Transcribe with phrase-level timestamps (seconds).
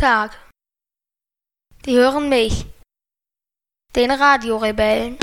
[0.00, 0.30] Tag.
[1.84, 2.64] Sie hören mich,
[3.94, 5.18] den Radiorebellen.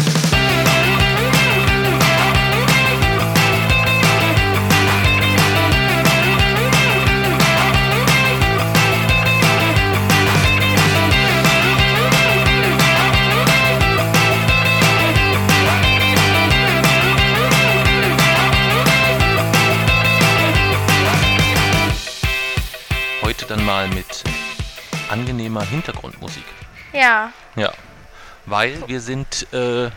[23.23, 24.23] Heute dann mal mit
[25.09, 26.45] angenehmer Hintergrundmusik.
[26.93, 27.73] Ja, Ja,
[28.45, 29.87] weil wir sind, äh,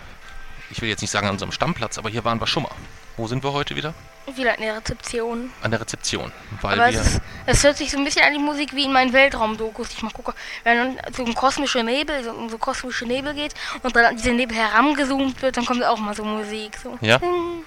[0.71, 2.73] ich will jetzt nicht sagen an unserem Stammplatz, aber hier waren wir schon mal.
[3.17, 3.95] Wo sind wir heute wieder?
[4.37, 5.51] wieder eine Rezeption.
[5.63, 6.33] An der Rezeption.
[6.61, 7.01] Weil Aber wir.
[7.01, 9.89] es, ist, es hört sich so ein bisschen an die Musik wie in meinen Weltraumdokus.
[9.91, 13.55] Ich mal gucke, wenn dann so ein kosmischer Nebel, so um so kosmische Nebel geht
[13.83, 16.79] und dann an diese Nebel herangezoomt wird, dann kommt auch mal so Musik.
[16.83, 16.99] So.
[17.01, 17.21] Ja?
[17.21, 17.65] Hm.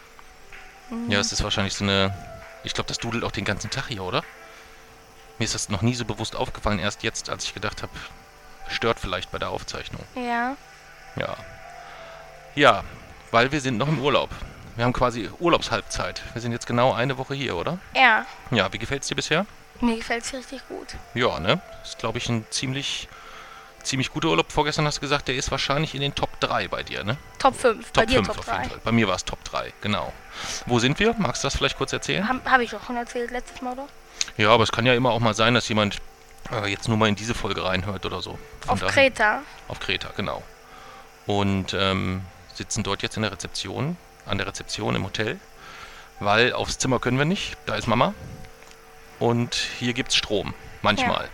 [1.10, 2.14] Ja, es ist wahrscheinlich so eine.
[2.64, 4.24] Ich glaube, das dudelt auch den ganzen Tag hier, oder?
[5.44, 7.92] Mir ist das noch nie so bewusst aufgefallen, erst jetzt, als ich gedacht habe,
[8.70, 10.02] stört vielleicht bei der Aufzeichnung.
[10.16, 10.56] Ja.
[11.18, 11.36] Ja.
[12.56, 12.86] Ja,
[13.32, 14.30] weil wir sind noch im Urlaub.
[14.78, 16.22] Wir haben quasi Urlaubshalbzeit.
[16.32, 17.78] Wir sind jetzt genau eine Woche hier, oder?
[17.94, 19.46] Ja, Ja, wie gefällt's dir bisher?
[19.82, 20.96] mir gefällt es richtig gut.
[21.14, 21.60] Ja, ne?
[21.84, 23.10] Ist, glaube ich, ein ziemlich,
[23.84, 24.50] ziemlich guter Urlaub.
[24.50, 27.18] Vorgestern hast du gesagt, der ist wahrscheinlich in den Top 3 bei dir, ne?
[27.38, 28.70] Top 5, bei Top dir 5 Top auf jeden 3.
[28.70, 28.80] Fall.
[28.86, 30.14] Bei mir war es Top 3, genau.
[30.68, 31.14] Wo sind wir?
[31.18, 32.30] Magst du das vielleicht kurz erzählen?
[32.30, 33.88] Habe hab ich doch schon erzählt letztes Mal, oder?
[34.38, 35.98] Ja, aber es kann ja immer auch mal sein, dass jemand
[36.52, 38.38] äh, jetzt nur mal in diese Folge reinhört oder so.
[38.62, 39.42] Von Auf daher- Kreta.
[39.68, 40.42] Auf Kreta, genau.
[41.26, 42.22] Und ähm,
[42.54, 43.96] sitzen dort jetzt in der Rezeption,
[44.26, 45.40] an der Rezeption im Hotel,
[46.20, 48.14] weil aufs Zimmer können wir nicht, da ist Mama.
[49.20, 51.30] Und hier gibt's Strom, manchmal.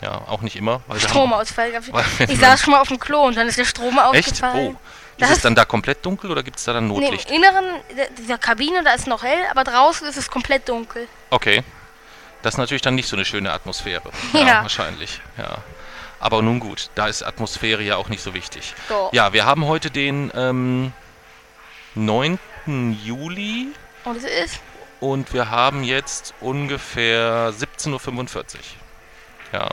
[0.00, 0.80] Ja, auch nicht immer.
[0.88, 1.72] Weil haben- Stromausfall.
[1.72, 1.92] gab's.
[1.92, 4.28] Weil Ich saß schon mal auf dem Klo und dann ist der Strom Echt?
[4.32, 4.76] ausgefallen.
[4.76, 4.80] Oh.
[5.18, 7.30] Das Ist es dann da komplett dunkel oder gibt es da dann Nee, Notlicht?
[7.30, 7.64] im Inneren
[7.96, 11.06] der- dieser Kabine, da ist noch hell, aber draußen ist es komplett dunkel.
[11.30, 11.62] Okay.
[12.42, 14.10] Das ist natürlich dann nicht so eine schöne Atmosphäre.
[14.32, 14.62] Ja.
[14.62, 15.20] wahrscheinlich.
[15.38, 15.58] Ja.
[16.20, 18.74] Aber nun gut, da ist Atmosphäre ja auch nicht so wichtig.
[18.88, 19.08] So.
[19.12, 20.92] Ja, wir haben heute den ähm,
[21.94, 22.38] 9.
[23.04, 23.72] Juli
[24.04, 24.60] Und es ist
[25.00, 28.60] und wir haben jetzt ungefähr 17.45 Uhr.
[29.52, 29.68] Ja.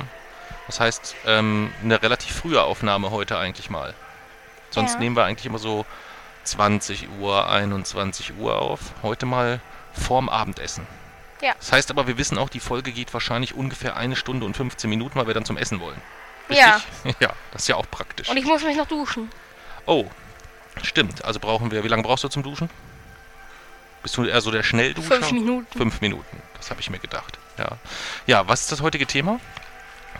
[0.65, 3.93] Das heißt, ähm, eine relativ frühe Aufnahme heute eigentlich mal.
[4.71, 4.99] Sonst Ja.
[4.99, 5.85] nehmen wir eigentlich immer so
[6.45, 8.79] 20 Uhr, 21 Uhr auf.
[9.03, 9.61] Heute mal
[9.93, 10.87] vorm Abendessen.
[11.41, 11.53] Ja.
[11.59, 14.89] Das heißt aber, wir wissen auch, die Folge geht wahrscheinlich ungefähr eine Stunde und 15
[14.89, 16.01] Minuten, weil wir dann zum Essen wollen.
[16.49, 16.81] Ja.
[17.05, 17.15] Richtig?
[17.21, 18.29] Ja, das ist ja auch praktisch.
[18.29, 19.29] Und ich muss mich noch duschen.
[19.85, 20.05] Oh,
[20.83, 21.23] stimmt.
[21.25, 22.69] Also brauchen wir, wie lange brauchst du zum Duschen?
[24.01, 25.15] Bist du eher so der Schnellduscher?
[25.15, 25.77] Fünf Minuten.
[25.77, 27.37] Fünf Minuten, das habe ich mir gedacht.
[27.57, 27.77] Ja.
[28.27, 29.39] ja, was ist das heutige Thema?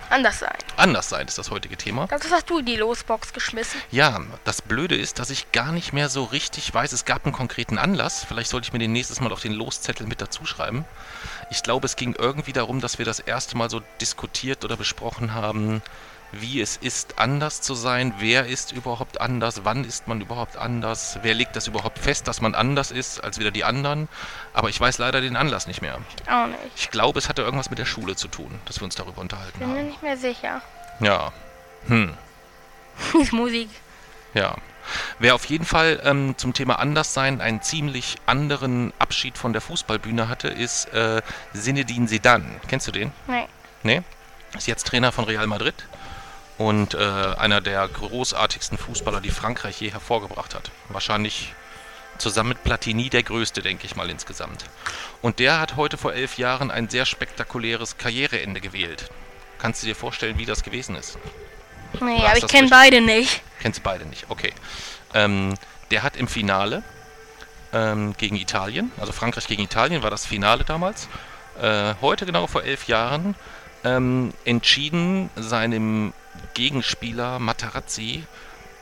[0.09, 0.55] Anders sein.
[0.75, 2.07] Anders sein ist das heutige Thema.
[2.07, 3.79] Das hast du in die Losbox geschmissen.
[3.91, 7.33] Ja, das Blöde ist, dass ich gar nicht mehr so richtig weiß, es gab einen
[7.33, 8.23] konkreten Anlass.
[8.23, 10.85] Vielleicht sollte ich mir den nächstes Mal auf den Loszettel mit dazu schreiben.
[11.51, 15.33] Ich glaube, es ging irgendwie darum, dass wir das erste Mal so diskutiert oder besprochen
[15.33, 15.81] haben,
[16.31, 18.13] wie es ist, anders zu sein.
[18.19, 19.61] Wer ist überhaupt anders?
[19.63, 21.19] Wann ist man überhaupt anders?
[21.21, 24.07] Wer legt das überhaupt fest, dass man anders ist als wieder die anderen?
[24.53, 25.97] Aber ich weiß leider den Anlass nicht mehr.
[26.29, 26.59] Auch nicht.
[26.75, 29.59] Ich glaube, es hatte irgendwas mit der Schule zu tun, dass wir uns darüber unterhalten
[29.59, 29.87] Bin mir haben.
[29.87, 30.61] nicht mehr sicher.
[30.99, 31.31] Ja.
[31.87, 32.13] Hm.
[33.31, 33.69] Musik.
[34.33, 34.55] Ja.
[35.19, 40.29] Wer auf jeden Fall ähm, zum Thema Anderssein einen ziemlich anderen Abschied von der Fußballbühne
[40.29, 41.21] hatte, ist äh,
[41.53, 42.59] Zinedine Zidane.
[42.67, 43.11] Kennst du den?
[43.27, 43.47] Nee.
[43.83, 44.01] Nee?
[44.57, 45.75] Ist jetzt Trainer von Real Madrid
[46.59, 50.71] und äh, einer der großartigsten Fußballer, die Frankreich je hervorgebracht hat.
[50.89, 51.53] Wahrscheinlich
[52.17, 54.65] zusammen mit Platini der größte, denke ich mal insgesamt.
[55.21, 59.09] Und der hat heute vor elf Jahren ein sehr spektakuläres Karriereende gewählt.
[59.57, 61.17] Kannst du dir vorstellen, wie das gewesen ist?
[62.01, 63.41] Nee, aber ich kenne beide nicht.
[63.61, 64.53] Kennst du beide nicht, okay.
[65.13, 65.55] Ähm,
[65.91, 66.83] der hat im Finale
[67.71, 71.07] ähm, gegen Italien, also Frankreich gegen Italien war das Finale damals,
[71.61, 73.35] äh, heute genau vor elf Jahren,
[73.85, 76.13] ähm, entschieden, seinem
[76.53, 78.23] Gegenspieler Materazzi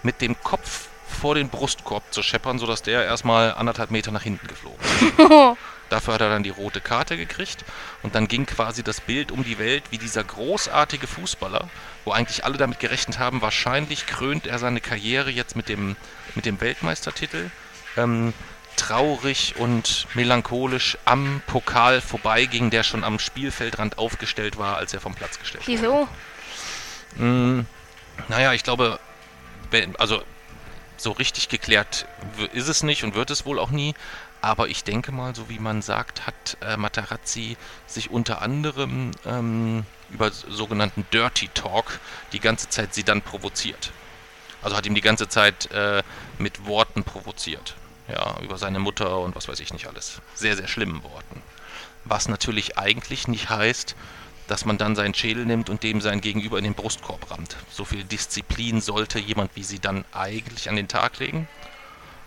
[0.04, 4.48] mit dem Kopf vor den Brustkorb zu scheppern, sodass der erstmal anderthalb Meter nach hinten
[4.48, 5.58] geflogen ist.
[5.90, 7.64] Dafür hat er dann die rote Karte gekriegt
[8.04, 11.70] und dann ging quasi das Bild um die Welt, wie dieser großartige Fußballer,
[12.04, 15.96] wo eigentlich alle damit gerechnet haben, wahrscheinlich krönt er seine Karriere jetzt mit dem,
[16.36, 17.50] mit dem Weltmeistertitel,
[17.96, 18.34] ähm,
[18.76, 25.16] traurig und melancholisch am Pokal vorbeiging, der schon am Spielfeldrand aufgestellt war, als er vom
[25.16, 25.78] Platz gestellt wurde.
[25.82, 26.08] Wieso?
[27.16, 27.62] Mm,
[28.28, 29.00] naja, ich glaube,
[29.98, 30.22] also
[30.98, 32.08] so richtig geklärt
[32.54, 33.94] ist es nicht und wird es wohl auch nie.
[34.42, 37.58] Aber ich denke mal, so wie man sagt, hat äh, Matarazzi
[37.88, 42.00] sich unter anderem ähm, über sogenannten Dirty Talk
[42.34, 43.92] die ganze Zeit sie dann provoziert.
[44.62, 46.04] Also hat ihm die ganze Zeit äh,
[46.38, 47.76] mit Worten provoziert.
[48.08, 50.22] Ja, über seine Mutter und was weiß ich nicht alles.
[50.34, 51.42] Sehr, sehr schlimmen Worten.
[52.06, 53.96] Was natürlich eigentlich nicht heißt,
[54.48, 57.58] dass man dann seinen Schädel nimmt und dem sein Gegenüber in den Brustkorb rammt.
[57.70, 61.48] So viel Disziplin sollte jemand wie sie dann eigentlich an den Tag legen.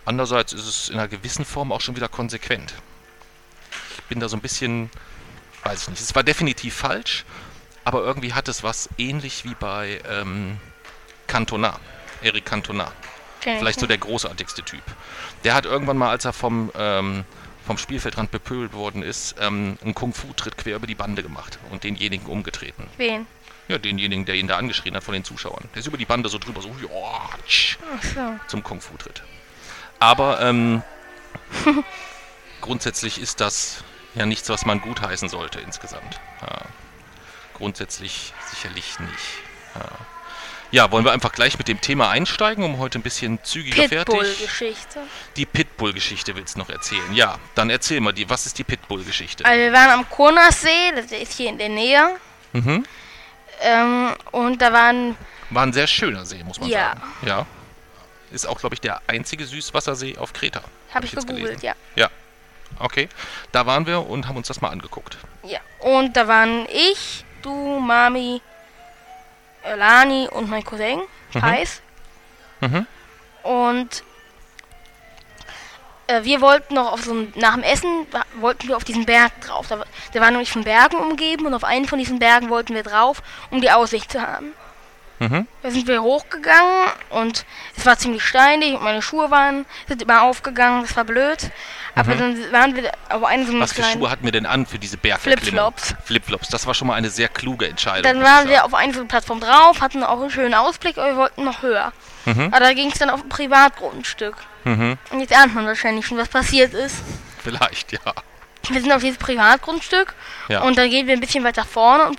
[0.05, 2.75] Andererseits ist es in einer gewissen Form auch schon wieder konsequent.
[3.97, 4.91] Ich bin da so ein bisschen,
[5.65, 7.25] weiß ich nicht, es war definitiv falsch,
[7.85, 10.59] aber irgendwie hat es was ähnlich wie bei ähm,
[11.27, 11.79] Cantona,
[12.23, 12.93] Eric Cantona.
[13.41, 14.83] Vielleicht so der großartigste Typ.
[15.45, 17.25] Der hat irgendwann mal, als er vom, ähm,
[17.71, 22.27] vom Spielfeldrand bepöbelt worden ist, ähm, einen Kung-Fu-Tritt quer über die Bande gemacht und denjenigen
[22.27, 22.89] umgetreten.
[22.97, 23.29] Wen?
[23.69, 25.69] Ja, denjenigen, der ihn da angeschrien hat von den Zuschauern.
[25.73, 28.35] Der ist über die Bande so drüber, so, ja, tsch, Ach so.
[28.49, 29.23] zum Kung-Fu-Tritt.
[30.01, 30.83] Aber ähm,
[32.61, 33.85] grundsätzlich ist das
[34.17, 36.21] ja nichts, was man gutheißen sollte insgesamt.
[36.43, 36.63] Ja.
[37.55, 39.45] Grundsätzlich sicherlich nicht.
[39.77, 39.91] Ja.
[40.71, 44.15] Ja, wollen wir einfach gleich mit dem Thema einsteigen, um heute ein bisschen zügiger fertig.
[44.19, 45.01] Pitbull-Geschichte.
[45.37, 47.13] Die Pitbull-Geschichte willst du noch erzählen?
[47.13, 48.29] Ja, dann erzähl mal die.
[48.31, 49.45] Was ist die Pitbull-Geschichte?
[49.45, 52.17] Also wir waren am Konersee, das ist hier in der Nähe.
[52.53, 52.85] Mhm.
[53.63, 55.17] Ähm, und da waren,
[55.51, 56.89] War ein sehr schöner See, muss man Ja.
[56.91, 57.03] sagen.
[57.27, 57.47] Ja.
[58.31, 60.63] Ist auch, glaube ich, der einzige Süßwassersee auf Kreta.
[60.95, 61.67] habe ich jetzt gegoogelt, gelesen.
[61.67, 61.75] ja.
[61.97, 62.11] Ja.
[62.79, 63.09] Okay.
[63.53, 65.19] Da waren wir und haben uns das mal angeguckt.
[65.43, 65.59] Ja.
[65.81, 68.41] Und da waren ich, du, Mami,
[69.77, 71.01] Lani und mein Cousin,
[71.35, 71.43] Mhm.
[71.43, 71.83] Heiß.
[72.61, 72.87] Mhm.
[73.43, 74.03] Und
[76.09, 78.07] äh, wir wollten noch auf so einem, nach dem Essen
[78.41, 79.69] wollten wir auf diesen Berg drauf.
[79.69, 82.83] Da, der war nämlich von Bergen umgeben und auf einen von diesen Bergen wollten wir
[82.83, 84.53] drauf, um die Aussicht zu haben.
[85.21, 85.47] Mhm.
[85.63, 87.45] Da sind wir hochgegangen und
[87.77, 91.51] es war ziemlich steinig und meine Schuhe waren, sind immer aufgegangen, das war blöd.
[91.95, 93.63] Aber dann waren wir auf einem so einem Mhm.
[93.63, 93.83] Was für.
[93.83, 95.41] Schuhe hatten wir denn an für diese Bergerklimmung?
[95.75, 95.95] Flipflops.
[96.05, 96.49] Flipflops.
[96.49, 98.03] Das war schon mal eine sehr kluge Entscheidung.
[98.03, 101.17] Dann waren wir auf einer so Plattform drauf, hatten auch einen schönen Ausblick, aber wir
[101.17, 101.93] wollten noch höher.
[102.27, 102.49] Mhm.
[102.53, 104.37] Aber da ging es dann auf ein Privatgrundstück.
[104.65, 104.99] Mhm.
[105.11, 106.97] Und jetzt ahnt man wahrscheinlich schon, was passiert ist.
[107.43, 107.99] Vielleicht, ja.
[108.69, 110.15] Wir sind auf dieses Privatgrundstück
[110.49, 110.61] Ja.
[110.61, 112.19] und dann gehen wir ein bisschen weiter vorne und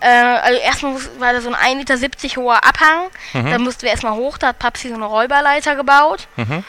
[0.00, 3.10] äh, also erstmal muss- war da so ein 1,70 Meter hoher Abhang.
[3.34, 6.26] Da mussten wir erstmal hoch, da hat Papsi so eine Räuberleiter gebaut.
[6.36, 6.64] Mhm.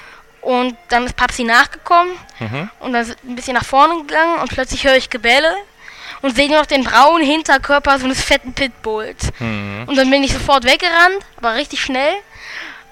[0.46, 2.70] Und dann ist Papsi nachgekommen Mhm.
[2.80, 5.56] und dann wir ein bisschen nach vorne gegangen und plötzlich höre ich Gebelle
[6.22, 9.32] und sehe nur noch den braunen Hinterkörper so eines fetten Pitbulls.
[9.40, 9.86] Mhm.
[9.88, 12.14] Und dann bin ich sofort weggerannt, aber richtig schnell.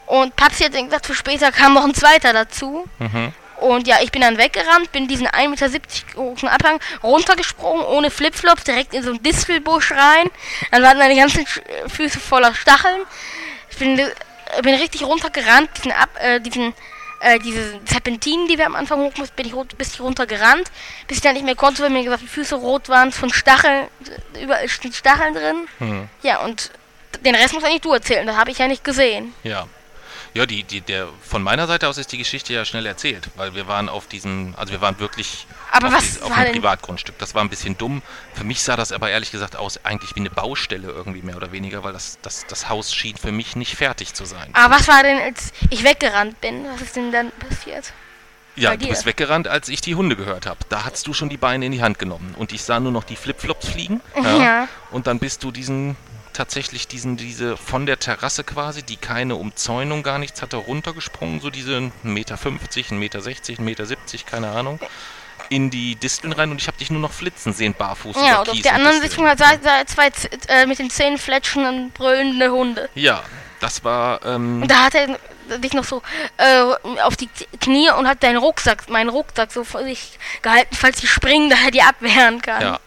[0.07, 2.85] Und Papsi hat dann gesagt, für später kam noch ein zweiter dazu.
[2.97, 3.33] Mhm.
[3.57, 5.69] Und ja, ich bin dann weggerannt, bin diesen 1,70 Meter
[6.15, 10.29] großen Abhang runtergesprungen, ohne Flipflops, direkt in so einen Distelbusch rein.
[10.71, 13.01] Dann waren meine ganzen äh, Füße voller Stacheln.
[13.69, 14.11] Ich bin, äh,
[14.63, 16.73] bin richtig runtergerannt, diesen, Ab, äh, diesen
[17.23, 20.71] äh, diese Serpentinen, die wir am Anfang hoch mussten, bin ich rot, bis ich runtergerannt,
[21.07, 23.87] bis ich dann nicht mehr konnte, weil mir gesagt, die Füße rot waren von Stacheln,
[24.41, 25.67] überall sind Stacheln drin.
[25.79, 26.09] Mhm.
[26.21, 26.71] Ja, und
[27.25, 29.33] den Rest musst eigentlich du erzählen, das habe ich ja nicht gesehen.
[29.43, 29.67] Ja.
[30.35, 33.53] Ja, die, die, der, von meiner Seite aus ist die Geschichte ja schnell erzählt, weil
[33.53, 36.45] wir waren auf diesem, also wir waren wirklich Aber auf, was dies- auf war einem
[36.45, 37.18] denn- Privatgrundstück.
[37.19, 38.01] Das war ein bisschen dumm.
[38.33, 41.51] Für mich sah das aber ehrlich gesagt aus eigentlich wie eine Baustelle irgendwie mehr oder
[41.51, 44.50] weniger, weil das, das, das Haus schien für mich nicht fertig zu sein.
[44.53, 46.65] Aber was war denn, als ich weggerannt bin?
[46.74, 47.94] Was ist denn dann passiert?
[48.56, 50.59] Ja, du bist weggerannt, als ich die Hunde gehört habe.
[50.69, 53.03] Da hattest du schon die Beine in die Hand genommen und ich sah nur noch
[53.03, 54.01] die Flipflops fliegen.
[54.24, 54.67] Ja.
[54.91, 55.96] Und dann bist du diesen
[56.33, 61.49] tatsächlich diesen diese von der Terrasse quasi, die keine Umzäunung gar nichts hatte, runtergesprungen, so
[61.49, 64.79] diese 1,50 Meter, 1,60 Meter, 1,70 Meter, keine Ahnung,
[65.49, 68.49] in die Disteln rein und ich habe dich nur noch flitzen sehen, barfuß Ja, und
[68.49, 69.01] auf der anderen.
[69.01, 70.11] Sitzung hat zwei
[70.47, 72.89] äh, mit den Zähnen fletschenden, brüllende Hunde.
[72.95, 73.23] Ja,
[73.59, 75.17] das war ähm, Und da hat er
[75.59, 76.01] dich noch so
[76.37, 80.99] äh, auf die Knie und hat deinen Rucksack, meinen Rucksack so vor sich gehalten, falls
[80.99, 82.61] die springen, da er die abwehren kann.
[82.61, 82.79] Ja.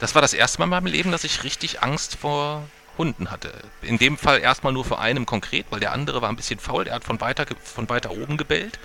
[0.00, 2.64] Das war das erste Mal in meinem Leben, dass ich richtig Angst vor
[3.00, 3.50] Hunden hatte.
[3.80, 6.84] In dem Fall erstmal nur vor einem konkret, weil der andere war ein bisschen faul,
[6.84, 8.78] der hat von weiter, von weiter oben gebellt.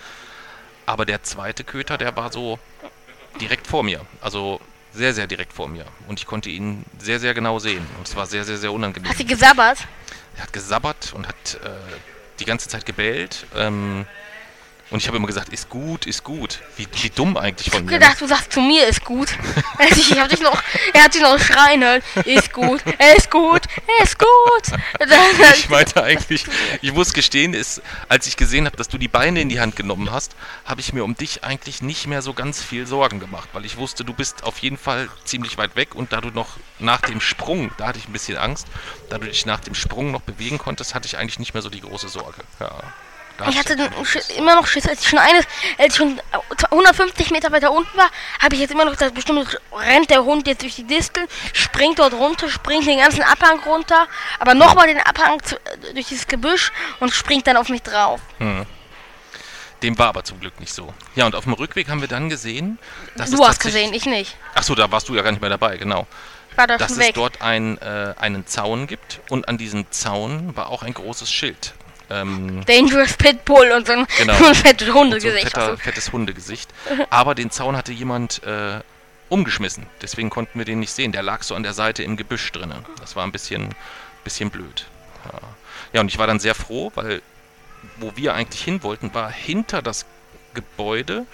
[0.85, 2.57] Aber der zweite Köter, der war so
[3.41, 4.05] direkt vor mir.
[4.21, 4.61] Also
[4.93, 5.85] sehr, sehr direkt vor mir.
[6.07, 7.85] Und ich konnte ihn sehr, sehr genau sehen.
[7.97, 9.09] Und es war sehr, sehr, sehr unangenehm.
[9.09, 9.79] Hat sie gesabbert?
[10.37, 11.69] Er hat gesabbert und hat äh,
[12.39, 13.45] die ganze Zeit gebellt.
[13.53, 14.05] Ähm,
[14.95, 16.61] und ich habe immer gesagt, ist gut, ist gut.
[16.77, 17.91] Wie, wie dumm eigentlich von Ich mir.
[17.91, 17.99] ne?
[17.99, 19.27] gedacht, du sagst zu mir ist gut.
[19.77, 22.01] Also ich hab dich noch, er hat dich noch schreien hören.
[22.23, 22.81] Ist gut,
[23.17, 23.63] ist gut,
[24.01, 24.79] ist gut.
[25.57, 26.45] Ich meinte eigentlich,
[26.81, 29.75] ich muss gestehen, ist, als ich gesehen habe, dass du die Beine in die Hand
[29.75, 30.33] genommen hast,
[30.63, 33.75] habe ich mir um dich eigentlich nicht mehr so ganz viel Sorgen gemacht, weil ich
[33.75, 37.19] wusste, du bist auf jeden Fall ziemlich weit weg und da du noch nach dem
[37.19, 38.67] Sprung, da hatte ich ein bisschen Angst,
[39.09, 41.69] da du dich nach dem Sprung noch bewegen konntest, hatte ich eigentlich nicht mehr so
[41.69, 42.41] die große Sorge.
[42.61, 42.71] Ja,
[43.37, 43.75] da Ich hatte
[44.37, 45.39] immer noch Schiss, als ich schon eine,
[45.77, 46.21] als ich schon
[46.71, 48.09] 150 Meter weiter unten war,
[48.41, 51.99] habe ich jetzt immer noch das bestimmt rennt der Hund jetzt durch die Distel, springt
[51.99, 54.07] dort runter, springt den ganzen Abhang runter,
[54.39, 58.21] aber nochmal den Abhang zu, äh, durch dieses Gebüsch und springt dann auf mich drauf.
[59.83, 60.93] Dem war aber zum Glück nicht so.
[61.15, 62.79] Ja, und auf dem Rückweg haben wir dann gesehen,
[63.17, 64.37] dass du es hast gesehen, ich nicht.
[64.53, 66.07] Ach so, da warst du ja gar nicht mehr dabei, genau.
[66.51, 67.15] Ich war da Dass schon es weg.
[67.15, 71.73] dort ein, äh, einen Zaun gibt und an diesem Zaun war auch ein großes Schild.
[72.09, 74.33] Ähm, Dangerous Pitbull und so ein, Genau.
[74.53, 75.43] fettes und so Hundegesicht.
[75.45, 76.69] fetter, Also, fettes Hundegesicht.
[77.09, 78.79] Aber den Zaun hatte jemand äh,
[79.29, 79.85] umgeschmissen.
[80.01, 81.11] Deswegen konnten wir den nicht sehen.
[81.11, 82.85] Der lag so an der Seite im Gebüsch drinnen.
[82.99, 83.69] Das war ein bisschen,
[84.23, 84.85] bisschen blöd.
[85.25, 85.39] Ja.
[85.93, 87.21] ja, und ich war dann sehr froh, weil
[87.97, 90.05] wo wir eigentlich hin wollten, war hinter das
[90.53, 91.25] Gebäude,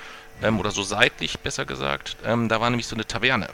[0.44, 3.48] ähm, oder so seitlich besser gesagt, ähm, da war nämlich so eine Taverne.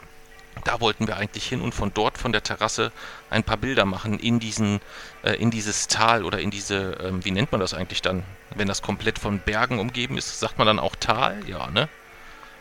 [0.64, 2.92] Da wollten wir eigentlich hin und von dort, von der Terrasse,
[3.30, 4.80] ein paar Bilder machen in diesen,
[5.22, 8.24] äh, in dieses Tal oder in diese, ähm, wie nennt man das eigentlich dann,
[8.54, 11.88] wenn das komplett von Bergen umgeben ist, sagt man dann auch Tal, ja, ne?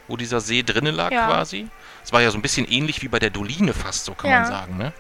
[0.08, 1.26] Wo dieser See drinnen lag Ja.
[1.26, 1.68] quasi.
[2.04, 4.38] Es war ja so ein bisschen ähnlich wie bei der Doline fast, so kann Ja.
[4.40, 4.94] man sagen, ne?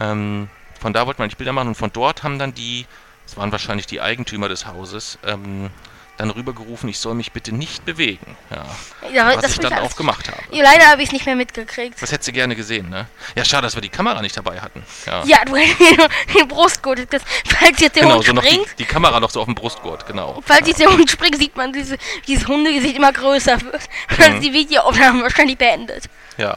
[0.00, 0.48] Ähm,
[0.80, 2.86] von da wollten wir eigentlich Bilder machen und von dort haben dann die,
[3.26, 5.70] das waren wahrscheinlich die Eigentümer des Hauses, ähm,
[6.18, 8.36] dann rübergerufen, ich soll mich bitte nicht bewegen.
[8.50, 8.64] Ja,
[9.12, 10.40] ja, was das ich dann auch gemacht habe.
[10.50, 12.00] Ja, leider habe ich es nicht mehr mitgekriegt.
[12.00, 13.06] Das hättest du gerne gesehen, ne?
[13.34, 14.84] Ja, schade, dass wir die Kamera nicht dabei hatten.
[15.06, 17.12] Ja, Ja, du hättest mir den Brustgurt.
[17.12, 19.46] Das, falls jetzt der genau, Hund so noch die, springt, die Kamera noch so auf
[19.46, 20.42] dem Brustgurt, genau.
[20.46, 23.82] falls jetzt der Hund springt, sieht man diese, dieses Hundegesicht immer größer wird.
[24.10, 24.36] Und dann Mhm.
[24.38, 26.04] ist die Videoaufnahme wahrscheinlich beendet.
[26.36, 26.56] Ja.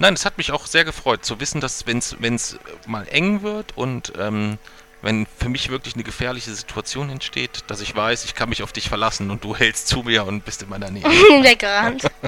[0.00, 3.76] Nein, es hat mich auch sehr gefreut zu wissen, dass wenn es mal eng wird
[3.76, 4.58] und ähm,
[5.02, 8.72] wenn für mich wirklich eine gefährliche Situation entsteht, dass ich weiß, ich kann mich auf
[8.72, 11.04] dich verlassen und du hältst zu mir und bist in meiner Nähe.
[11.42, 12.02] Weggerannt.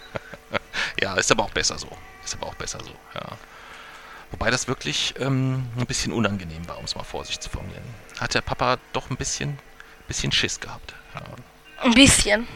[1.00, 1.88] Ja, ist aber auch besser so.
[2.24, 3.36] Ist aber auch besser so, ja.
[4.30, 7.82] Wobei das wirklich ähm, ein bisschen unangenehm war, um es mal vorsichtig zu formulieren.
[8.18, 9.58] Hat der Papa doch ein bisschen,
[10.08, 10.94] bisschen Schiss gehabt.
[11.14, 11.22] Ja.
[11.82, 12.46] Ein bisschen.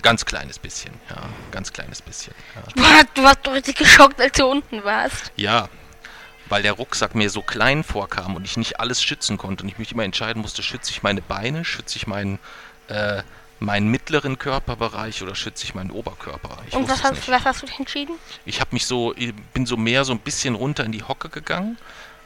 [0.00, 1.22] Ganz kleines bisschen, ja.
[1.50, 2.34] Ganz kleines bisschen.
[2.54, 2.62] Ja.
[2.74, 5.32] Du warst, du warst doch richtig geschockt, als du unten warst.
[5.36, 5.68] ja,
[6.52, 9.78] weil der Rucksack mir so klein vorkam und ich nicht alles schützen konnte und ich
[9.78, 12.38] mich immer entscheiden musste, schütze ich meine Beine, schütze ich meinen,
[12.88, 13.22] äh,
[13.58, 16.58] meinen mittleren Körperbereich oder schütze ich meinen Oberkörper.
[16.68, 18.16] Ich Und was hast, was hast du entschieden?
[18.44, 21.30] Ich habe mich so, ich bin so mehr so ein bisschen runter in die Hocke
[21.30, 21.78] gegangen,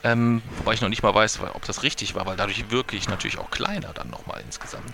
[0.02, 3.38] ähm, wobei ich noch nicht mal weiß, ob das richtig war, weil dadurch wirklich natürlich
[3.38, 4.92] auch kleiner dann nochmal insgesamt.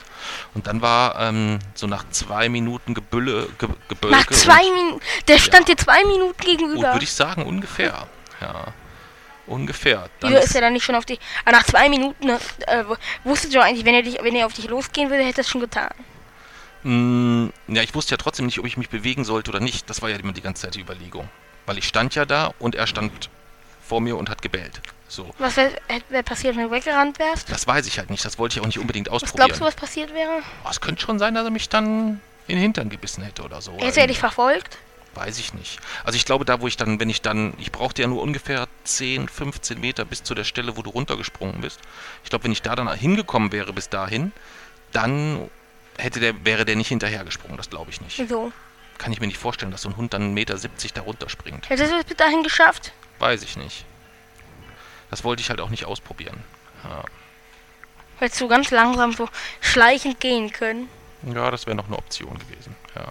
[0.53, 5.01] Und dann war ähm, so nach zwei Minuten Gebülle, ge, Gebölke Nach zwei Minuten.
[5.27, 6.93] Der stand dir zwei Minuten gegenüber.
[6.93, 8.07] würde ich sagen, ungefähr.
[8.43, 8.75] Ja,
[9.47, 10.09] ungefähr.
[10.21, 11.19] Dann ist, ist er dann nicht schon auf dich.
[11.45, 12.85] Aber nach zwei Minuten äh,
[13.25, 15.49] wusstet ihr eigentlich, wenn er, dich, wenn er auf dich losgehen würde, hätte er es
[15.51, 15.91] schon getan.
[16.83, 19.89] mh, ja, ich wusste ja trotzdem nicht, ob ich mich bewegen sollte oder nicht.
[19.91, 21.29] Das war ja immer die ganze Zeit die Überlegung.
[21.67, 23.31] Weil ich stand ja da und er stand
[23.87, 24.81] vor mir und hat gebellt.
[25.09, 25.29] So.
[25.39, 25.71] Was wäre
[26.09, 27.51] wär passiert, wenn du weggerannt wärst?
[27.53, 28.25] Das weiß ich halt nicht.
[28.25, 29.47] Das wollte ich auch nicht unbedingt Was ausprobieren.
[29.49, 30.41] glaubst du, was passiert wäre?
[30.65, 33.61] Oh, es könnte schon sein, dass er mich dann in den Hintern gebissen hätte oder
[33.61, 33.77] so.
[33.79, 34.79] Hätte er dich verfolgt?
[35.15, 35.79] Weiß ich nicht.
[36.05, 38.67] Also ich glaube, da wo ich dann, wenn ich dann, ich brauchte ja nur ungefähr
[38.85, 41.81] 10, 15 Meter bis zu der Stelle, wo du runtergesprungen bist.
[42.25, 44.33] Ich glaube, wenn ich da dann hingekommen wäre bis dahin,
[44.93, 45.51] dann
[45.99, 47.57] hätte der, wäre der nicht hinterhergesprungen.
[47.57, 48.19] Das glaube ich nicht.
[48.19, 48.53] Wieso?
[48.99, 50.57] Kann ich mir nicht vorstellen, dass so ein Hund dann 1,70 Meter
[50.95, 51.69] da runterspringt.
[51.69, 52.93] Hättest du es bis dahin geschafft?
[53.19, 53.85] Weiß ich nicht.
[55.11, 56.43] Das wollte ich halt auch nicht ausprobieren.
[56.85, 57.05] Ja,
[58.19, 59.29] Hättest du ganz langsam so
[59.61, 60.89] schleichend gehen können.
[61.25, 62.77] ja das wäre noch eine Option gewesen.
[62.95, 63.09] Ja.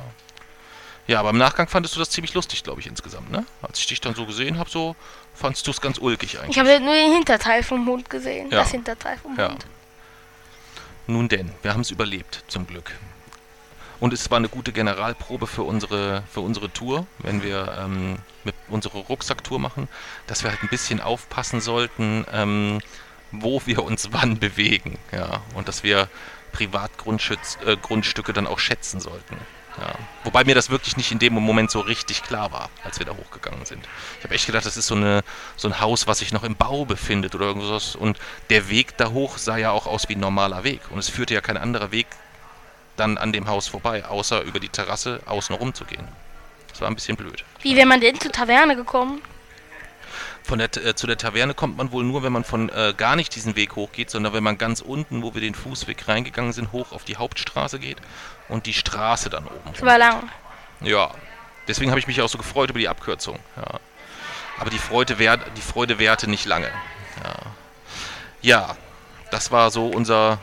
[1.08, 3.46] Ja, aber im Nachgang fandest du das ziemlich lustig, glaube ich, insgesamt, ne?
[3.62, 4.96] Als ich dich dann so gesehen habe, so
[5.34, 6.51] fandst du es ganz ulkig eigentlich.
[6.51, 8.50] Ich habe nur den Hinterteil vom Hund gesehen.
[8.51, 8.60] Ja.
[8.60, 9.50] Das Hinterteil vom Ja.
[9.50, 9.65] Hund.
[11.08, 12.93] Nun denn, wir haben es überlebt, zum Glück.
[14.00, 18.55] Und es war eine gute Generalprobe für unsere, für unsere Tour, wenn wir ähm, mit
[18.67, 19.88] unsere Rucksacktour machen,
[20.27, 22.79] dass wir halt ein bisschen aufpassen sollten, ähm,
[23.31, 24.98] wo wir uns wann bewegen.
[25.12, 26.10] Ja, und dass wir
[26.51, 29.38] Privatgrundstücke äh, dann auch schätzen sollten.
[29.77, 29.93] Ja.
[30.23, 33.13] Wobei mir das wirklich nicht in dem Moment so richtig klar war, als wir da
[33.15, 33.87] hochgegangen sind.
[34.19, 35.23] Ich habe echt gedacht, das ist so, eine,
[35.55, 37.95] so ein Haus, was sich noch im Bau befindet oder irgendwas.
[37.95, 40.81] Und der Weg da hoch sah ja auch aus wie ein normaler Weg.
[40.89, 42.07] Und es führte ja kein anderer Weg
[42.97, 46.07] dann an dem Haus vorbei, außer über die Terrasse außen rum zu gehen.
[46.69, 47.43] Das war ein bisschen blöd.
[47.61, 49.21] Wie wäre man denn zur Taverne gekommen?
[50.43, 53.15] Von der, äh, zu der Taverne kommt man wohl nur, wenn man von äh, gar
[53.15, 56.71] nicht diesen Weg hochgeht, sondern wenn man ganz unten, wo wir den Fußweg reingegangen sind,
[56.71, 57.98] hoch auf die Hauptstraße geht
[58.50, 59.71] und die Straße dann oben.
[59.71, 60.29] Das war lang.
[60.81, 61.12] Ja,
[61.67, 63.39] deswegen habe ich mich auch so gefreut über die Abkürzung.
[63.55, 63.79] Ja.
[64.57, 66.69] Aber die Freude, währt, die Freude währte nicht lange.
[67.24, 67.36] Ja,
[68.41, 68.75] ja
[69.31, 70.39] das war so unser,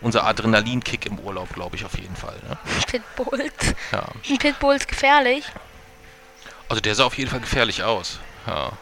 [0.00, 2.36] unser Adrenalinkick im Urlaub, glaube ich, auf jeden Fall.
[2.48, 2.58] Ne?
[2.86, 3.74] Pitbulls.
[3.92, 4.04] Ja.
[4.28, 5.44] Ein Pitbull ist gefährlich.
[6.68, 8.18] Also der sah auf jeden Fall gefährlich aus.
[8.46, 8.72] Ja.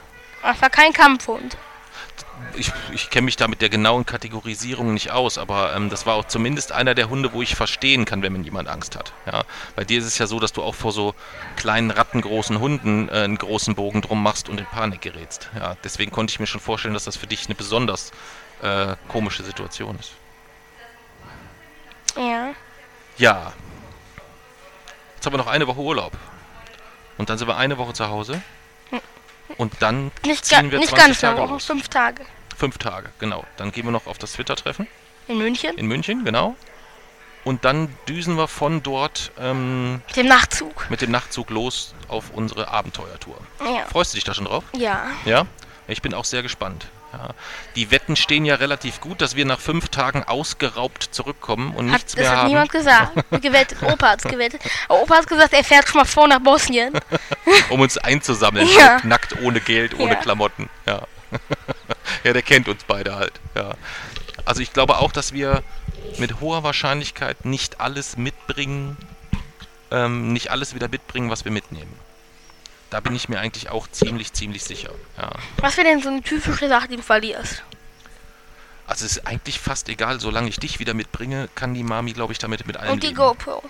[0.42, 1.56] Das war kein Kampfhund.
[2.56, 6.14] Ich, ich kenne mich da mit der genauen Kategorisierung nicht aus, aber ähm, das war
[6.14, 9.12] auch zumindest einer der Hunde, wo ich verstehen kann, wenn man jemand Angst hat.
[9.26, 9.44] Ja.
[9.76, 11.14] Bei dir ist es ja so, dass du auch vor so
[11.56, 15.50] kleinen rattengroßen Hunden äh, einen großen Bogen drum machst und in Panik gerätst.
[15.54, 15.76] Ja.
[15.84, 18.10] Deswegen konnte ich mir schon vorstellen, dass das für dich eine besonders
[18.62, 20.12] äh, komische Situation ist.
[22.16, 22.52] Ja.
[23.18, 23.52] Ja,
[25.20, 26.12] Jetzt haben wir noch eine Woche Urlaub.
[27.18, 28.40] Und dann sind wir eine Woche zu Hause.
[29.56, 31.64] Und dann Nicht, ziehen wir nicht 20 ganz Tage Woche, los.
[31.64, 32.24] fünf Tage.
[32.56, 33.44] Fünf Tage, genau.
[33.56, 34.86] Dann gehen wir noch auf das Twitter-Treffen
[35.28, 35.76] In München.
[35.78, 36.56] in München, genau.
[37.44, 40.90] Und dann düsen wir von dort ähm, Mit dem Nachtzug.
[40.90, 43.38] mit dem Nachtzug los auf unsere Abenteuertour.
[43.64, 43.86] Ja.
[43.86, 44.64] Freust du dich da schon drauf?
[44.76, 45.06] Ja.
[45.24, 45.46] Ja?
[45.88, 46.86] Ich bin auch sehr gespannt.
[47.12, 47.30] Ja.
[47.74, 51.94] Die Wetten stehen ja relativ gut, dass wir nach fünf Tagen ausgeraubt zurückkommen und Hat,
[51.98, 52.48] nichts das mehr hat haben.
[52.48, 53.12] niemand gesagt.
[53.42, 53.82] Gewettet.
[53.82, 54.60] Opa hat's gewettet.
[54.88, 56.92] Aber Opa hat gesagt, er fährt schon mal vor nach Bosnien.
[57.70, 58.68] um uns einzusammeln.
[58.78, 59.00] Ja.
[59.02, 60.20] Nackt, ohne Geld, ohne Ja.
[60.20, 60.68] Klamotten.
[60.86, 61.02] Ja.
[62.24, 63.32] ja, der kennt uns beide halt.
[63.56, 63.74] Ja.
[64.44, 65.62] Also ich glaube auch, dass wir
[66.18, 68.96] mit hoher Wahrscheinlichkeit nicht alles mitbringen,
[69.90, 71.92] ähm, nicht alles wieder mitbringen, was wir mitnehmen.
[72.90, 74.90] Da bin ich mir eigentlich auch ziemlich, ziemlich sicher.
[75.16, 75.30] Ja.
[75.58, 77.62] Was wäre denn so eine typische Sache, die du verlierst?
[78.86, 82.32] Also es ist eigentlich fast egal, solange ich dich wieder mitbringe, kann die Mami, glaube
[82.32, 83.18] ich, damit mit allem Und die leben.
[83.18, 83.62] GoPro.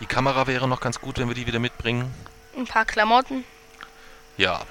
[0.00, 2.14] Die Kamera wäre noch ganz gut, wenn wir die wieder mitbringen.
[2.56, 3.44] Ein paar Klamotten.
[4.36, 4.62] Ja.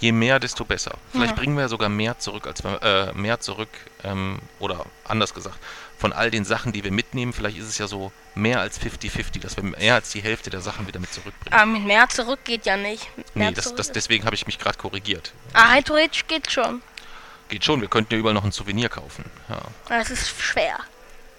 [0.00, 0.92] Je mehr, desto besser.
[1.12, 1.36] Vielleicht Ja.
[1.36, 3.68] bringen wir ja sogar mehr zurück, als wir, äh, mehr zurück,
[4.04, 5.58] ähm, oder anders gesagt,
[5.98, 9.40] von all den Sachen, die wir mitnehmen, vielleicht ist es ja so mehr als 50-50,
[9.40, 11.52] dass wir mehr als die Hälfte der Sachen wieder mit zurückbringen.
[11.52, 13.08] Aber mit mehr zurück geht ja nicht.
[13.34, 15.32] Mehr nee, das, das, deswegen habe ich mich gerade korrigiert.
[15.52, 16.82] Ah, rein theoretisch geht schon.
[17.48, 19.24] Geht schon, wir könnten ja überall noch ein Souvenir kaufen.
[19.48, 19.60] Ja.
[19.88, 20.78] Das ist schwer.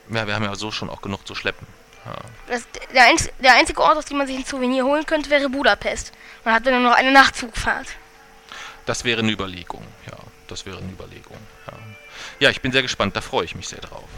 [0.10, 1.66] ja, wir haben ja so schon auch genug zu schleppen.
[2.06, 2.16] Ja.
[2.48, 2.64] Das,
[2.94, 6.12] der, einz, der einzige Ort, aus dem man sich ein Souvenir holen könnte, wäre Budapest.
[6.44, 7.88] Man hat dann nur noch eine Nachtzugfahrt.
[8.86, 10.18] Das wäre eine Überlegung, ja.
[10.48, 11.38] Das wäre eine Überlegung,
[11.68, 11.74] ja.
[12.40, 14.10] Ja, ich bin sehr gespannt, da freue ich mich sehr drauf.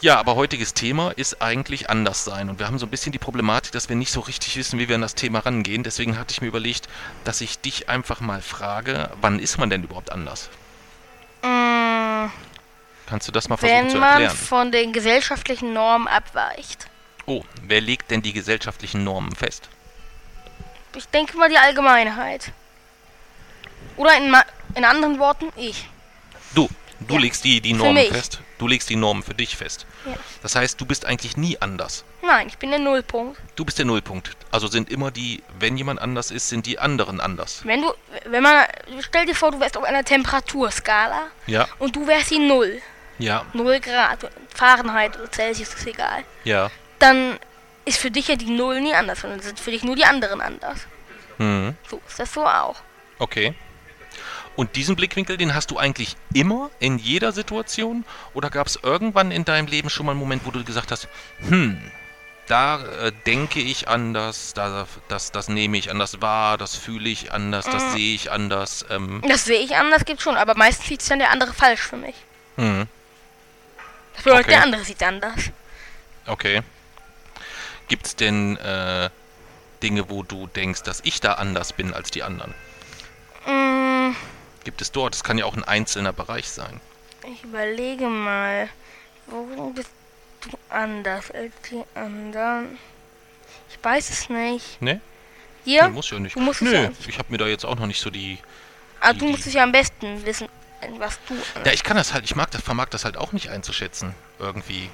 [0.00, 0.18] Ja.
[0.18, 2.50] aber heutiges Thema ist eigentlich anders sein.
[2.50, 4.88] Und wir haben so ein bisschen die Problematik, dass wir nicht so richtig wissen, wie
[4.88, 5.82] wir an das Thema rangehen.
[5.82, 6.88] Deswegen hatte ich mir überlegt,
[7.24, 10.50] dass ich dich einfach mal frage, wann ist man denn überhaupt anders?
[11.42, 12.26] Mm,
[13.06, 14.36] Kannst du das mal versuchen wenn zu man erklären?
[14.36, 16.88] von den gesellschaftlichen Normen abweicht.
[17.26, 19.68] Oh, wer legt denn die gesellschaftlichen Normen fest?
[20.96, 22.52] Ich denke mal die Allgemeinheit.
[23.96, 24.34] Oder in,
[24.74, 25.88] in anderen Worten, ich.
[26.54, 26.68] Du,
[27.00, 28.40] du Ja, legst die, die Normen fest.
[28.58, 29.84] Du legst die Normen für dich fest.
[30.06, 30.12] Ja.
[30.42, 32.04] Das heißt, du bist eigentlich nie anders.
[32.22, 33.38] Nein, ich bin der Nullpunkt.
[33.56, 34.30] Du bist der Nullpunkt.
[34.50, 37.60] Also sind immer die, wenn jemand anders ist, sind die anderen anders.
[37.64, 37.92] Wenn du,
[38.26, 38.64] wenn man,
[39.00, 42.80] stell dir vor, du wärst auf einer Temperaturskala Ja, und du wärst die Null.
[43.18, 46.24] ja, Null Grad, Fahrenheit oder Celsius ist egal.
[46.44, 46.70] ja.
[47.00, 47.38] Dann
[47.84, 50.40] ist für dich ja die Null nie anders, sondern sind für dich nur die anderen
[50.40, 50.86] anders.
[51.36, 51.76] Mhm.
[51.90, 52.76] So ist das so auch.
[53.18, 53.52] Okay.
[54.56, 58.04] Und diesen Blickwinkel, den hast du eigentlich immer in jeder Situation?
[58.34, 61.08] Oder gab es irgendwann in deinem Leben schon mal einen Moment, wo du gesagt hast,
[61.48, 61.80] hm,
[62.46, 67.32] da äh, denke ich anders, da, das, das nehme ich anders wahr, das fühle ich
[67.32, 68.84] anders, das sehe ich anders.
[68.90, 71.80] Ähm, Das sehe ich anders, gibt schon, aber meistens sieht es dann der andere falsch
[71.80, 72.14] für mich.
[72.56, 72.86] hm,
[74.14, 74.54] Das bedeutet, Okay.
[74.54, 75.40] der andere sieht anders.
[76.26, 76.60] okay.
[77.88, 79.10] Gibt es denn äh,
[79.82, 82.54] Dinge, wo du denkst, dass ich da anders bin als die anderen?
[83.46, 83.73] Mm,
[84.64, 85.14] Gibt es dort?
[85.14, 86.80] Das kann ja auch ein einzelner Bereich sein.
[87.30, 88.68] ich überlege mal,
[89.26, 89.90] wo bist
[90.42, 92.78] du anders als die anderen?
[93.70, 94.80] Ich weiß es nicht.
[94.80, 95.00] Ne?
[95.64, 95.84] Hier?
[95.84, 96.36] Nee, muss ja nicht.
[96.36, 97.08] Du musst Nö, ja nicht.
[97.08, 98.38] ich habe mir da jetzt auch noch nicht so die
[99.00, 100.48] Ah, du musst es ja am besten wissen,
[100.98, 101.34] was du.
[101.64, 104.88] Ja, ich kann das halt, ich mag das, vermag das halt auch nicht einzuschätzen, irgendwie.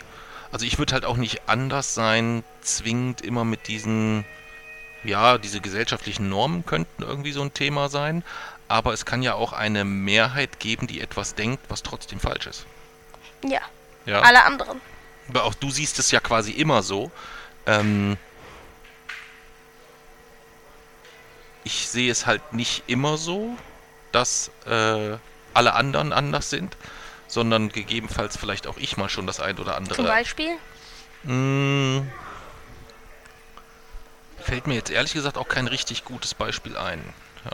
[0.50, 4.24] Also ich würde halt auch nicht anders sein, zwingend immer mit diesen,
[5.04, 8.24] ja, diese gesellschaftlichen Normen könnten irgendwie so ein Thema sein,
[8.70, 12.66] aber es kann ja auch eine Mehrheit geben, die etwas denkt, was trotzdem falsch ist.
[13.44, 13.60] Ja,
[14.06, 14.80] Ja, alle anderen.
[15.28, 17.10] aber auch du siehst es ja quasi immer so.
[17.66, 18.16] Ähm,
[21.64, 23.56] ich sehe es halt nicht immer so,
[24.12, 25.16] dass äh,
[25.52, 26.76] alle anderen anders sind,
[27.26, 29.96] sondern gegebenenfalls vielleicht auch ich mal schon das ein oder andere.
[29.96, 30.56] Zum Beispiel.
[31.24, 32.08] Mm,
[34.38, 37.02] fällt mir jetzt ehrlich gesagt auch kein richtig gutes Beispiel ein.
[37.44, 37.50] Ja.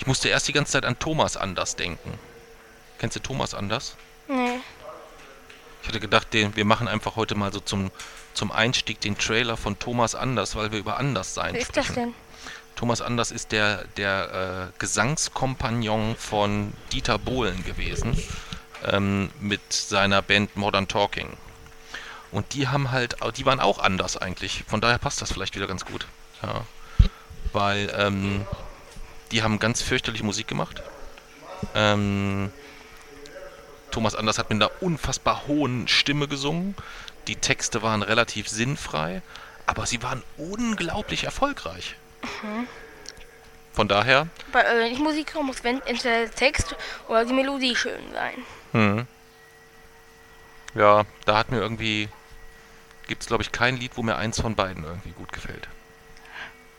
[0.00, 2.18] Ich musste erst die ganze Zeit an Thomas Anders denken.
[2.98, 3.96] Kennst du Thomas Anders?
[4.28, 4.58] Nee.
[5.82, 7.90] Ich hatte gedacht, den, wir machen einfach heute mal so zum,
[8.32, 12.14] zum Einstieg den Trailer von Thomas Anders, weil wir über Anderssein Wer ist das sprechen.
[12.14, 12.14] denn?
[12.76, 18.16] Thomas Anders ist der, der äh, Gesangskompagnon von Dieter Bohlen gewesen
[18.86, 21.28] ähm, mit seiner Band Modern Talking.
[22.32, 24.64] Und die haben halt, die waren auch anders eigentlich.
[24.66, 26.06] Von daher passt das vielleicht wieder ganz gut.
[26.42, 26.64] Ja.
[27.52, 28.46] Weil ähm,
[29.32, 30.82] die haben ganz fürchterliche Musik gemacht.
[31.74, 32.50] Ähm,
[33.90, 36.74] Thomas Anders hat mit einer unfassbar hohen Stimme gesungen.
[37.26, 39.22] Die Texte waren relativ sinnfrei,
[39.66, 41.96] aber sie waren unglaublich erfolgreich.
[43.72, 46.74] Von daher, Bei, äh, wenn ich Musik höre, muss wenn, entweder der Text
[47.08, 48.34] oder die Melodie schön sein.
[48.72, 49.06] hm,
[50.74, 52.08] Ja, da hat mir irgendwie.
[53.06, 55.68] Gibt es, glaube ich, kein Lied, wo mir eins von beiden irgendwie gut gefällt.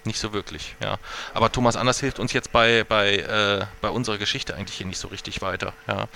[0.04, 0.98] Nicht so wirklich, ja.
[1.34, 4.98] Aber Thomas Anders hilft uns jetzt bei, bei, äh, bei unserer Geschichte eigentlich hier nicht
[4.98, 6.08] so richtig weiter, ja.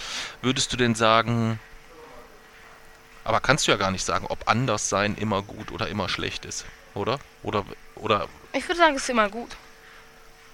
[0.41, 1.60] Würdest du denn sagen.
[3.24, 6.45] Aber kannst du ja gar nicht sagen, ob anders sein immer gut oder immer schlecht
[6.45, 7.19] ist, oder?
[7.43, 9.56] Oder, oder Ich würde sagen, es ist immer gut.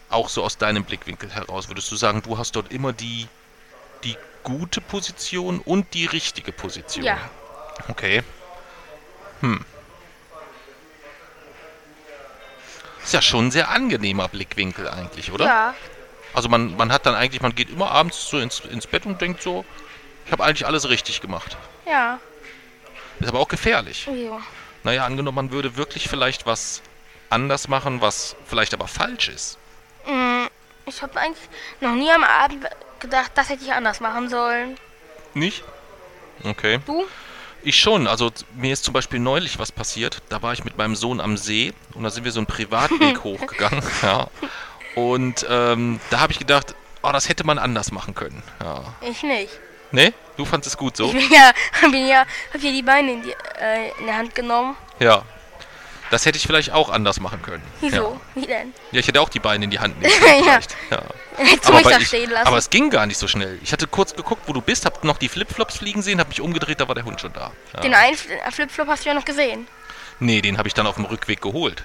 [0.10, 3.28] auch so aus deinem Blickwinkel heraus, würdest du sagen, du hast dort immer die,
[4.04, 7.06] die gute Position und die richtige Position?
[7.06, 7.17] Ja.
[7.88, 8.24] Okay.
[9.41, 9.63] Hm.
[13.04, 15.46] Ist ja schon ein sehr angenehmer Blickwinkel eigentlich, oder?
[15.46, 15.74] Ja.
[16.34, 19.20] Also man, man hat dann eigentlich, man geht immer abends so ins, ins Bett und
[19.22, 19.66] denkt so,
[20.26, 21.58] ich habe eigentlich alles richtig gemacht.
[21.88, 22.20] Ja.
[23.20, 24.06] Ist aber auch gefährlich.
[24.08, 24.40] Jo.
[24.84, 26.82] Naja, angenommen, man würde wirklich vielleicht was
[27.30, 29.58] anders machen, was vielleicht aber falsch ist.
[30.08, 30.46] Mm,
[30.86, 31.48] Ich habe eigentlich
[31.82, 32.66] noch nie am Abend
[33.00, 34.78] gedacht, das hätte ich anders machen sollen.
[35.34, 35.64] Nicht?
[36.44, 36.80] Okay.
[36.86, 37.06] Du?
[37.63, 38.08] Ich schon.
[38.08, 40.21] Also mir ist zum Beispiel neulich was passiert.
[40.30, 43.19] Da war ich mit meinem Sohn am See und da sind wir so einen Privatweg
[43.24, 43.84] hochgegangen.
[44.02, 44.28] Ja.
[44.95, 48.41] Und ähm, da habe ich gedacht, oh, das hätte man anders machen können.
[48.62, 48.84] Ja.
[49.02, 49.52] Ich nicht.
[49.91, 50.13] Ne?
[50.38, 51.06] Du fandest es gut so?
[51.06, 51.52] Ich bin ja,
[51.91, 54.76] bin ja, hab hier die Beine in, die, äh, in der Hand genommen.
[55.00, 55.24] Ja.
[56.12, 57.63] Das hätte ich vielleicht auch anders machen können.
[57.80, 58.19] Wieso?
[58.36, 58.74] Wie denn?
[58.91, 60.45] Ja, ich hätte auch die Beine in die Hand nehmen können.
[60.45, 60.60] Ja.
[60.91, 61.02] ja.
[61.38, 62.47] Hättest du mich da stehen lassen?
[62.47, 63.58] aber es ging gar nicht so schnell.
[63.63, 66.41] Ich hatte kurz geguckt, wo du bist, hab noch die Flipflops fliegen sehen, hab mich
[66.41, 67.52] umgedreht, da war der Hund schon da.
[67.74, 67.80] Ja.
[67.80, 69.67] Den einen Fl- Flipflop hast du ja noch gesehen.
[70.19, 71.84] Nee, den habe ich dann auf dem Rückweg geholt.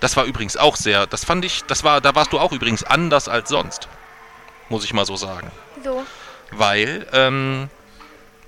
[0.00, 2.82] Das war übrigens auch sehr, das fand ich, das war, da warst du auch übrigens
[2.84, 3.86] anders als sonst.
[4.70, 5.50] Muss ich mal so sagen.
[5.76, 6.04] Wieso?
[6.50, 7.68] Weil, ähm,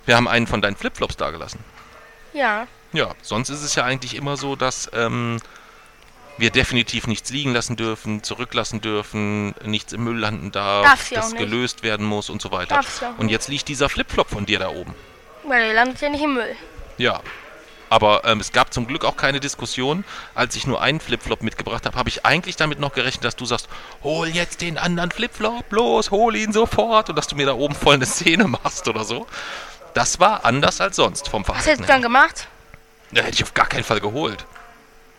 [0.07, 1.62] wir haben einen von deinen Flipflops da gelassen.
[2.33, 2.66] Ja.
[2.92, 5.38] Ja, sonst ist es ja eigentlich immer so, dass ähm,
[6.38, 11.20] wir definitiv nichts liegen lassen dürfen, zurücklassen dürfen, nichts im Müll landen darf, Darf's ja
[11.20, 12.77] das gelöst werden muss und so weiter.
[12.77, 14.94] Darf's ja auch und jetzt liegt dieser Flipflop von dir da oben.
[15.44, 16.57] Weil der landet ja nicht im Müll.
[16.96, 17.20] Ja.
[17.90, 20.05] Aber ähm, es gab zum Glück auch keine Diskussion.
[20.35, 23.46] Als ich nur einen Flipflop mitgebracht habe, habe ich eigentlich damit noch gerechnet, dass du
[23.46, 23.66] sagst,
[24.03, 27.09] hol jetzt den anderen Flipflop, los, hol ihn sofort.
[27.09, 29.27] Und dass du mir da oben voll eine Szene machst oder so.
[29.94, 32.48] Das war anders als sonst vom Was Verhalten hättest du dann gemacht?
[33.12, 34.44] Da hätte ich auf gar keinen Fall geholt.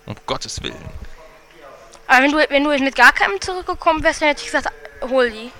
[0.05, 0.75] Um Gottes Willen.
[2.07, 4.69] Aber wenn du, wenn du mit gar keinem zurückgekommen wärst, dann hätte ich gesagt,
[5.01, 5.51] hol die.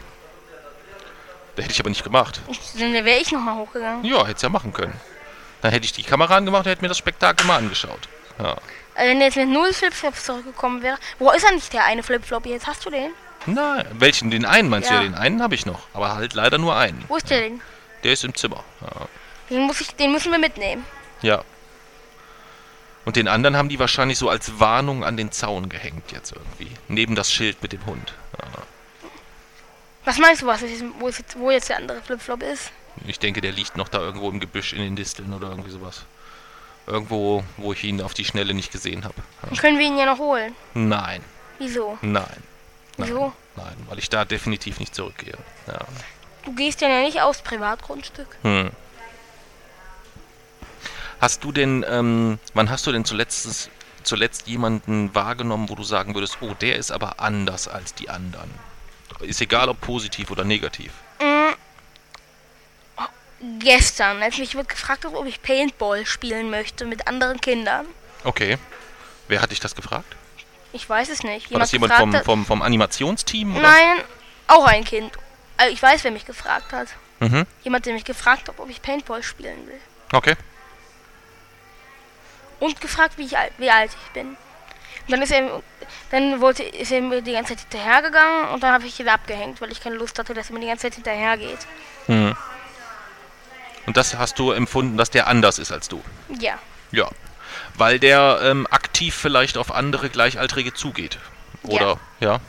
[1.56, 2.42] Da hätte ich aber nicht gemacht.
[2.78, 4.04] Dann wäre ich nochmal hochgegangen.
[4.04, 5.00] Ja, hätte es ja machen können.
[5.62, 8.08] Dann hätte ich die Kamera angemacht und hätte mir das Spektakel mal angeschaut.
[8.40, 8.56] Ja.
[8.96, 10.98] Also wenn der jetzt mit null Flipflops zurückgekommen wäre.
[11.20, 12.66] Wo ist eigentlich der eine Flipflop jetzt?
[12.66, 13.12] Hast du den?
[13.46, 14.32] Nein, welchen?
[14.32, 15.02] Den einen meinst du Ja.
[15.02, 15.08] ja?
[15.08, 15.82] Den einen habe ich noch.
[15.94, 17.04] Aber halt leider nur einen.
[17.08, 17.62] Wo ist der denn?
[18.04, 18.64] Der ist im Zimmer.
[18.82, 19.08] Ja.
[19.50, 20.86] Den, muss ich, den müssen wir mitnehmen.
[21.22, 21.44] Ja.
[23.10, 26.70] Und den anderen haben die wahrscheinlich so als Warnung an den Zaun gehängt jetzt irgendwie.
[26.90, 28.14] Neben das Schild mit dem Hund.
[28.40, 28.48] Ja.
[30.06, 32.72] Was meinst du, was ist, wo, ist jetzt, wo jetzt der andere Flipflop ist?
[33.08, 36.04] Ich denke, der liegt noch da irgendwo im Gebüsch in den Disteln oder irgendwie sowas.
[36.86, 39.16] Irgendwo, wo ich ihn auf die Schnelle nicht gesehen habe.
[39.50, 39.60] Ja.
[39.60, 40.54] Können wir ihn ja noch holen.
[40.76, 41.24] Nein,
[41.58, 41.98] Wieso?
[42.04, 42.28] nein.
[42.98, 43.34] Nein, Wieso?
[43.56, 45.40] nein, weil ich da definitiv nicht zurückgehe.
[45.66, 45.80] Ja.
[46.46, 48.38] Du gehst ja nicht aufs Privatgrundstück.
[48.44, 48.70] Hm.
[51.20, 53.70] Hast du denn, ähm, wann hast du denn zuletzt,
[54.04, 58.50] zuletzt jemanden wahrgenommen, wo du sagen würdest, oh, der ist aber anders als die anderen?
[59.22, 60.94] Ist egal, ob positiv oder negativ.
[61.20, 63.04] Oh,
[63.60, 67.86] Gestern, als mich wird gefragt hat, ob ich Paintball spielen möchte mit anderen Kindern.
[68.24, 68.58] Okay.
[69.28, 70.16] Wer hat dich das gefragt?
[70.72, 71.52] Ich weiß es nicht.
[71.52, 73.58] War das jemand vom, vom, vom Animationsteam?
[73.58, 73.62] Oder?
[73.62, 73.98] Nein,
[74.48, 75.12] auch ein Kind.
[75.58, 76.88] Also ich weiß, wer mich gefragt hat.
[77.20, 77.46] Mhm.
[77.64, 79.80] Jemand, der mich gefragt hat, ob ich Paintball spielen will.
[80.14, 80.36] Okay.
[82.60, 84.28] Und gefragt, wie, ich, alt- wie alt ich bin.
[84.30, 84.38] Und
[85.12, 85.62] dann ist er,
[86.12, 89.60] dann wollte, ist er mir die ganze Zeit hinterhergegangen und dann habe ich ihn abgehängt,
[89.62, 91.60] weil ich keine Lust hatte, dass er mir die ganze Zeit hinterhergeht.
[92.08, 92.36] Mhm.
[93.86, 96.04] Und das hast du empfunden, dass der anders ist als du?
[96.40, 96.60] Ja.
[96.92, 97.10] Ja.
[97.76, 101.18] Weil der ähm, aktiv vielleicht auf andere Gleichaltrige zugeht.
[101.64, 102.40] Oder, ja.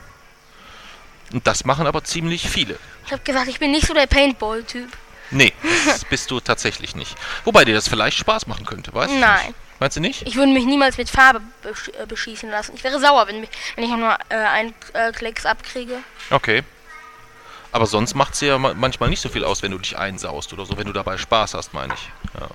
[1.33, 2.77] Und das machen aber ziemlich viele.
[3.07, 4.91] Ich habe gesagt, ich bin nicht so der Paintball-Typ.
[5.31, 5.53] Nee,
[5.87, 7.15] das bist du tatsächlich nicht.
[7.45, 9.19] Wobei dir das vielleicht Spaß machen könnte, weißt du?
[9.19, 9.47] Nein.
[9.47, 9.55] nicht?
[9.81, 10.27] Meinst du nicht?
[10.27, 12.75] Ich würde mich niemals mit Farbe besch äh, beschießen lassen.
[12.77, 15.97] Ich wäre sauer, wenn, mich, wenn ich nur äh, einen äh, Klecks abkriege.
[16.31, 16.63] Okay.
[17.73, 20.53] Aber sonst macht es ja ma- manchmal nicht so viel aus, wenn du dich einsaust
[20.53, 22.11] oder so, wenn du dabei Spaß hast, meine ich.
[22.39, 22.49] Ja.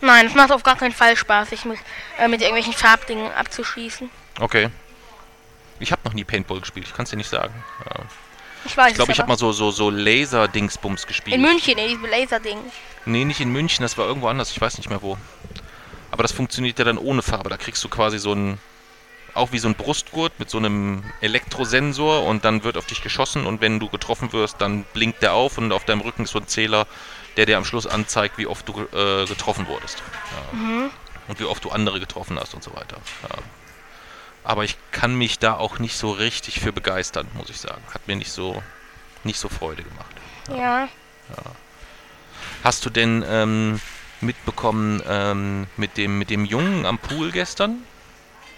[0.00, 1.78] Nein, es macht auf gar keinen Fall Spaß, sich mit,
[2.18, 4.08] äh, mit irgendwelchen Farbdingen abzuschießen.
[4.40, 4.70] Okay.
[5.78, 7.52] Ich habe noch nie Paintball gespielt, ich kann es dir nicht sagen.
[7.84, 8.00] Ja.
[8.64, 11.36] Ich weiß Ich glaube, ich habe mal so, so, so Laser-Dingsbums gespielt.
[11.36, 12.58] In München, in diesem Laserding.
[13.06, 15.16] Nee, nicht in München, das war irgendwo anders, ich weiß nicht mehr wo.
[16.10, 17.48] Aber das funktioniert ja dann ohne Farbe.
[17.48, 18.58] Da kriegst du quasi so ein,
[19.34, 23.46] auch wie so ein Brustgurt mit so einem Elektrosensor und dann wird auf dich geschossen
[23.46, 26.40] und wenn du getroffen wirst, dann blinkt der auf und auf deinem Rücken ist so
[26.40, 26.86] ein Zähler,
[27.36, 30.02] der dir am Schluss anzeigt, wie oft du äh, getroffen wurdest.
[30.52, 30.58] Ja.
[30.58, 30.90] Mhm.
[31.28, 32.96] Und wie oft du andere getroffen hast und so weiter.
[33.22, 33.38] Ja.
[34.44, 37.82] Aber ich kann mich da auch nicht so richtig für begeistern, muss ich sagen.
[37.92, 38.62] Hat mir nicht so,
[39.24, 40.14] nicht so Freude gemacht.
[40.48, 40.88] Ja.
[42.64, 43.80] Hast du denn ähm,
[44.20, 47.82] mitbekommen ähm, mit, dem, mit dem Jungen am Pool gestern,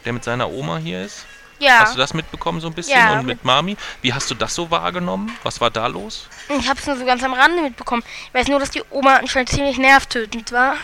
[0.04, 1.26] der mit seiner Oma hier ist?
[1.58, 1.80] Ja.
[1.80, 2.98] Hast du das mitbekommen so ein bisschen?
[2.98, 3.76] Ja, und mit Mami?
[4.00, 5.36] Wie hast du das so wahrgenommen?
[5.44, 6.28] Was war da los?
[6.48, 8.02] Ich habe es nur so ganz am Rande mitbekommen.
[8.28, 10.74] Ich weiß nur, dass die Oma anscheinend ziemlich nervtötend war.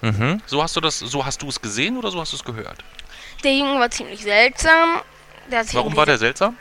[0.00, 0.40] Mhm.
[0.46, 2.82] So hast du das, so hast du es gesehen oder so hast du es gehört?
[3.46, 5.00] Der Junge war ziemlich seltsam.
[5.72, 6.56] Warum war der seltsam?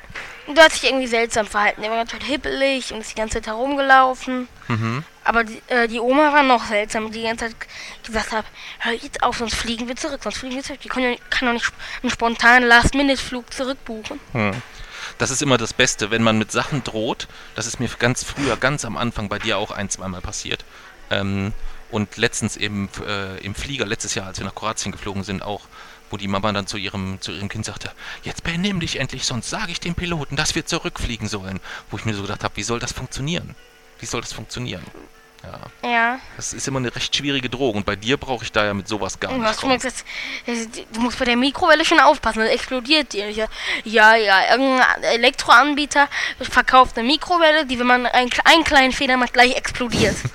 [0.55, 1.81] Der hat sich irgendwie seltsam verhalten.
[1.81, 4.47] Der war ganz schön hippelig und ist die ganze Zeit herumgelaufen.
[4.67, 5.03] Mhm.
[5.23, 7.55] Aber die, äh, die Oma war noch seltsam, die die ganze Zeit
[8.05, 8.45] gesagt hat,
[8.77, 10.81] hör jetzt auf, sonst fliegen wir zurück, sonst fliegen wir zurück.
[10.81, 11.71] Die können ja, kann doch nicht
[12.03, 14.19] einen spontanen Last-Minute-Flug zurückbuchen.
[14.33, 14.51] Hm.
[15.17, 17.27] Das ist immer das Beste, wenn man mit Sachen droht.
[17.55, 20.63] Das ist mir ganz früher, ganz am Anfang bei dir auch ein, zweimal passiert.
[21.09, 21.51] Ähm,
[21.89, 25.61] und letztens eben äh, im Flieger, letztes Jahr, als wir nach Kroatien geflogen sind, auch,
[26.09, 27.91] wo die Mama dann zu ihrem, zu ihrem Kind sagte,
[28.23, 31.59] jetzt benimm dich endlich, sonst sage ich dem Piloten, dass wir zurückfliegen sollen.
[31.89, 33.55] Wo ich mir so gedacht habe, wie soll das funktionieren?
[33.99, 34.83] Wie soll das funktionieren?
[35.83, 36.19] Ja, Ja.
[36.37, 37.77] das ist immer eine recht schwierige Drohung.
[37.77, 39.43] Und bei dir brauche ich da ja mit sowas gar Und du
[40.47, 43.21] äh, du musst bei der Mikrowelle schon aufpassen, dann explodiert die.
[43.21, 43.37] Und ich,
[43.83, 46.07] Ja, ja, irgendein Elektroanbieter
[46.39, 50.15] verkauft eine Mikrowelle, die, wenn man einen, einen kleinen Fehler macht, gleich explodiert.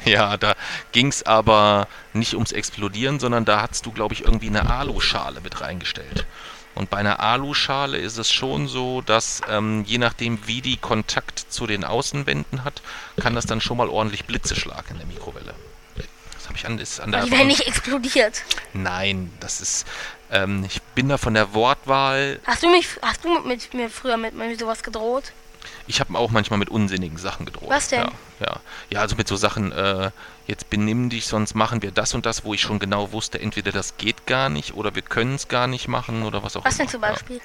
[0.04, 0.54] Ja, da
[0.92, 5.40] ging es aber nicht ums Explodieren, sondern da hast du, glaube ich, irgendwie eine Aluschale
[5.40, 6.26] mit reingestellt.
[6.74, 11.38] Und bei einer Aluschale ist es schon so, dass ähm, je nachdem, wie die Kontakt
[11.38, 12.80] zu den Außenwänden hat,
[13.20, 15.54] kann das dann schon mal ordentlich Blitze schlagen in der Mikrowelle.
[16.32, 18.42] Das habe ich an, ist an der die werden nicht explodiert.
[18.72, 19.86] Nein, das ist.
[20.30, 22.40] Ähm, ich bin da von der Wortwahl.
[22.46, 25.32] Hast du mich, hast du mit, mir früher mit, mit sowas gedroht?
[25.90, 27.68] Ich habe auch manchmal mit unsinnigen Sachen gedroht.
[27.68, 28.02] Was denn?
[28.02, 28.12] Ja,
[28.46, 28.60] ja.
[28.90, 30.12] ja also mit so Sachen, äh,
[30.46, 33.72] jetzt benimm dich, sonst machen wir das und das, wo ich schon genau wusste, entweder
[33.72, 36.74] das geht gar nicht oder wir können es gar nicht machen oder was auch Was
[36.76, 36.84] immer.
[36.84, 37.08] denn zum Ja.
[37.10, 37.40] Beispiel?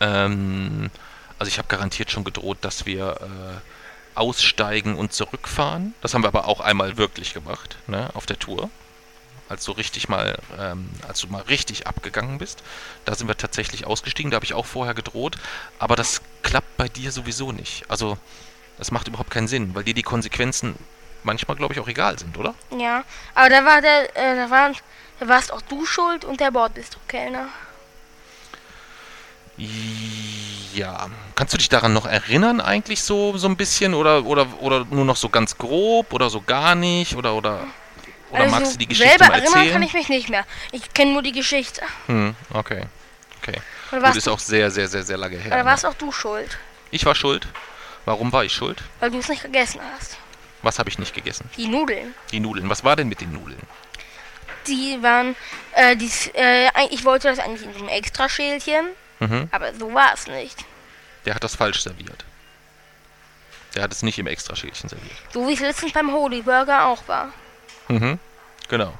[0.00, 0.90] Ähm,
[1.38, 5.92] also ich habe garantiert schon gedroht, dass wir äh, aussteigen und zurückfahren.
[6.00, 8.70] Das haben wir aber auch einmal wirklich gemacht, ne, auf der Tour.
[9.48, 12.62] Als du richtig mal, ähm, als du mal richtig abgegangen bist,
[13.04, 14.30] da sind wir tatsächlich ausgestiegen.
[14.30, 15.36] Da habe ich auch vorher gedroht,
[15.78, 17.88] aber das klappt bei dir sowieso nicht.
[17.88, 18.18] Also
[18.78, 20.74] das macht überhaupt keinen Sinn, weil dir die Konsequenzen
[21.22, 22.54] manchmal, glaube ich, auch egal sind, oder?
[22.76, 23.04] Ja,
[23.34, 24.74] aber da war der, äh, da waren,
[25.20, 27.48] da warst auch du schuld und der Bordbistro-Kellner.
[30.74, 31.08] Ja.
[31.34, 35.04] Kannst du dich daran noch erinnern eigentlich so, so ein bisschen oder, oder, oder nur
[35.04, 37.66] noch so ganz grob oder so gar nicht oder oder
[38.30, 39.72] oder also magst du die Geschichte selber mal erinnern erzählen?
[39.72, 40.44] kann ich mich nicht mehr.
[40.72, 41.82] Ich kenne nur die Geschichte.
[42.06, 42.82] Hm, okay.
[43.42, 43.60] Okay.
[43.92, 45.46] Oder Gut, ist auch sehr, sehr, sehr, sehr lange her.
[45.52, 45.64] oder ne?
[45.64, 46.58] warst auch du schuld,
[46.90, 47.46] Ich war schuld.
[48.04, 48.82] Warum war ich schuld?
[49.00, 50.16] weil du es nicht gegessen hast.
[50.62, 51.48] Was habe ich nicht gegessen?
[51.56, 52.14] Die Nudeln.
[52.32, 52.68] Die Nudeln.
[52.68, 53.60] Was war denn mit den Nudeln?
[54.66, 55.36] Die waren,
[55.74, 58.86] äh, die, äh, ich wollte das eigentlich in so einem Extraschälchen,
[59.20, 59.48] Mhm.
[59.52, 60.64] aber so war es nicht.
[61.24, 62.24] Der hat das falsch serviert.
[63.74, 65.16] Der hat es nicht im Extraschälchen serviert.
[65.32, 67.32] So wie es letztens beim Holy Burger auch war.
[67.88, 68.18] Mhm.
[68.68, 68.92] Genau.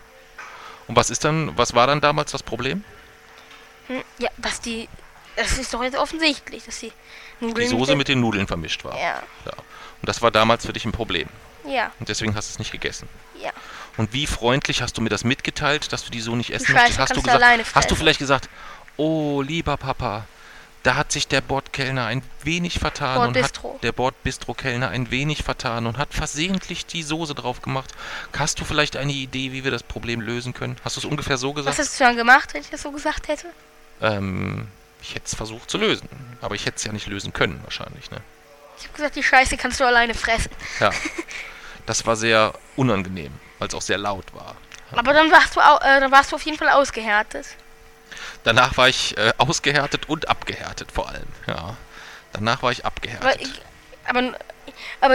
[0.86, 2.84] Und was ist dann, was war dann damals das Problem?
[3.88, 4.88] Hm, ja, dass die,
[5.36, 6.92] das ist doch jetzt offensichtlich, dass die
[7.40, 8.94] Nudeln Die Soße mit den Nudeln vermischt war.
[8.94, 9.52] Ja, Ja.
[10.02, 11.28] Und das war damals für dich ein Problem.
[11.64, 13.08] ja, Und deswegen hast du es nicht gegessen.
[13.42, 13.50] ja.
[13.96, 16.98] Und wie freundlich hast du mir das mitgeteilt, dass du die so nicht essen möchtest?
[16.98, 17.96] Hast du, gesagt, alleine hast du fressen.
[17.96, 18.50] vielleicht gesagt,
[18.98, 20.26] oh lieber Papa,
[20.86, 23.74] da hat sich der Bordkellner ein wenig vertan und Bordbistro.
[23.74, 27.92] hat der Bordbistro-Kellner ein wenig vertan und hat versehentlich die Soße drauf gemacht.
[28.38, 30.76] Hast du vielleicht eine Idee, wie wir das Problem lösen können?
[30.84, 31.78] Hast du es ungefähr so Was gesagt?
[31.80, 33.48] hast du dann gemacht, wenn ich das so gesagt hätte?
[34.00, 34.68] Ähm,
[35.02, 36.08] ich hätte es versucht zu lösen,
[36.40, 38.12] aber ich hätte es ja nicht lösen können wahrscheinlich.
[38.12, 38.20] Ne?
[38.78, 40.52] Ich habe gesagt, die Scheiße kannst du alleine fressen.
[40.78, 40.90] Ja,
[41.86, 44.54] das war sehr unangenehm, weil es auch sehr laut war.
[44.92, 47.56] Aber dann warst du, au äh, dann warst du auf jeden Fall ausgehärtet.
[48.46, 51.26] Danach war ich äh, ausgehärtet und abgehärtet vor allem.
[51.48, 51.76] Ja.
[52.32, 53.50] Danach war ich abgehärtet.
[54.06, 54.34] Aber, aber,
[55.00, 55.14] aber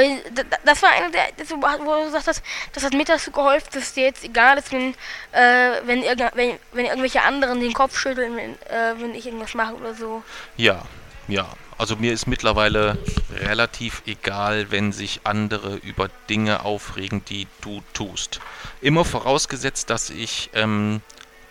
[0.66, 3.94] das war einer der, das, wo du gesagt hast, das hat mir dazu geholfen, dass
[3.94, 4.94] dir jetzt egal ist, wenn,
[5.32, 9.54] äh, wenn, irgend- wenn, wenn irgendwelche anderen den Kopf schütteln, wenn, äh, wenn ich irgendwas
[9.54, 10.24] mache oder so.
[10.58, 10.84] Ja,
[11.30, 11.48] ja.
[11.78, 12.98] Also mir ist mittlerweile
[13.34, 18.42] relativ egal, wenn sich andere über Dinge aufregen, die du tust.
[18.82, 21.02] Immer vorausgesetzt, dass ich ähm,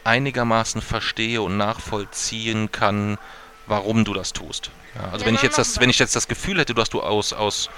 [0.05, 3.19] einigermaßen verstehe und nachvollziehen kann,
[3.67, 4.71] warum du das tust.
[4.95, 7.03] Ja, also Ja, wenn ich jetzt das, wenn ich jetzt das Gefühl hätte, dass du
[7.03, 7.71] aus, aus,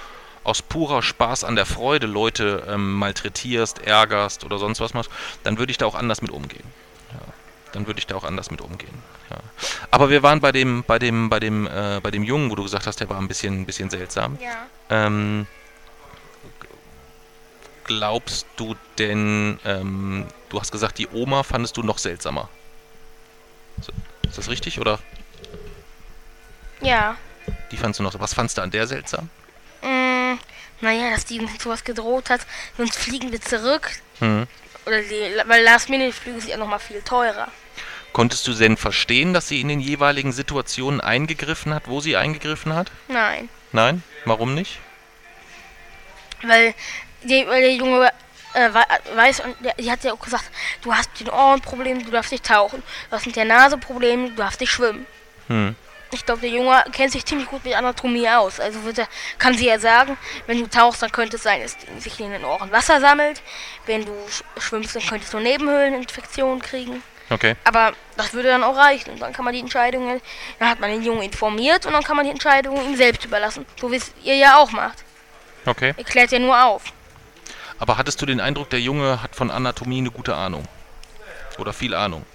[0.43, 5.11] aus purer Spaß an der Freude Leute ähm, malträtierst, ärgerst oder sonst was machst,
[5.43, 6.65] dann würde ich da auch anders mit umgehen.
[7.11, 7.33] Ja,
[7.73, 9.03] dann würde ich da auch anders mit umgehen.
[9.91, 12.63] Aber wir waren bei dem, bei dem, bei dem, äh, bei dem Jungen, wo du
[12.63, 14.37] gesagt hast, der war ein bisschen, ein bisschen seltsam.
[14.41, 14.67] Ja.
[14.89, 15.47] Ähm,
[17.83, 22.49] glaubst du denn, ähm, du hast gesagt, die Oma fandest du noch seltsamer.
[24.23, 24.99] Ist das richtig, oder?
[26.81, 27.17] Ja.
[27.71, 29.29] Die fandst du noch, was fandst du an der seltsam?
[29.81, 30.37] Mm,
[30.81, 32.41] naja, dass die mit sowas gedroht hat,
[32.77, 33.91] sonst fliegen wir zurück.
[34.19, 34.47] Hm.
[34.85, 37.47] Oder die, weil Last-Minute-Flüge sind ja nochmal viel teurer.
[38.11, 42.73] Konntest du denn verstehen, dass sie in den jeweiligen Situationen eingegriffen hat, wo sie eingegriffen
[42.73, 42.91] hat?
[43.07, 43.49] Nein.
[43.71, 44.03] Nein?
[44.25, 44.79] Warum nicht?
[46.43, 46.75] Weil,
[47.23, 48.11] die, der Junge
[48.53, 48.69] äh,
[49.15, 50.45] weiß, und die hat ja auch gesagt,
[50.81, 52.83] du hast den Ohrenproblem, du darfst nicht tauchen.
[53.09, 55.05] Du hast mit der Nase Probleme, du darfst nicht schwimmen.
[55.47, 55.75] Hm.
[56.11, 58.59] Ich glaube, der Junge kennt sich ziemlich gut mit Anatomie aus.
[58.59, 59.07] Also wird er,
[59.39, 62.45] kann sie ja sagen, wenn du tauchst, dann könnte es sein, dass sich in den
[62.45, 63.41] Ohren Wasser sammelt.
[63.87, 64.13] Wenn du
[64.59, 67.01] schwimmst, dann könntest du Nebenhöhleninfektionen kriegen.
[67.31, 67.55] Okay.
[67.63, 69.11] Aber das würde dann auch reichen.
[69.11, 70.21] Und dann kann man die Entscheidungen,
[70.59, 73.65] dann hat man den Jungen informiert und dann kann man die Entscheidungen ihm selbst überlassen.
[73.81, 75.03] So wie es ihr ja auch macht.
[75.65, 75.93] Okay.
[76.03, 76.83] Klärt ja nur auf.
[77.79, 80.67] Aber hattest du den Eindruck, der Junge hat von Anatomie eine gute Ahnung?
[81.57, 82.25] Oder viel Ahnung?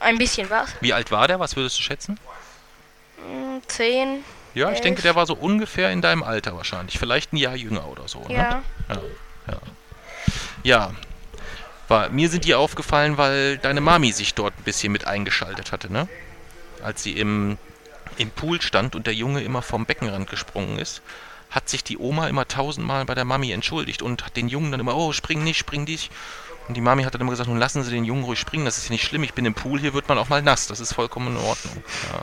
[0.00, 0.70] Ein bisschen was.
[0.80, 1.40] Wie alt war der?
[1.40, 2.18] Was würdest du schätzen?
[3.16, 4.24] Hm, zehn.
[4.54, 4.80] Ja, ich elf.
[4.82, 6.98] denke, der war so ungefähr in deinem Alter wahrscheinlich.
[6.98, 8.20] Vielleicht ein Jahr jünger oder so.
[8.20, 8.34] Ne?
[8.34, 8.62] Ja.
[8.88, 9.00] Ja.
[9.48, 9.58] Ja.
[10.62, 10.90] ja.
[11.88, 15.92] War, mir sind die aufgefallen, weil deine Mami sich dort ein bisschen mit eingeschaltet hatte,
[15.92, 16.06] ne?
[16.82, 17.56] Als sie im,
[18.18, 21.02] im Pool stand und der Junge immer vom Beckenrand gesprungen ist,
[21.50, 24.80] hat sich die Oma immer tausendmal bei der Mami entschuldigt und hat den Jungen dann
[24.80, 26.10] immer, oh, spring nicht, spring nicht.
[26.68, 28.76] Und die Mami hat dann immer gesagt, nun lassen Sie den Jungen ruhig springen, das
[28.76, 30.80] ist ja nicht schlimm, ich bin im Pool, hier wird man auch mal nass, das
[30.80, 31.82] ist vollkommen in Ordnung.
[32.12, 32.22] Ja.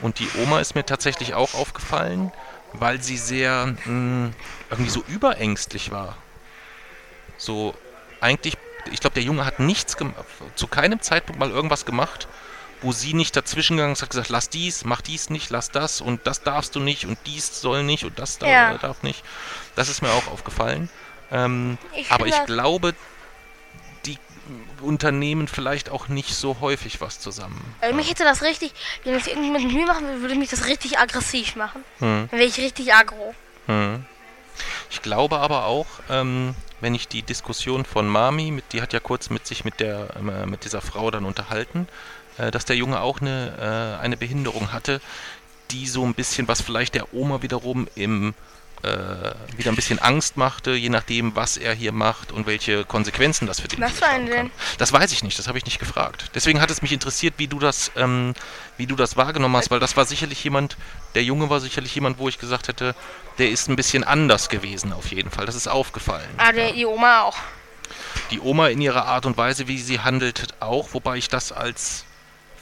[0.00, 2.32] Und die Oma ist mir tatsächlich auch aufgefallen,
[2.72, 4.30] weil sie sehr mh,
[4.70, 6.16] irgendwie so überängstlich war.
[7.36, 7.74] So
[8.20, 8.56] eigentlich,
[8.90, 12.28] ich glaube, der Junge hat nichts gemacht, zu keinem Zeitpunkt mal irgendwas gemacht,
[12.82, 16.00] wo sie nicht dazwischen gegangen ist, hat gesagt, lass dies, mach dies nicht, lass das
[16.00, 18.76] und das darfst du nicht und dies soll nicht und das darf, Ja.
[18.78, 19.22] darf nicht.
[19.76, 20.90] Das ist mir auch aufgefallen.
[21.30, 22.94] Ähm, Ich aber ich das- glaube,
[24.04, 24.18] die
[24.80, 27.74] unternehmen vielleicht auch nicht so häufig was zusammen.
[27.80, 28.72] Also mich hätte das richtig,
[29.04, 31.84] wenn ich irgendwie mit mir machen würde, würde mich das richtig aggressiv machen.
[32.00, 32.28] Hm.
[32.30, 33.34] Dann wäre ich richtig aggro.
[33.66, 34.04] Hm.
[34.90, 39.00] Ich glaube aber auch, ähm, wenn ich die Diskussion von Mami, mit, die hat ja
[39.00, 43.00] kurz mit sich mit der äh, mit dieser Frau dann unterhalten, äh, dass der Junge
[43.00, 45.00] auch eine, äh, eine Behinderung hatte,
[45.70, 48.34] die so ein bisschen, was vielleicht der Oma wiederum im
[48.82, 53.46] äh, wieder ein bisschen Angst machte, je nachdem, was er hier macht und welche Konsequenzen
[53.46, 54.46] das für den Was haben eine kann.
[54.46, 54.50] denn?
[54.78, 56.30] Das weiß ich nicht, das habe ich nicht gefragt.
[56.34, 58.34] Deswegen hat es mich interessiert, wie du das, ähm,
[58.76, 60.76] wie du das wahrgenommen hast, weil das war sicherlich jemand,
[61.14, 62.94] der Junge war sicherlich jemand, wo ich gesagt hätte,
[63.38, 65.46] der ist ein bisschen anders gewesen auf jeden Fall.
[65.46, 66.28] Das ist aufgefallen.
[66.38, 67.36] Ah, der, die Oma auch.
[68.30, 72.04] Die Oma in ihrer Art und Weise, wie sie handelt, auch, wobei ich das als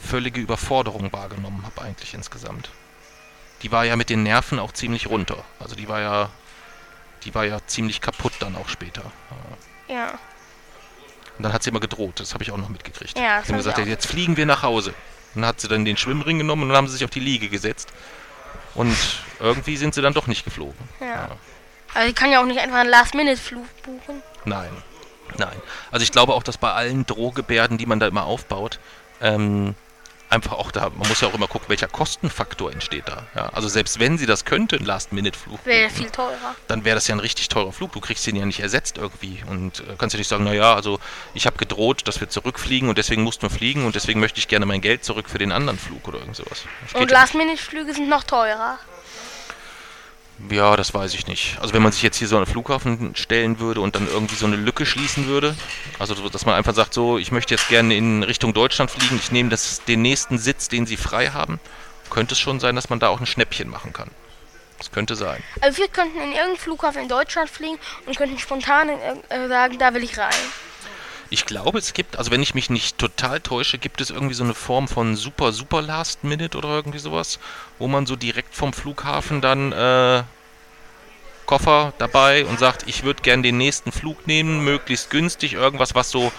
[0.02, 2.70] völlige Überforderung wahrgenommen habe eigentlich insgesamt.
[3.62, 5.44] Die war ja mit den Nerven auch ziemlich runter.
[5.58, 6.30] Also die war ja,
[7.24, 9.02] die war ja ziemlich kaputt dann auch später.
[9.88, 9.94] Ja.
[9.94, 10.18] Ja.
[11.36, 13.18] Und dann hat sie immer gedroht, das habe ich auch noch mitgekriegt.
[13.18, 14.90] Ja, das sie haben gesagt, jetzt fliegen wir nach Hause.
[15.34, 17.20] Und dann hat sie dann den Schwimmring genommen und dann haben sie sich auf die
[17.20, 17.92] Liege gesetzt.
[18.74, 18.96] Und
[19.40, 20.88] irgendwie sind sie dann doch nicht geflogen.
[21.00, 21.30] Ja.
[21.94, 24.22] Also ich kann ja auch nicht einfach einen Last-Minute-Flug buchen.
[24.44, 24.70] Nein,
[25.38, 25.60] nein.
[25.90, 28.78] Also ich glaube auch, dass bei allen Drohgebärden, die man da immer aufbaut,
[29.20, 29.74] ähm,
[30.30, 33.26] einfach auch da, man muss ja auch immer gucken, welcher Kostenfaktor entsteht da.
[33.34, 36.54] Ja, also selbst wenn sie das könnte, ein Last-Minute-Flug, Wäre viel teurer.
[36.68, 37.92] dann wäre das ja ein richtig teurer Flug.
[37.92, 40.98] Du kriegst den ja nicht ersetzt irgendwie und äh, kannst ja nicht sagen, naja, also
[41.34, 44.48] ich habe gedroht, dass wir zurückfliegen und deswegen mussten wir fliegen und deswegen möchte ich
[44.48, 46.64] gerne mein Geld zurück für den anderen Flug oder irgend sowas.
[46.94, 48.78] Und Last-Minute-Flüge sind noch teurer.
[50.48, 51.58] Ja, das weiß ich nicht.
[51.60, 54.46] Also wenn man sich jetzt hier so einen Flughafen stellen würde und dann irgendwie so
[54.46, 55.54] eine Lücke schließen würde,
[55.98, 59.16] also so, dass man einfach sagt, so, ich möchte jetzt gerne in Richtung Deutschland fliegen,
[59.16, 61.60] ich nehme das, den nächsten Sitz, den sie frei haben,
[62.08, 64.10] könnte es schon sein, dass man da auch ein Schnäppchen machen kann.
[64.78, 65.42] Das könnte sein.
[65.60, 69.78] Also wir könnten in irgendeinen Flughafen in Deutschland fliegen und könnten spontan irg- äh, sagen,
[69.78, 70.32] da will ich rein.
[71.32, 74.42] Ich glaube, es gibt, also wenn ich mich nicht total täusche, gibt es irgendwie so
[74.42, 77.38] eine Form von super, super Last Minute oder irgendwie sowas,
[77.78, 80.24] wo man so direkt vom Flughafen dann äh,
[81.46, 86.10] Koffer dabei und sagt, ich würde gern den nächsten Flug nehmen, möglichst günstig, irgendwas, was
[86.10, 86.32] so,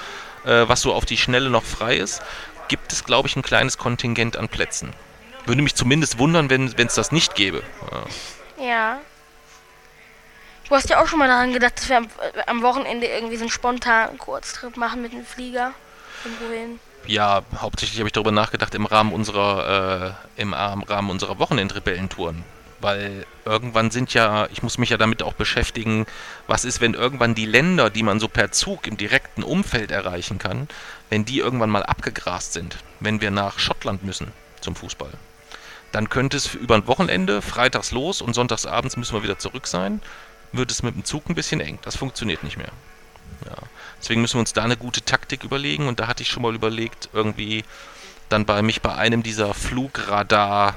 [0.46, 2.22] äh, was so auf die Schnelle noch frei ist,
[2.68, 4.94] gibt es, glaube ich, ein kleines Kontingent an Plätzen.
[5.46, 7.64] Würde mich zumindest wundern, wenn es das nicht gäbe.
[8.58, 8.66] Ja.
[8.66, 9.00] Ja.
[10.72, 13.36] Du hast ja auch schon mal daran gedacht, dass wir am, äh, am Wochenende irgendwie
[13.36, 15.74] so einen spontanen Kurztrip machen mit dem Flieger.
[16.24, 16.80] Irgendwo hin.
[17.06, 22.46] Ja, hauptsächlich habe ich darüber nachgedacht im Rahmen unserer, äh, im Rahmen unserer Wochenendrebellentouren.
[22.80, 26.06] Weil irgendwann sind ja, ich muss mich ja damit auch beschäftigen,
[26.48, 30.38] was ist, wenn irgendwann die Länder, die man so per Zug im direkten Umfeld erreichen
[30.38, 30.70] kann,
[31.10, 35.12] wenn die irgendwann mal abgegrast sind, wenn wir nach Schottland müssen zum Fußball.
[35.92, 39.68] Dann könnte es über ein Wochenende, freitags los und sonntags abends müssen wir wieder zurück
[39.68, 40.00] sein.
[40.52, 41.80] Wird es mit dem Zug ein bisschen eng.
[41.84, 42.72] Das funktioniert nicht mehr.
[43.46, 43.56] Ja.
[44.00, 45.88] Deswegen müssen wir uns da eine gute Taktik überlegen.
[45.88, 47.64] Und da hatte ich schon mal überlegt, irgendwie
[48.30, 50.76] dann bei mich bei einem dieser Flugradar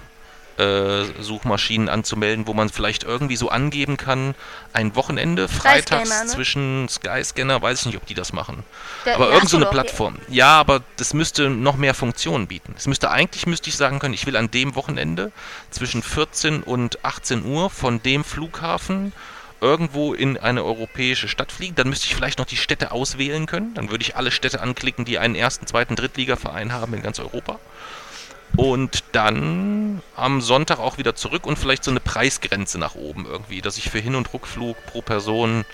[0.56, 4.36] äh, Suchmaschinen anzumelden, wo man vielleicht irgendwie so angeben kann,
[4.72, 6.30] ein Wochenende, freitags Skyscanner, ne?
[6.30, 8.62] zwischen Skyscanner, weiß ich nicht, ob die das machen.
[9.04, 10.16] Der- aber irgend so eine Plattform.
[10.28, 12.74] Ja, aber das müsste noch mehr Funktionen bieten.
[12.76, 15.32] Es müsste eigentlich müsste ich sagen können, ich will an dem Wochenende
[15.70, 19.12] zwischen 14 und 18 Uhr von dem Flughafen
[19.60, 21.74] irgendwo in eine europäische Stadt fliegen.
[21.74, 23.74] Dann müsste ich vielleicht noch die Städte auswählen können.
[23.74, 27.58] Dann würde ich alle Städte anklicken, die einen ersten, zweiten, Drittligaverein haben in ganz Europa.
[28.56, 33.60] Und dann am Sonntag auch wieder zurück und vielleicht so eine Preisgrenze nach oben irgendwie,
[33.60, 35.64] dass ich für Hin- und Rückflug pro Person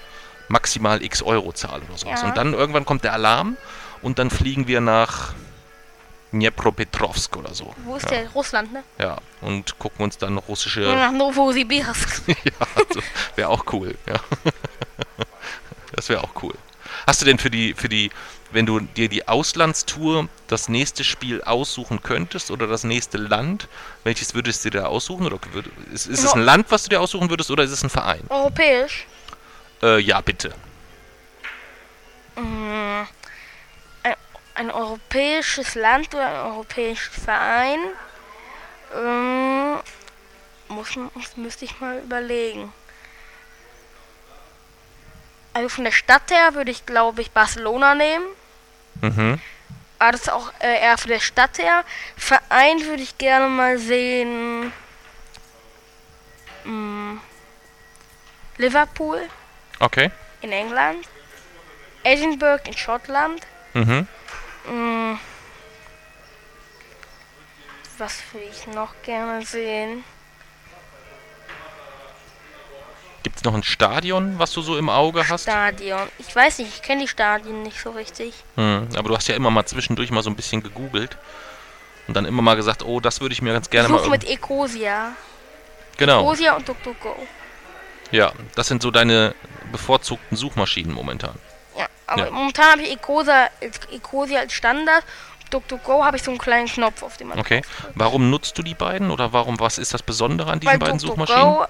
[0.49, 2.22] maximal x Euro zahle oder sowas.
[2.22, 2.28] Ja.
[2.28, 3.57] Und dann irgendwann kommt der Alarm
[4.03, 5.35] und dann fliegen wir nach
[6.33, 7.74] Dnepropetrovsk oder so.
[7.85, 8.31] Wo ist ja, der?
[8.31, 8.83] Russland, ne?
[8.99, 10.81] Ja, und gucken uns dann russische.
[10.81, 12.28] Nach Novosibirsk.
[12.28, 13.01] ja, also,
[13.37, 14.20] wäre auch cool, ja.
[15.93, 16.55] das wäre auch cool.
[17.07, 18.11] Hast du denn für die, für die,
[18.53, 23.68] wenn du dir die Auslandstour das nächste Spiel aussuchen könntest oder das nächste Land,
[24.05, 25.26] welches würdest du dir aussuchen?
[25.26, 25.39] Oder
[25.93, 28.22] ist, ist es ein Land, was du dir aussuchen würdest oder ist es ein Verein?
[28.28, 29.07] Europäisch.
[29.83, 30.53] Äh, ja, bitte.
[32.37, 33.03] Mm,
[34.61, 37.78] Ein, europäisches Land oder ein europäischer Verein.
[38.94, 39.80] Ähm,
[40.68, 42.70] muss, muss, müsste ich mal überlegen.
[45.54, 48.26] Also von der Stadt her würde ich, glaube ich, Barcelona nehmen.
[49.00, 49.40] Mhm.
[49.98, 51.82] Aber das ist auch äh, eher von der Stadt her.
[52.18, 54.74] Verein würde ich gerne mal sehen.
[56.64, 57.16] mm,
[58.58, 59.26] Liverpool
[59.78, 60.11] Okay.
[60.42, 61.08] in England.
[62.04, 63.46] Edinburgh in Schottland.
[63.72, 64.06] Mhm.
[64.68, 65.14] Mm.
[67.98, 70.04] Was würde ich noch gerne sehen?
[73.22, 75.42] Gibt es noch ein Stadion, was du so im Auge hast?
[75.42, 76.08] Stadion.
[76.18, 78.32] Ich weiß nicht, ich kenne die Stadien nicht so richtig.
[78.56, 81.18] Hm, aber du hast ja immer mal zwischendurch mal so ein bisschen gegoogelt
[82.08, 84.11] und dann immer mal gesagt, oh, das würde ich mir ganz gerne Such mal.
[84.11, 85.12] mit Ecosia.
[85.98, 86.22] genau.
[86.22, 87.14] Ecosia und DuckDuckGo.
[88.11, 89.34] Ja, das sind so deine
[89.70, 91.38] bevorzugten Suchmaschinen momentan.
[92.11, 92.30] Aber Ja.
[92.30, 93.48] momentan habe ich Ecosia,
[93.92, 95.04] Ecosia als Standard.
[95.50, 97.62] DuckDuckGo habe ich so einen kleinen Knopf, auf dem man Okay.
[97.94, 100.98] Warum nutzt du die beiden oder warum, was ist das Besondere an diesen Weil beiden
[100.98, 101.40] Suchmaschinen?
[101.40, 101.66] DuckDuckGo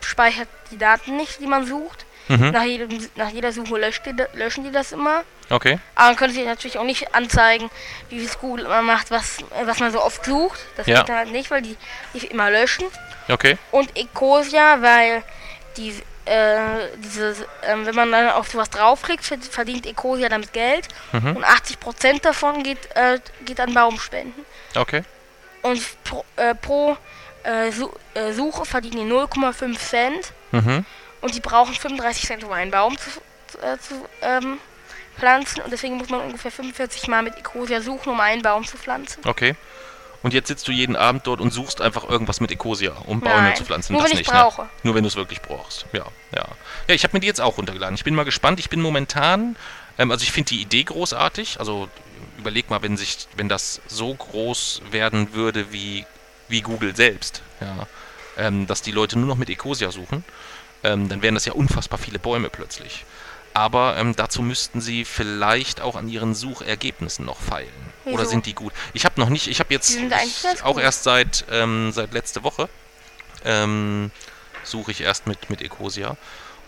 [0.00, 2.04] speichert die Daten nicht, die man sucht.
[2.28, 2.50] Mhm.
[2.50, 5.22] Nach, jedem, nach jeder Suche die, löschen die das immer.
[5.50, 5.78] Okay.
[5.94, 7.70] Aber man könnte sich natürlich auch nicht anzeigen,
[8.08, 10.58] wie es Google immer macht, was, was man so oft sucht.
[10.76, 10.98] Das Ja.
[11.00, 11.76] geht dann halt nicht, weil die,
[12.14, 12.86] die immer löschen.
[13.28, 13.58] Okay.
[13.72, 15.22] Und Ecosia, weil
[15.76, 20.88] die, äh, dieses, ähm, wenn man dann auf sowas draufklickt, verd- verdient Ecosia damit Geld.
[21.12, 21.36] Mhm.
[21.36, 24.44] Und 80% davon geht, äh, geht an Baumspenden.
[24.76, 25.02] Okay.
[25.62, 26.96] Und pro, äh, pro
[27.42, 30.32] äh, Su äh, Suche verdienen die 0,5 Cent.
[30.52, 30.84] Mhm.
[31.20, 33.10] Und die brauchen 35 Cent, um einen Baum zu,
[33.80, 34.58] zu ähm,
[35.18, 35.62] pflanzen.
[35.62, 39.22] Und deswegen muss man ungefähr 45 Mal mit Ecosia suchen, um einen Baum zu pflanzen.
[39.26, 39.54] Okay.
[40.24, 43.52] Und jetzt sitzt du jeden Abend dort und suchst einfach irgendwas mit Ecosia, um Bäume
[43.52, 43.92] zu pflanzen.
[43.92, 44.62] nur das wenn ich nicht, brauche.
[44.62, 44.68] Ne?
[44.82, 45.84] Nur wenn du es wirklich brauchst.
[45.92, 46.46] Ja, ja.
[46.88, 47.94] Ja, ich habe mir die jetzt auch runtergeladen.
[47.94, 48.58] Ich bin mal gespannt.
[48.58, 49.54] Ich bin momentan,
[49.98, 51.60] ähm, also ich finde die Idee großartig.
[51.60, 51.90] Also
[52.38, 56.06] überleg mal, wenn sich, wenn das so groß werden würde wie,
[56.48, 57.86] wie Google selbst, ja,
[58.38, 60.24] ähm, dass die Leute nur noch mit Ecosia suchen,
[60.84, 63.04] ähm, dann wären das ja unfassbar viele Bäume plötzlich.
[63.54, 67.70] Aber ähm, dazu müssten sie vielleicht auch an ihren Suchergebnissen noch feilen.
[68.04, 68.30] Oder Wieso?
[68.30, 68.72] sind die gut?
[68.92, 69.96] Ich habe noch nicht, ich habe jetzt
[70.64, 70.82] auch gut.
[70.82, 72.68] erst seit, ähm, seit letzte Woche
[73.44, 74.10] ähm,
[74.64, 76.16] suche ich erst mit, mit Ecosia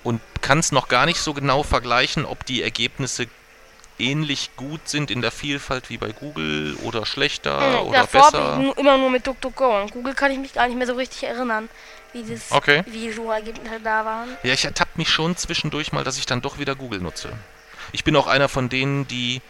[0.05, 3.27] und kann es noch gar nicht so genau vergleichen, ob die Ergebnisse
[3.99, 8.61] ähnlich gut sind in der Vielfalt wie bei Google oder schlechter Hm, oder Davor besser.
[8.71, 9.81] ich immer nur mit DuckDuckGo.
[9.83, 11.69] Und Google kann ich mich gar nicht mehr so richtig erinnern,
[12.13, 12.83] wie, das, Okay.
[12.87, 14.29] wie die Suchergebnisse da waren.
[14.43, 17.31] Ja, ich ertappe mich schon zwischendurch mal, dass ich dann doch wieder Google nutze.
[17.93, 19.41] Ich bin auch einer von denen, die,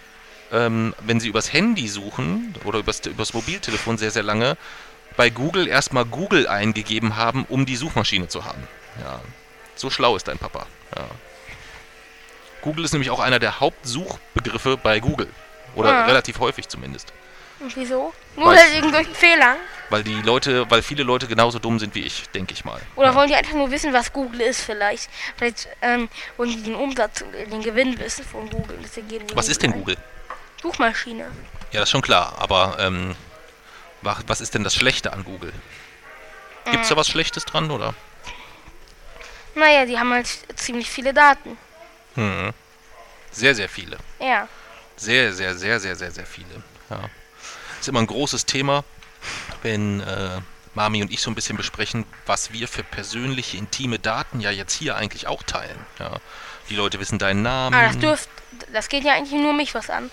[0.52, 4.56] ähm, wenn sie übers Handy suchen oder übers, übers Mobiltelefon sehr, sehr lange,
[5.16, 8.62] bei Google erstmal Google eingegeben haben, um die Suchmaschine zu haben.
[9.00, 9.20] Ja,
[9.74, 10.66] so schlau ist dein Papa.
[10.94, 11.04] Ja.
[12.66, 15.28] Google ist nämlich auch einer der Hauptsuchbegriffe bei Google.
[15.76, 16.04] Oder Ah.
[16.06, 17.12] relativ häufig zumindest.
[17.60, 18.12] Und wieso?
[18.34, 19.56] Nur halt irgendwelchen Fehlern.
[19.88, 22.80] Weil die Leute, weil viele Leute genauso dumm sind wie ich, denke ich mal.
[22.96, 23.14] Oder ja.
[23.14, 25.08] wollen die einfach nur wissen, was Google ist vielleicht?
[25.36, 28.78] Vielleicht ähm, wollen die den Umsatz, den Gewinn wissen von Google.
[29.34, 29.78] Was ist denn ein.
[29.78, 29.96] Google?
[30.60, 31.24] Suchmaschine.
[31.70, 33.14] Ja, das ist schon klar, aber ähm,
[34.02, 35.52] wa- was ist denn das Schlechte an Google?
[36.70, 37.94] Gibt es da was Schlechtes dran, oder?
[39.54, 41.56] Naja, die haben halt ziemlich viele Daten.
[42.16, 42.52] Hm.
[43.30, 43.98] Sehr, sehr viele.
[44.18, 44.48] Ja.
[44.96, 46.62] Sehr, sehr, sehr, sehr, sehr, sehr viele.
[46.90, 47.08] Ja.
[47.78, 48.84] Ist immer ein großes Thema,
[49.62, 50.40] wenn, äh,
[50.76, 54.74] Mami und ich so ein bisschen besprechen, was wir für persönliche, intime Daten ja jetzt
[54.74, 55.78] hier eigentlich auch teilen.
[55.98, 56.16] Ja.
[56.68, 57.74] Die Leute wissen deinen Namen.
[57.74, 58.28] Ah, das dürft,
[58.72, 60.10] das geht ja eigentlich nur mich was an.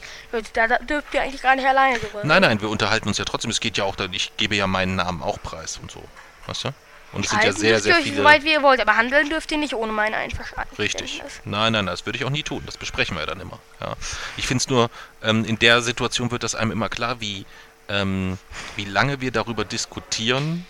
[0.53, 2.21] Da, dürft ihr eigentlich gar nicht alleine drüber.
[2.23, 3.51] Nein, nein, wir unterhalten uns ja trotzdem.
[3.51, 6.03] Es geht ja auch, ich gebe ja meinen Namen auch preis und so.
[6.45, 6.69] Weißt du?
[7.13, 8.17] Und es sind ja sehr, sehr viele.
[8.17, 10.79] so weit wie ihr wollt, aber handeln dürft ihr nicht ohne mein Einverständnis.
[10.79, 11.21] Richtig.
[11.45, 12.63] Nein, nein, das würde ich auch nie tun.
[12.65, 13.59] Das besprechen wir ja dann immer.
[13.79, 13.93] Ja.
[14.35, 14.89] Ich finde es nur,
[15.21, 17.45] ähm, in der Situation wird das einem immer klar, wie,
[17.87, 18.39] ähm,
[18.75, 20.65] wie lange wir darüber diskutieren,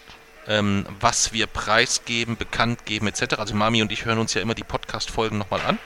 [0.47, 3.35] ähm, was wir preisgeben, bekannt geben, etc.
[3.37, 5.79] Also Mami und ich hören uns ja immer die Podcast-Folgen nochmal an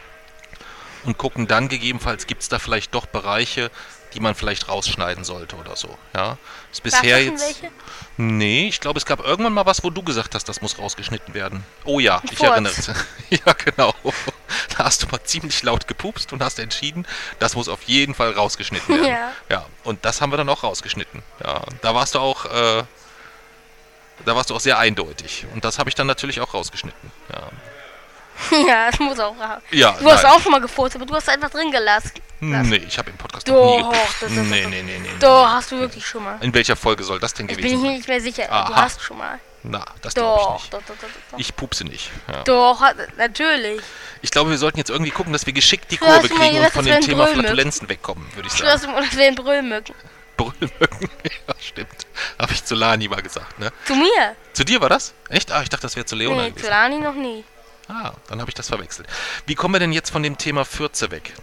[1.04, 3.70] und gucken dann gegebenenfalls, gibt es da vielleicht doch Bereiche,
[4.18, 5.96] die man vielleicht rausschneiden sollte oder so.
[6.16, 6.40] Ja.
[6.72, 7.46] Ist bisher jetzt.
[7.46, 7.72] welche?
[8.18, 11.36] Nee, ich glaube, es gab irgendwann mal was, wo du gesagt hast, das muss rausgeschnitten
[11.36, 11.64] werden.
[11.86, 12.50] Oh ja, ich Furz.
[12.50, 12.88] erinnere es.
[13.30, 13.94] ja, genau.
[14.76, 17.06] Da hast du mal ziemlich laut gepupst und hast entschieden,
[17.40, 19.08] das muss auf jeden Fall rausgeschnitten werden.
[19.08, 19.32] Ja.
[19.50, 21.22] ja, und das haben wir dann auch rausgeschnitten.
[21.44, 22.84] Ja, da warst du auch, äh,
[24.26, 25.46] da warst du auch sehr eindeutig.
[25.54, 27.12] Und das habe ich dann natürlich auch rausgeschnitten.
[27.32, 27.50] Ja,
[28.68, 29.62] Ja, das muss auch raus.
[29.72, 30.32] ja Du hast nein.
[30.32, 32.12] auch schon mal gefurzt, aber du hast einfach drin gelassen.
[32.40, 35.10] Nee, ich habe im Podcast noch nie Doch, das, das, Nee, nee, nee, nee.
[35.20, 36.38] Doch, hast du wirklich schon mal.
[36.42, 37.96] In welcher Folge soll das denn gewesen bin ich mir sein?
[37.98, 38.44] nicht mehr sicher.
[38.46, 38.76] Du Aha.
[38.76, 39.40] hast schon mal.
[39.64, 40.74] Na, das glaube ich Doch, nicht.
[40.74, 41.40] doch, doch, doch, doch.
[41.40, 42.12] Ich pupse nicht.
[42.32, 42.44] Ja.
[42.44, 42.80] Doch,
[43.18, 43.82] natürlich.
[44.22, 46.44] Ich glaube, wir sollten jetzt irgendwie gucken, dass wir geschickt die Du hast Kurve kriegen
[46.50, 47.42] und gesagt, von dem Thema Brüllmücken.
[47.46, 48.72] Flatulenzen wegkommen, würde ich Du sagen.
[48.72, 49.96] hast immer, das wären Brüllmücken.
[50.38, 51.10] Brüllmücken.
[51.48, 52.06] ja, stimmt.
[52.40, 53.72] Habe ich zu Lani mal gesagt, ne?
[53.86, 54.36] Zu mir?
[54.54, 55.14] Zu dir war das?
[55.30, 55.52] Echt?
[55.52, 56.70] Ah, ich dachte, das wäre zu Leona Nee, zu gewesen.
[56.70, 57.44] Lani noch nie.
[57.90, 59.08] Ah, dann habe ich das verwechselt.
[59.46, 61.34] Wie kommen wir denn jetzt von dem Thema Fürze weg?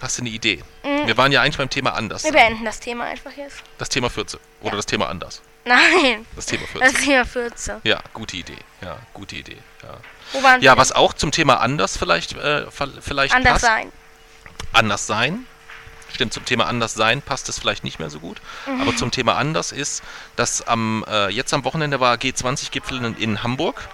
[0.00, 0.62] Hast du eine Idee?
[0.82, 1.06] Mhm.
[1.06, 2.24] Wir waren ja eigentlich beim Thema anders.
[2.24, 3.62] Wir beenden das Thema einfach jetzt.
[3.78, 4.40] Das Thema Fürze.
[4.60, 4.76] Oder Ja.
[4.76, 5.40] das Thema anders.
[5.64, 7.04] Nein, Das Thema das Fürze.
[7.04, 7.80] Thema 14.
[7.84, 8.56] Ja, gute Idee.
[8.80, 9.58] Ja, gute Idee.
[9.84, 9.96] Ja,
[10.32, 12.66] Wo waren ja was auch zum Thema anders vielleicht, äh,
[13.00, 13.64] vielleicht Anders passt.
[13.64, 13.92] sein.
[14.72, 15.46] anders sein.
[16.12, 18.40] Stimmt, zum Thema anders sein passt es vielleicht nicht mehr so gut.
[18.66, 18.82] Mhm.
[18.82, 20.02] Aber zum Thema anders ist,
[20.34, 23.88] dass am, äh, jetzt am Wochenende war G20-Gipfel in, in Hamburg.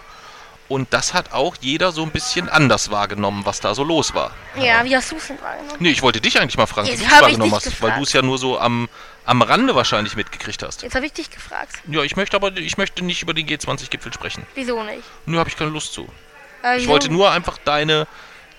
[0.69, 4.33] Und das hat auch jeder so ein bisschen anders wahrgenommen, was da so los war.
[4.57, 5.77] Ja, wie hast du es denn wahrgenommen?
[5.79, 7.99] Nee, ich wollte dich eigentlich mal fragen, wie Jetzt du es wahrgenommen hast, weil gefragt.
[7.99, 8.89] du es ja nur so am,
[9.25, 10.83] am Rande wahrscheinlich mitgekriegt hast.
[10.83, 11.73] Jetzt habe ich dich gefragt.
[11.89, 14.47] Ja, ich möchte aber ich möchte nicht über den G20-Gipfel sprechen.
[14.55, 15.03] Wieso nicht?
[15.25, 16.07] Nur habe ich keine Lust zu.
[16.63, 18.07] Äh, Ich wollte nur einfach deine,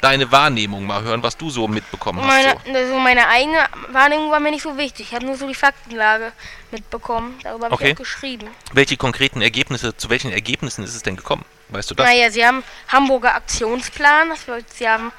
[0.02, 2.28] deine Wahrnehmung mal hören, was du so mitbekommen hast.
[2.28, 2.74] Meine, So.
[2.74, 3.60] also meine eigene
[3.92, 5.10] Wahrnehmung war mir nicht so wichtig.
[5.10, 6.32] Ich habe nur so die Faktenlage
[6.72, 7.38] mitbekommen.
[7.44, 7.90] Darüber habe Okay.
[7.90, 8.48] ich auch geschrieben.
[8.74, 11.46] Welche konkreten Ergebnisse, zu welchen Ergebnissen ist es denn gekommen?
[11.70, 12.06] Weißt du das?
[12.08, 14.34] Naja, sie haben Hamburger Aktionsplan.
[14.76, 15.12] Sie haben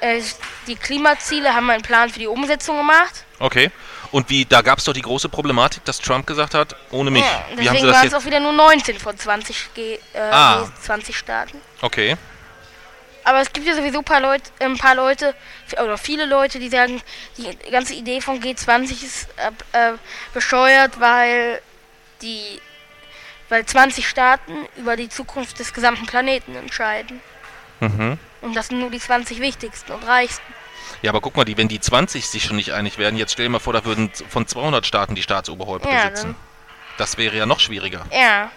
[0.00, 0.20] äh,
[0.66, 3.24] die Klimaziele, haben einen Plan für die Umsetzung gemacht.
[3.38, 3.70] Okay.
[4.12, 7.22] Und wie, da gab es doch die große Problematik, dass Trump gesagt hat, ohne mich.
[7.22, 9.94] Ja, wie haben sie deswegen das waren es auch wieder nur 19 von 20, G,
[9.94, 10.68] äh, Ah.
[10.82, 11.60] 20 Staaten.
[11.82, 12.16] Okay.
[13.24, 15.34] Aber es gibt ja sowieso ein paar Leute, ein paar Leute
[15.82, 17.02] oder viele Leute, die sagen,
[17.36, 19.28] die ganze Idee von G20 ist
[19.72, 19.92] äh, äh,
[20.32, 21.60] bescheuert, weil
[22.22, 22.60] die,
[23.48, 27.20] weil 20 Staaten über die Zukunft des gesamten Planeten entscheiden.
[27.80, 28.18] Mhm.
[28.42, 30.42] Und das sind nur die 20 wichtigsten und reichsten.
[31.02, 33.46] Ja, aber guck mal, die, wenn die 20 sich schon nicht einig werden, jetzt stell
[33.46, 36.34] dir mal vor, da würden von 200 Staaten die Staatsoberhäupter Ja, sitzen.
[36.34, 36.36] dann-
[36.98, 38.06] Das wäre ja noch schwieriger.
[38.10, 38.50] Ja.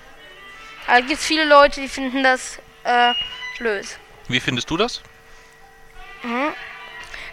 [0.87, 3.13] Aber gibt es viele Leute, die finden das äh,
[3.57, 3.85] blöd.
[4.27, 5.01] Wie findest du das?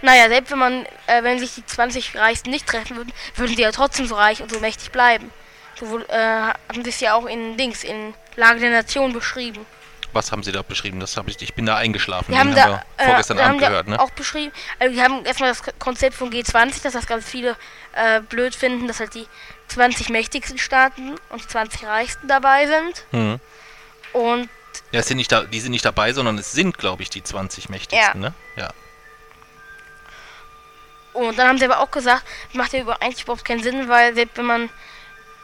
[0.03, 3.63] Naja, selbst wenn man, äh, wenn sich die 20 Reichsten nicht treffen würden, würden sie
[3.63, 5.31] ja trotzdem so reich und so mächtig bleiben.
[5.79, 9.67] So äh, haben sie es ja auch in Dings, in Lage der Nation beschrieben.
[10.13, 10.99] Was haben sie da beschrieben?
[10.99, 12.33] Das hab ich, ich bin da eingeschlafen.
[12.33, 14.01] Die haben da, wir vorgestern äh, Abend haben gehört, ne?
[14.01, 17.57] auch beschrieben, also die haben erstmal das Konzept von G20, dass das ganz viele
[17.93, 19.27] äh, blöd finden, dass halt die
[19.69, 23.05] 20 mächtigsten Staaten und die 20 reichsten dabei sind.
[23.13, 23.41] Mhm.
[24.15, 24.49] Und
[24.93, 27.69] Ja, sind nicht da, die sind nicht dabei, sondern es sind, glaube ich, die 20
[27.69, 28.33] mächtigsten, ne?
[28.57, 28.71] Ja.
[31.13, 34.15] Und dann haben sie aber auch gesagt, es macht ja eigentlich überhaupt keinen Sinn, weil
[34.15, 34.71] selbst wenn man,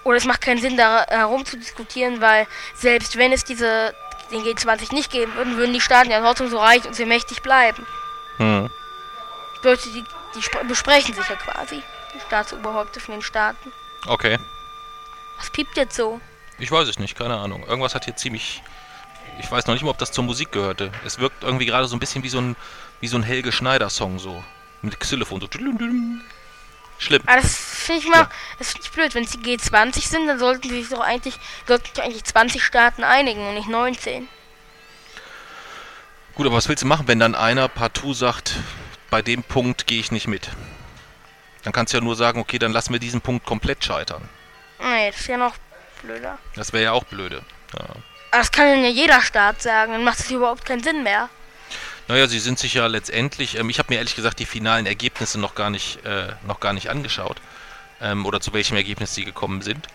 [0.04, 3.94] oder es macht keinen Sinn, da herum zu diskutieren, weil selbst wenn es diese,
[4.30, 7.42] den G20 nicht geben würden, würden die Staaten ja trotzdem so reich und so mächtig
[7.42, 7.86] bleiben.
[9.62, 11.82] Leute, die, die spre- besprechen sich ja quasi,
[12.14, 13.72] die Staatsoberhäupter von den Staaten.
[14.06, 14.38] Okay.
[15.38, 16.20] Was piept jetzt so?
[16.58, 17.64] Ich weiß es nicht, keine Ahnung.
[17.66, 18.62] Irgendwas hat hier ziemlich.
[19.40, 20.90] Ich weiß noch nicht mal, ob das zur Musik gehörte.
[21.04, 22.56] Es wirkt irgendwie gerade so ein bisschen wie so ein,
[23.00, 24.42] wie so ein Helge Schneider-Song so.
[24.82, 25.46] Mit Xylophon so.
[27.02, 27.22] Schlimm.
[27.26, 28.30] Aber das finde ich mal, Ja.
[28.58, 29.14] das finde ich blöd.
[29.14, 31.34] Wenn es die G20 sind, dann sollten sie sich doch eigentlich,
[31.66, 34.28] sollten sich eigentlich 20 Staaten einigen und nicht 19.
[36.34, 38.54] Gut, aber was willst du machen, wenn dann einer partout sagt,
[39.10, 40.50] bei dem Punkt gehe ich nicht mit?
[41.62, 44.28] Dann kannst du ja nur sagen, okay, dann lassen wir diesen Punkt komplett scheitern.
[44.80, 45.54] Nee, das ist ja noch
[46.02, 46.38] blöder.
[46.56, 47.42] Das wäre ja auch blöde.
[47.78, 47.84] Ja.
[47.84, 47.96] Aber
[48.40, 51.28] das kann dann ja jeder Staat sagen, dann macht es überhaupt keinen Sinn mehr.
[52.12, 55.40] Naja, sie sind sich ja letztendlich, ähm, ich habe mir ehrlich gesagt die finalen Ergebnisse
[55.40, 57.38] noch gar nicht, äh, noch gar nicht angeschaut.
[58.02, 59.86] Ähm, oder zu welchem Ergebnis sie gekommen sind.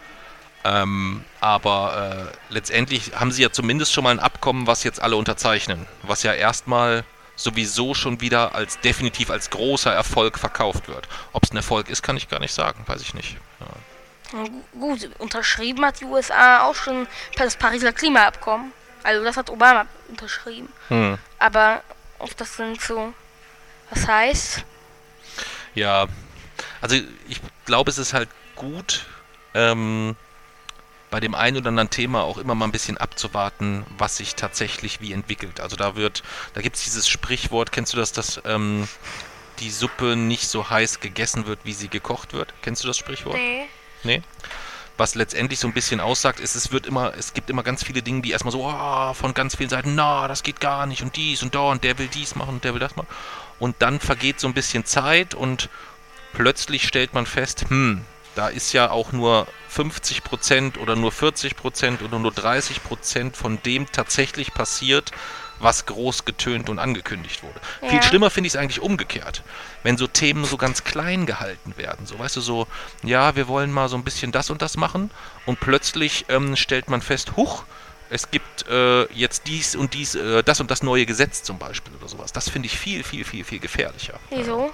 [0.63, 5.15] Ähm, aber äh, letztendlich haben sie ja zumindest schon mal ein Abkommen, was jetzt alle
[5.15, 5.85] unterzeichnen.
[6.01, 7.03] Was ja erstmal
[7.35, 11.07] sowieso schon wieder als definitiv als großer Erfolg verkauft wird.
[11.33, 13.37] Ob es ein Erfolg ist, kann ich gar nicht sagen, weiß ich nicht.
[13.59, 14.43] Ja.
[14.79, 17.05] Gut, unterschrieben hat die USA auch schon
[17.35, 18.71] das Pariser Klimaabkommen.
[19.03, 20.69] Also das hat Obama unterschrieben.
[20.87, 21.19] Hm.
[21.37, 21.83] Aber
[22.19, 23.13] ob das dann so
[23.89, 24.65] was heißt?
[25.75, 26.07] Ja,
[26.81, 26.95] also
[27.27, 29.05] ich glaube, es ist halt gut,
[29.53, 30.15] ähm,
[31.09, 34.99] bei dem einen oder anderen Thema auch immer mal ein bisschen abzuwarten, was sich tatsächlich
[34.99, 35.61] wie entwickelt.
[35.61, 38.87] Also da wird, da gibt es dieses Sprichwort, kennst du das, dass ähm,
[39.59, 42.53] die Suppe nicht so heiß gegessen wird, wie sie gekocht wird?
[42.61, 43.35] Kennst du das Sprichwort?
[43.37, 43.67] Nee.
[44.03, 44.21] Nee?
[44.97, 48.01] Was letztendlich so ein bisschen aussagt, ist, es wird immer, es gibt immer ganz viele
[48.01, 51.15] Dinge, die erstmal so oh, von ganz vielen Seiten, na, das geht gar nicht und
[51.15, 53.07] dies und da und der will dies machen und der will das machen.
[53.59, 55.69] Und dann vergeht so ein bisschen Zeit und
[56.33, 58.03] plötzlich stellt man fest, hm,
[58.35, 64.53] da ist ja auch nur 50% oder nur 40% oder nur 30% von dem tatsächlich
[64.53, 65.11] passiert,
[65.59, 67.59] was groß getönt und angekündigt wurde.
[67.81, 67.89] Ja.
[67.89, 69.43] Viel schlimmer finde ich es eigentlich umgekehrt.
[69.83, 72.05] Wenn so Themen so ganz klein gehalten werden.
[72.05, 72.67] So, weißt du, so,
[73.03, 75.11] ja, wir wollen mal so ein bisschen das und das machen
[75.45, 77.63] und plötzlich ähm, stellt man fest, huch,
[78.09, 81.93] es gibt äh, jetzt dies und dies, äh, das und das neue Gesetz zum Beispiel
[81.95, 82.31] oder sowas.
[82.31, 84.19] Das finde ich viel, viel, viel, viel gefährlicher.
[84.29, 84.71] Wieso?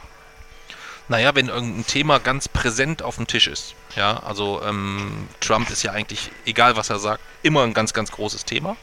[1.09, 3.75] Naja, wenn irgendein Thema ganz präsent auf dem Tisch ist.
[3.95, 8.11] Ja, also ähm, Trump ist ja eigentlich, egal was er sagt, immer ein ganz, ganz
[8.11, 8.77] großes Thema.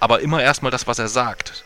[0.00, 1.64] Aber immer erstmal das, was er sagt.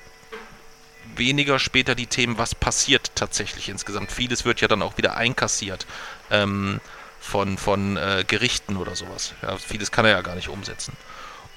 [1.17, 4.13] Weniger später die Themen, was passiert tatsächlich insgesamt.
[4.13, 5.87] Vieles wird ja dann auch wieder einkassiert
[6.31, 6.81] ähm,
[7.21, 9.35] von, von äh, Gerichten oder sowas.
[9.43, 10.93] Ja, vieles kann er ja gar nicht umsetzen.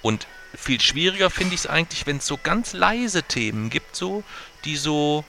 [0.01, 4.23] Und viel schwieriger finde ich es eigentlich, wenn es so ganz leise Themen gibt, so,
[4.65, 5.23] die so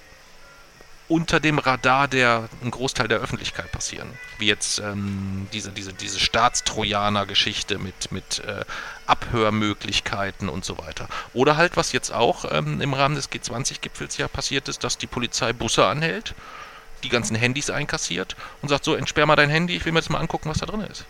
[1.09, 4.09] unter dem Radar der ein Großteil der Öffentlichkeit passieren.
[4.39, 8.65] Wie jetzt ähm, diese, diese, diese Staatstrojaner-Geschichte mit, mit äh,
[9.07, 11.09] Abhörmöglichkeiten und so weiter.
[11.35, 15.07] Oder halt, was jetzt auch ähm, im Rahmen des G20-Gipfels ja passiert ist, dass die
[15.07, 16.35] Polizei Busse anhält,
[17.03, 20.09] die ganzen Handys einkassiert und sagt, so, entsperr mal dein Handy, ich will mir jetzt
[20.09, 21.05] mal angucken, was da drin ist.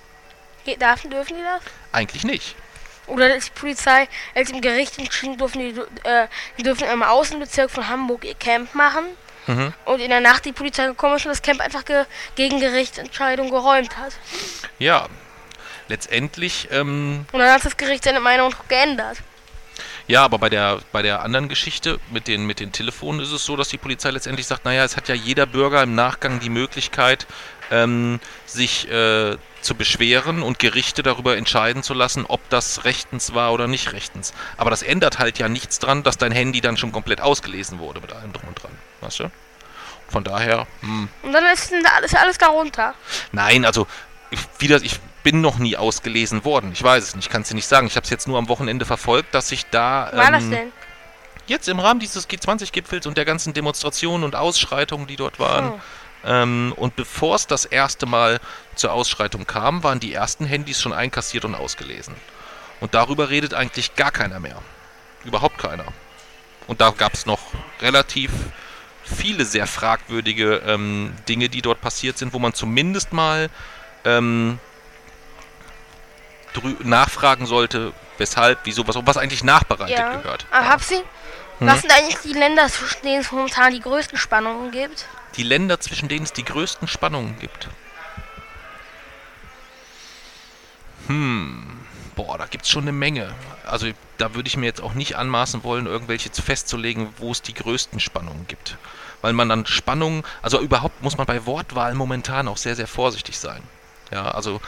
[0.81, 1.63] Darf, dürfen die das?
[1.93, 2.57] Eigentlich nicht.
[3.07, 6.27] Oder die Polizei, als im Gericht entschieden, dürfen die, äh,
[6.59, 9.05] die dürfen im Außenbezirk von Hamburg ihr Camp machen
[9.47, 9.73] Mhm.
[9.85, 13.51] Und in der Nacht die Polizei gekommen ist und das Camp einfach ge gegen Gerichtsentscheidung
[13.51, 14.13] geräumt hat.
[14.79, 15.09] Ja,
[15.89, 16.69] letztendlich.
[16.71, 19.19] Ähm, und dann hat das Gericht seine Meinung geändert.
[20.07, 23.45] Ja, aber bei der, bei der anderen Geschichte mit den, mit den Telefonen ist es
[23.45, 26.51] so, dass die Polizei letztendlich sagt, naja, es hat ja jeder Bürger im Nachgang die
[26.51, 27.27] Möglichkeit,
[27.71, 33.53] ähm, sich äh, zu beschweren und Gerichte darüber entscheiden zu lassen, ob das rechtens war
[33.55, 34.35] oder nicht rechtens.
[34.59, 38.01] Aber das ändert halt ja nichts dran, dass dein Handy dann schon komplett ausgelesen wurde
[38.01, 38.73] mit allem drum und dran.
[39.05, 39.31] Weißt du?
[40.09, 40.67] Von daher.
[40.81, 41.09] Hm.
[41.23, 42.95] Und dann ist alles, alles darunter.
[43.33, 43.87] Nein, also
[44.31, 46.73] ich, wieder, ich bin noch nie ausgelesen worden.
[46.73, 47.87] Ich weiß es nicht, kann es dir nicht sagen.
[47.87, 50.11] Ich habe es jetzt nur am Wochenende verfolgt, dass sich da.
[50.13, 50.73] War ähm, das denn?
[51.47, 55.73] Jetzt im Rahmen dieses G20-Gipfels und der ganzen Demonstrationen und Ausschreitungen, die dort waren.
[55.73, 55.81] Oh.
[56.27, 58.41] Ähm, und bevor es das erste Mal
[58.77, 62.15] zur Ausschreitung kam, waren die ersten Handys schon einkassiert und ausgelesen.
[62.81, 64.57] Und darüber redet eigentlich gar keiner mehr.
[65.25, 65.85] Überhaupt keiner.
[66.67, 67.41] Und da gab es noch
[67.81, 68.31] relativ
[69.05, 73.51] viele sehr fragwürdige ähm, Dinge, die dort passiert sind, wo man zumindest mal
[74.05, 74.59] ähm,
[76.81, 80.17] nachfragen sollte, weshalb, wieso, was, was eigentlich nachbereitet ja.
[80.17, 80.47] gehört.
[80.53, 80.69] Ja.
[80.69, 81.05] hab Sie, hm?
[81.59, 85.07] was sind eigentlich die Länder, zwischen denen es momentan die größten Spannungen gibt?
[85.37, 87.69] Die Länder, zwischen denen es die größten Spannungen gibt.
[91.09, 91.81] Hm,
[92.15, 93.35] boah, da gibt es schon eine Menge.
[93.67, 93.89] Also
[94.19, 98.01] da würde ich mir jetzt auch nicht anmaßen wollen, irgendwelche festzulegen, wo es die größten
[98.01, 98.77] Spannungen gibt.
[99.23, 103.39] Weil man dann Spannungen, also überhaupt muss man bei Wortwahl momentan auch sehr, sehr vorsichtig
[103.39, 103.63] sein.
[104.11, 104.61] Ja, also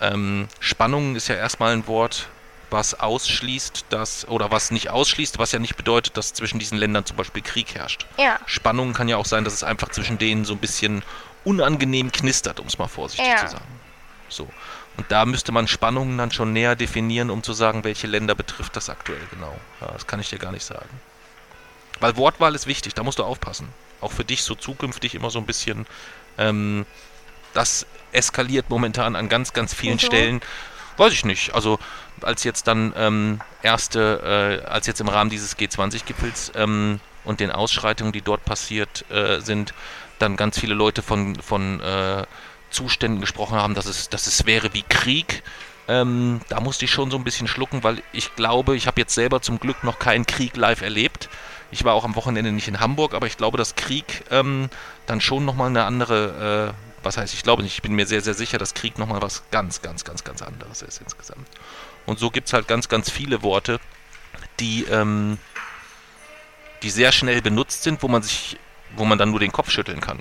[0.00, 2.28] ähm, Spannungen ist ja erstmal ein Wort,
[2.70, 7.04] was ausschließt, dass, oder was nicht ausschließt, was ja nicht bedeutet, dass zwischen diesen Ländern
[7.04, 8.06] zum Beispiel Krieg herrscht.
[8.18, 8.38] Ja.
[8.46, 11.02] Spannung kann ja auch sein, dass es einfach zwischen denen so ein bisschen
[11.44, 13.36] unangenehm knistert, um es mal vorsichtig ja.
[13.36, 13.80] zu sagen.
[14.28, 14.48] So.
[14.96, 18.76] Und da müsste man Spannungen dann schon näher definieren, um zu sagen, welche Länder betrifft
[18.76, 19.58] das aktuell genau.
[19.80, 20.88] Ja, das kann ich dir gar nicht sagen.
[22.00, 23.68] Weil Wortwahl ist wichtig, da musst du aufpassen.
[24.00, 25.86] Auch für dich so zukünftig immer so ein bisschen.
[26.38, 26.86] Ähm,
[27.54, 30.00] das eskaliert momentan an ganz, ganz vielen mhm.
[30.00, 30.40] Stellen.
[30.96, 31.54] Weiß ich nicht.
[31.54, 31.78] Also
[32.22, 37.50] als jetzt dann ähm, erste, äh, als jetzt im Rahmen dieses G20-Gipfels ähm, und den
[37.50, 39.74] Ausschreitungen, die dort passiert äh, sind,
[40.18, 42.24] dann ganz viele Leute von, von äh,
[42.70, 45.42] Zuständen gesprochen haben, dass es, dass es wäre wie Krieg.
[45.88, 49.14] Ähm, da musste ich schon so ein bisschen schlucken, weil ich glaube, ich habe jetzt
[49.14, 51.28] selber zum Glück noch keinen Krieg live erlebt.
[51.70, 54.68] Ich war auch am Wochenende nicht in Hamburg, aber ich glaube, dass Krieg ähm,
[55.06, 56.74] dann schon nochmal eine andere
[57.06, 59.44] was heißt, ich glaube nicht, ich bin mir sehr, sehr sicher, dass Krieg nochmal was
[59.50, 61.48] ganz, ganz, ganz, ganz anderes ist insgesamt.
[62.04, 63.80] Und so gibt es halt ganz, ganz viele Worte,
[64.60, 65.38] die, ähm,
[66.82, 68.58] die sehr schnell benutzt sind, wo man sich,
[68.96, 70.20] wo man dann nur den Kopf schütteln kann.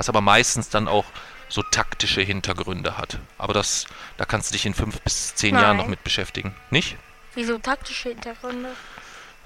[0.00, 1.04] Was aber meistens dann auch
[1.50, 3.18] so taktische Hintergründe hat.
[3.36, 3.84] Aber das,
[4.16, 5.90] da kannst du dich in fünf bis zehn Jahren noch Nein.
[5.90, 6.54] mit beschäftigen.
[6.70, 6.96] Nicht?
[7.34, 8.70] Wieso taktische Hintergründe?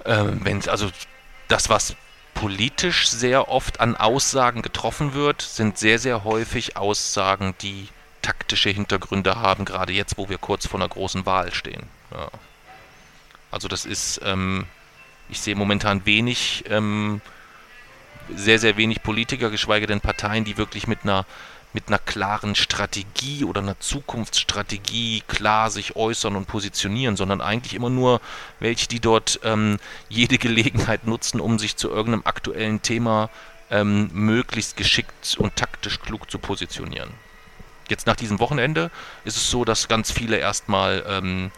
[0.05, 0.93] Ähm, wenn, also
[1.49, 1.97] das, was
[2.35, 7.89] politisch sehr oft an Aussagen getroffen wird, sind sehr, sehr häufig Aussagen, die
[8.23, 11.89] taktische Hintergründe haben, gerade jetzt, wo wir kurz vor einer großen Wahl stehen.
[12.13, 12.29] Ja.
[13.51, 14.67] Also das ist, ähm,
[15.29, 17.23] ich sehe momentan wenig, ähm,
[18.35, 21.27] sehr, sehr wenig Politiker, geschweige denn Parteien, die wirklich mit einer
[21.75, 27.91] mit einer klaren Strategie oder einer Zukunftsstrategie klar sich äußern und positionieren, sondern eigentlich immer
[27.91, 28.21] nur
[28.61, 33.29] welche, die dort ähm, jede Gelegenheit nutzen, um sich zu irgendeinem aktuellen Thema
[33.71, 37.11] ähm, möglichst geschickt und taktisch klug zu positionieren.
[37.89, 38.93] Jetzt nach diesem Wochenende
[39.25, 41.51] ist es so, dass ganz viele erstmal ähm,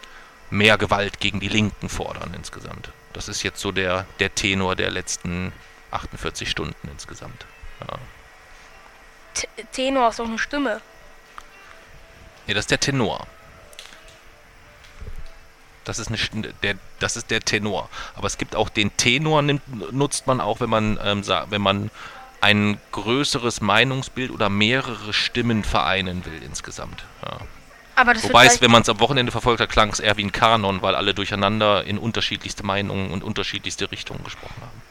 [0.49, 2.89] mehr Gewalt gegen die Linken fordern insgesamt.
[3.13, 5.53] Das ist jetzt so der, der Tenor der letzten
[5.91, 7.45] 48 Stunden insgesamt.
[7.81, 7.97] Ja.
[9.71, 10.81] Tenor ist doch eine Stimme.
[12.47, 13.27] Nee, das ist der Tenor.
[15.83, 17.89] Das ist, eine, der, das ist der Tenor.
[18.15, 21.91] Aber es gibt auch den Tenor, nimmt, nutzt man auch, wenn man, ähm, wenn man
[22.41, 27.05] ein größeres Meinungsbild oder mehrere Stimmen vereinen will insgesamt.
[27.23, 27.37] Ja.
[27.95, 30.23] Aber das Wobei es, wenn man es am Wochenende verfolgt hat, klang es eher wie
[30.23, 34.81] ein Kanon, weil alle durcheinander in unterschiedlichste Meinungen und unterschiedlichste Richtungen gesprochen haben.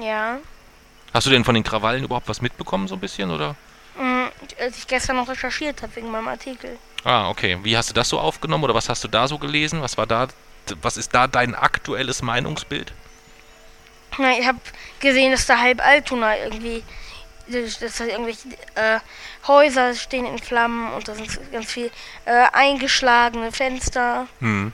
[0.00, 0.38] Ja.
[1.12, 3.56] Hast du denn von den Krawallen überhaupt was mitbekommen, so ein bisschen, oder?
[3.98, 4.26] Mm,
[4.60, 6.78] Als ich gestern noch recherchiert habe wegen meinem Artikel.
[7.04, 7.58] Ah, okay.
[7.62, 9.82] Wie hast du das so aufgenommen oder was hast du da so gelesen?
[9.82, 10.28] Was war da,
[10.82, 12.92] was ist da dein aktuelles Meinungsbild?
[14.18, 14.58] Na, ich habe
[15.00, 16.82] gesehen, dass da halb Altona irgendwie,
[17.48, 19.00] dass dass da irgendwelche äh,
[19.46, 21.90] Häuser stehen in Flammen und da sind ganz viel
[22.24, 24.26] äh, eingeschlagene Fenster.
[24.40, 24.72] Hm.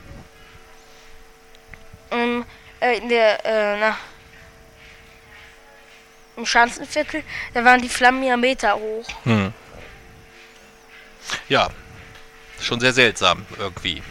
[2.10, 2.44] Ähm,
[2.80, 3.96] äh, in der, äh, na,
[6.36, 7.22] im Schanzenviertel,
[7.54, 9.06] da waren die Flammen ja Meter hoch.
[9.24, 9.52] Hm.
[11.48, 11.70] Ja,
[12.60, 14.02] schon sehr seltsam irgendwie.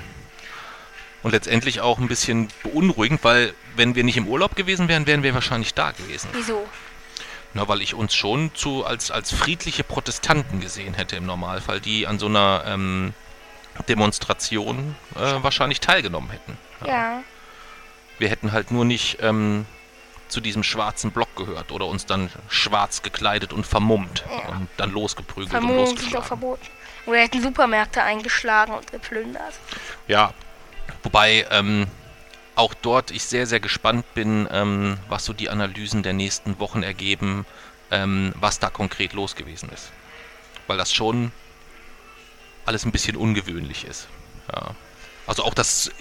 [1.24, 5.24] Und letztendlich auch ein bisschen beunruhigend, weil wenn wir nicht im Urlaub gewesen wären, wären
[5.24, 6.30] wir wahrscheinlich da gewesen.
[6.34, 6.68] Wieso?
[7.54, 12.06] Na, weil ich uns schon zu, als, als friedliche Protestanten gesehen hätte im Normalfall, die
[12.06, 13.14] an so einer ähm,
[13.88, 16.58] Demonstration äh, wahrscheinlich teilgenommen hätten.
[16.86, 17.24] Ja.
[18.20, 19.66] Wir hätten halt nur nicht ähm,
[20.28, 24.50] zu diesem schwarzen Block gehört oder uns dann schwarz gekleidet und vermummt Ja.
[24.50, 26.28] und dann losgeprügelt und Vermummungen sind auch losgeschlagen.
[26.28, 26.68] verboten.
[27.06, 29.54] Oder hätten Supermärkte eingeschlagen und geplündert.
[30.08, 30.34] Ja,
[31.04, 31.86] wobei ähm,
[32.56, 36.82] auch dort ich sehr, sehr gespannt bin, ähm, was so die Analysen der nächsten Wochen
[36.82, 37.46] ergeben,
[37.92, 39.92] ähm, was da konkret los gewesen ist.
[40.68, 41.32] Weil das schon
[42.66, 44.08] alles ein bisschen ungewöhnlich ist.
[44.52, 44.72] Ja.
[45.28, 45.92] Also auch das,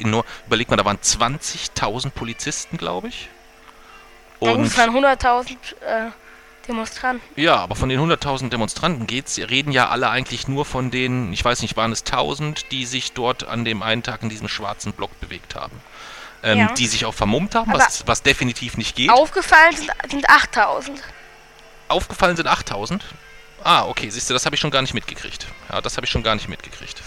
[0.47, 3.29] überleg mal, da waren 20.000 Polizisten, glaube ich.
[4.41, 5.51] Und Und es waren 100.000
[5.87, 6.11] äh,
[6.69, 7.23] Demonstranten.
[7.41, 11.45] ja, aber von den 100.000 Demonstranten geht's, reden ja alle eigentlich nur von den, ich
[11.45, 14.93] weiß nicht, waren es 1000, die sich dort an dem einen Tag in diesem schwarzen
[14.93, 15.81] Block bewegt haben.
[16.43, 16.73] Ähm, Ja.
[16.73, 19.11] Die sich auch vermummt haben, was, was definitiv nicht geht.
[19.11, 20.91] Aufgefallen sind, sind 8.000.
[21.89, 23.05] Aufgefallen sind 8000.
[23.63, 25.47] Ah, okay, siehst du, das habe ich schon gar nicht mitgekriegt.
[25.71, 27.03] Ja, das habe ich schon gar nicht mitgekriegt.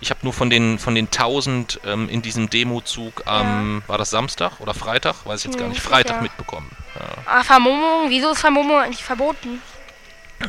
[0.00, 4.10] Ich habe nur von den von den 1000 ähm, in diesem Demozug am, war das
[4.10, 5.24] Samstag oder Freitag?
[5.24, 5.80] Weiß ich jetzt gar nicht.
[5.80, 6.22] Freitag ja.
[6.22, 6.70] mitbekommen.
[6.94, 7.06] Ja.
[7.26, 8.08] Ah, Vermummung?
[8.10, 9.62] Wieso ist Vermummung eigentlich verboten?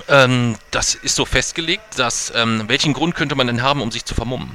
[0.09, 4.03] Ähm, das ist so festgelegt, dass, ähm, welchen Grund könnte man denn haben, um sich
[4.03, 4.51] zu vermummen?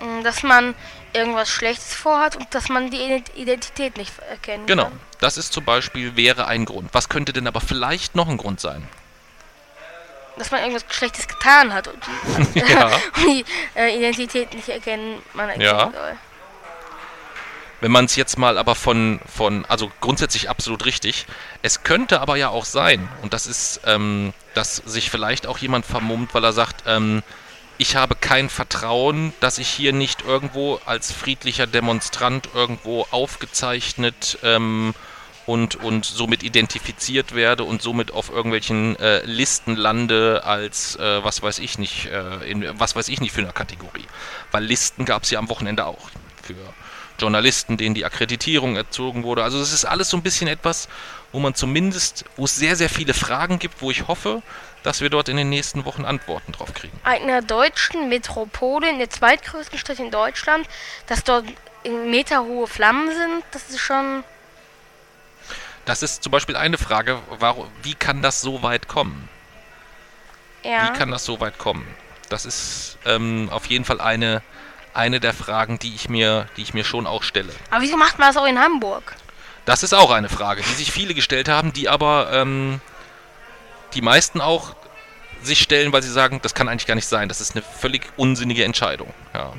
[0.00, 0.74] Mm, Dass man
[1.12, 5.00] irgendwas Schlechtes vorhat und dass man die Ident- Identität nicht erkennen Genau, kann.
[5.20, 6.90] das ist zum Beispiel, wäre ein Grund.
[6.92, 8.88] Was könnte denn aber vielleicht noch ein Grund sein?
[10.36, 11.98] Dass man irgendwas Schlechtes getan hat und
[12.54, 12.90] die, Ja.
[13.26, 13.44] die
[13.76, 15.90] äh, Identität nicht erkennen, man erkennen Ja.
[15.92, 16.16] soll.
[17.80, 21.26] Wenn man es jetzt mal aber von, von, also grundsätzlich absolut richtig.
[21.60, 25.84] Es könnte aber ja auch sein, und das ist, ähm, dass sich vielleicht auch jemand
[25.84, 27.22] vermummt, weil er sagt, ähm,
[27.76, 34.94] ich habe kein Vertrauen, dass ich hier nicht irgendwo als friedlicher Demonstrant irgendwo aufgezeichnet ähm,
[35.46, 41.42] und, und somit identifiziert werde und somit auf irgendwelchen äh, Listen lande als äh, was
[41.42, 44.06] weiß ich nicht, äh, in was weiß ich nicht für eine Kategorie.
[44.50, 46.10] Weil Listen gab es ja am Wochenende auch
[46.42, 46.54] für
[47.18, 49.44] Journalisten, denen die Akkreditierung erzogen wurde.
[49.44, 50.88] Also es ist alles so ein bisschen etwas,
[51.32, 54.42] wo man zumindest, wo es sehr, sehr viele Fragen gibt, wo ich hoffe,
[54.82, 56.98] dass wir dort in den nächsten Wochen Antworten drauf kriegen.
[57.04, 60.68] Einer deutschen Metropole, in der zweitgrößten Stadt in Deutschland,
[61.06, 61.44] dass dort
[61.84, 64.24] meterhohe Flammen sind, das ist schon.
[65.84, 69.28] Das ist zum Beispiel eine Frage, warum, wie kann das so weit kommen?
[70.62, 70.88] Ja.
[70.92, 71.86] Wie kann das so weit kommen?
[72.30, 74.42] Das ist ähm, auf jeden Fall eine,
[74.94, 77.52] eine der Fragen, die ich, mir, die ich mir schon auch stelle.
[77.70, 79.14] Aber wieso macht man das auch in Hamburg?
[79.66, 82.80] Das ist auch eine Frage, die sich viele gestellt haben, die aber ähm,
[83.92, 84.74] die meisten auch
[85.42, 87.28] sich stellen, weil sie sagen, das kann eigentlich gar nicht sein.
[87.28, 89.12] Das ist eine völlig unsinnige Entscheidung.
[89.34, 89.52] Ja.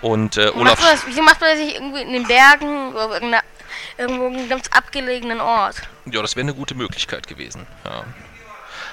[0.00, 0.78] Und äh, Wieso Olaf.
[0.78, 3.44] macht man das, wieso macht man das nicht irgendwie in den Bergen oder irgendeiner-
[3.98, 5.82] irgendwo in einem ganz abgelegenen Ort?
[6.06, 7.66] Ja, das wäre eine gute Möglichkeit gewesen.
[7.84, 8.04] Ja.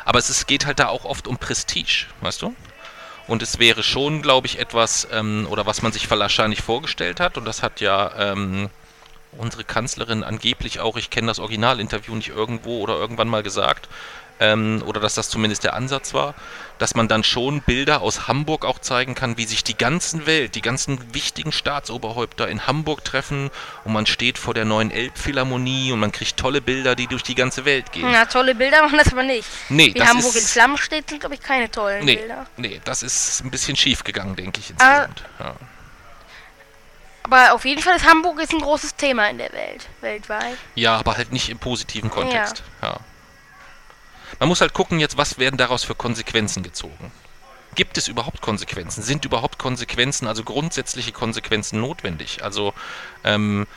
[0.05, 2.55] Aber es ist, geht halt da auch oft um Prestige, weißt du?
[3.27, 7.37] Und es wäre schon, glaube ich, etwas, ähm, oder was man sich wahrscheinlich vorgestellt hat,
[7.37, 8.69] und das hat ja ähm,
[9.33, 13.89] unsere Kanzlerin angeblich auch, ich kenne das Originalinterview nicht irgendwo oder irgendwann mal gesagt,
[14.39, 16.35] ähm, oder dass das zumindest der Ansatz war,
[16.77, 20.53] dass man dann schon Bilder aus Hamburg auch zeigen kann, wie sich die ganzen Welt,
[20.53, 23.49] die ganzen wichtigen Staatsoberhäupter in Hamburg treffen
[23.83, 27.33] und man steht vor der neuen Elbphilharmonie und man kriegt tolle Bilder, die durch die
[27.35, 28.07] ganze Welt gehen.
[28.11, 29.47] Na, tolle Bilder machen das aber nicht.
[29.69, 32.45] Nee, Wie das Hamburg in ist, Flammen steht, sind, glaube ich, keine tollen nee, Bilder.
[32.57, 35.05] nee, das ist ein bisschen schief gegangen, denke ich Ah.
[35.07, 35.23] insgesamt.
[35.39, 35.55] Ja.
[37.23, 40.55] Aber auf jeden Fall ist Hamburg jetzt ein großes Thema in der Welt, weltweit.
[40.75, 42.63] ja, aber halt nicht im positiven Kontext.
[42.81, 42.97] Ja.
[44.39, 47.11] Man muss halt gucken jetzt, was werden daraus für Konsequenzen gezogen.
[47.75, 49.03] Gibt es überhaupt Konsequenzen?
[49.03, 52.43] Sind überhaupt Konsequenzen, also grundsätzliche Konsequenzen notwendig?
[52.43, 52.73] Also
[53.23, 53.67] ähm,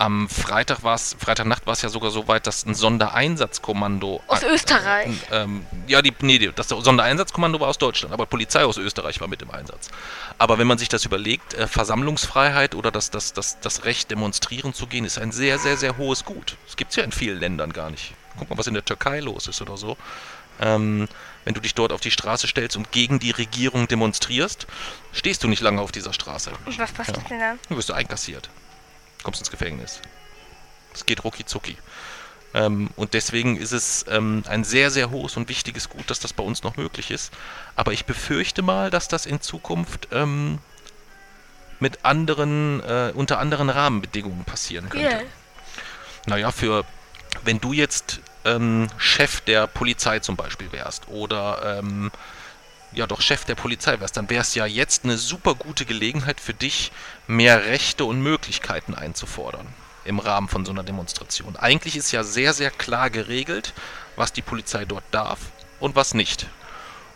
[0.00, 4.42] am Freitag war es, Freitagnacht war es ja sogar so weit, dass ein Sondereinsatzkommando Aus
[4.42, 5.10] äh, Österreich.
[5.30, 9.28] Äh, ähm, ja, die, nee, das Sondereinsatzkommando war aus Deutschland, aber Polizei aus Österreich war
[9.28, 9.90] mit im Einsatz.
[10.38, 14.72] Aber wenn man sich das überlegt, äh, Versammlungsfreiheit oder das, das, das, das Recht, demonstrieren
[14.72, 16.56] zu gehen, ist ein sehr, sehr, sehr hohes Gut.
[16.66, 18.14] Das gibt es ja in vielen Ländern gar nicht.
[18.38, 19.96] Guck mal, was in der Türkei los ist oder so.
[20.60, 21.08] Ähm,
[21.44, 24.66] wenn du dich dort auf die Straße stellst und gegen die Regierung demonstrierst,
[25.12, 26.50] stehst du nicht lange auf dieser Straße.
[26.66, 27.28] Und was passiert Ja.
[27.28, 27.58] denn dann?
[27.68, 28.50] Dann wirst du einkassiert.
[29.22, 30.00] Kommst ins Gefängnis.
[30.92, 31.76] Es geht rucki zucki.
[32.52, 36.32] Ähm, und deswegen ist es ähm, ein sehr, sehr hohes und wichtiges Gut, dass das
[36.32, 37.32] bei uns noch möglich ist.
[37.76, 40.58] Aber ich befürchte mal, dass das in Zukunft ähm,
[41.78, 45.06] mit anderen, äh, unter anderen Rahmenbedingungen passieren könnte.
[45.08, 45.22] Yeah.
[46.26, 46.84] Naja, für
[47.44, 52.10] wenn du jetzt ähm, Chef der Polizei zum Beispiel wärst oder ähm,
[52.92, 56.40] ja doch Chef der Polizei wärst, dann wäre es ja jetzt eine super gute Gelegenheit
[56.40, 56.92] für dich,
[57.26, 59.66] mehr Rechte und Möglichkeiten einzufordern
[60.04, 61.56] im Rahmen von so einer Demonstration.
[61.56, 63.74] Eigentlich ist ja sehr, sehr klar geregelt,
[64.16, 65.38] was die Polizei dort darf
[65.78, 66.46] und was nicht.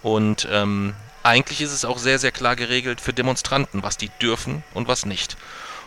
[0.02, 4.62] Und ähm, eigentlich ist es auch sehr, sehr klar geregelt für Demonstranten, was die dürfen
[4.74, 5.36] und was nicht.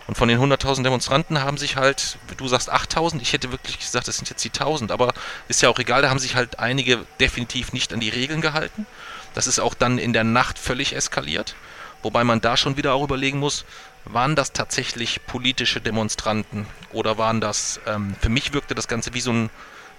[0.08, 4.08] Und von den 100.000 Demonstranten haben sich halt, du sagst 8.000, ich hätte wirklich gesagt,
[4.08, 5.14] das sind jetzt die 1.000, aber
[5.50, 8.88] ist ja auch egal, da haben sich halt einige definitiv nicht an die Regeln gehalten.
[9.34, 11.56] Das ist auch dann in der Nacht völlig eskaliert.
[12.04, 13.66] Wobei man da schon wieder auch überlegen muss,
[14.06, 19.22] waren das tatsächlich politische Demonstranten oder waren das, ähm, für mich wirkte das Ganze wie
[19.22, 19.50] so ein,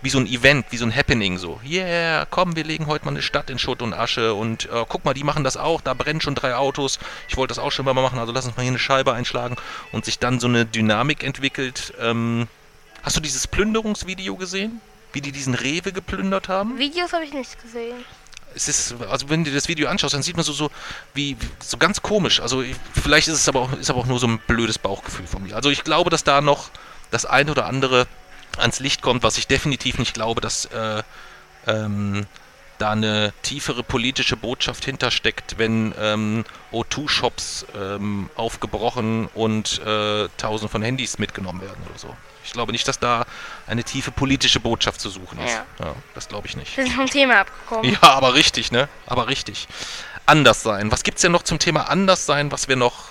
[0.03, 3.11] wie so ein Event, wie so ein Happening, so, yeah, komm, wir legen heute mal
[3.11, 5.95] eine Stadt in Schutt und Asche und äh, guck mal, die machen das auch, da
[5.95, 8.63] brennen schon drei Autos, ich wollte das auch schon mal machen, also lass uns mal
[8.63, 9.57] hier eine Scheibe einschlagen
[9.93, 11.95] und sich dann so eine Dynamik entwickelt.
[12.01, 12.47] Ähm,
[13.03, 14.81] hast du dieses Plünderungsvideo gesehen?
[15.13, 16.79] Wie die diesen Rewe geplündert haben?
[16.79, 17.97] Videos habe ich nicht gesehen.
[18.55, 20.71] es ist, also wenn du das Video anschaust, dann sieht man so, so
[21.15, 22.41] wie, so ganz komisch.
[22.41, 25.27] Also ich, vielleicht ist es aber auch, ist aber auch nur so ein blödes Bauchgefühl
[25.27, 25.57] von mir.
[25.57, 26.71] Also ich glaube, dass da noch
[27.11, 28.07] das eine oder andere
[28.59, 31.03] ans Licht kommt, was ich definitiv nicht glaube, dass äh,
[31.67, 32.27] ähm,
[32.79, 40.83] da eine tiefere politische Botschaft hintersteckt, wenn ähm, O2-Shops ähm, aufgebrochen und äh, tausend von
[40.83, 42.17] Handys mitgenommen werden oder so.
[42.45, 43.27] Ich glaube nicht, dass da
[43.67, 45.61] eine tiefe politische Botschaft zu suchen ist.
[45.79, 45.95] Ja.
[46.15, 46.77] das glaube ich nicht.
[46.77, 47.93] Wir sind vom Thema abgekommen.
[48.03, 48.89] Ja, aber richtig, ne?
[49.07, 49.69] Aber richtig.
[50.25, 50.91] Anders sein.
[50.91, 53.11] Was gibt's denn noch zum Thema anders sein, was wir noch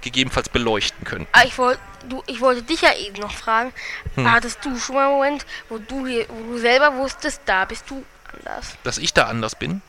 [0.00, 1.28] gegebenenfalls beleuchten könnten?
[1.32, 1.78] Ah, ich, wollt,
[2.08, 3.72] du, ich wollte dich ja eben noch fragen.
[4.14, 4.30] Hm.
[4.30, 8.04] Hattest du schon mal einen Moment, wo du, wo du selber wusstest, da bist du
[8.32, 8.76] anders?
[8.84, 9.82] Dass ich da anders bin?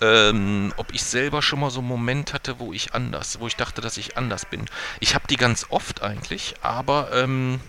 [0.00, 3.56] Ähm, ob ich selber schon mal so einen Moment hatte, wo ich anders, wo ich
[3.56, 4.66] dachte, dass ich anders bin.
[5.00, 7.60] Ich habe die ganz oft eigentlich, aber ähm,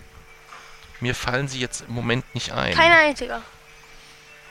[1.00, 2.74] mir fallen sie jetzt im Moment nicht ein.
[2.74, 3.42] Kein einziger.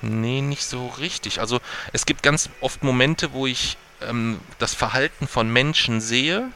[0.01, 1.41] Nee, nicht so richtig.
[1.41, 1.61] Also
[1.93, 6.51] es gibt ganz oft Momente, wo ich ähm, das Verhalten von Menschen sehe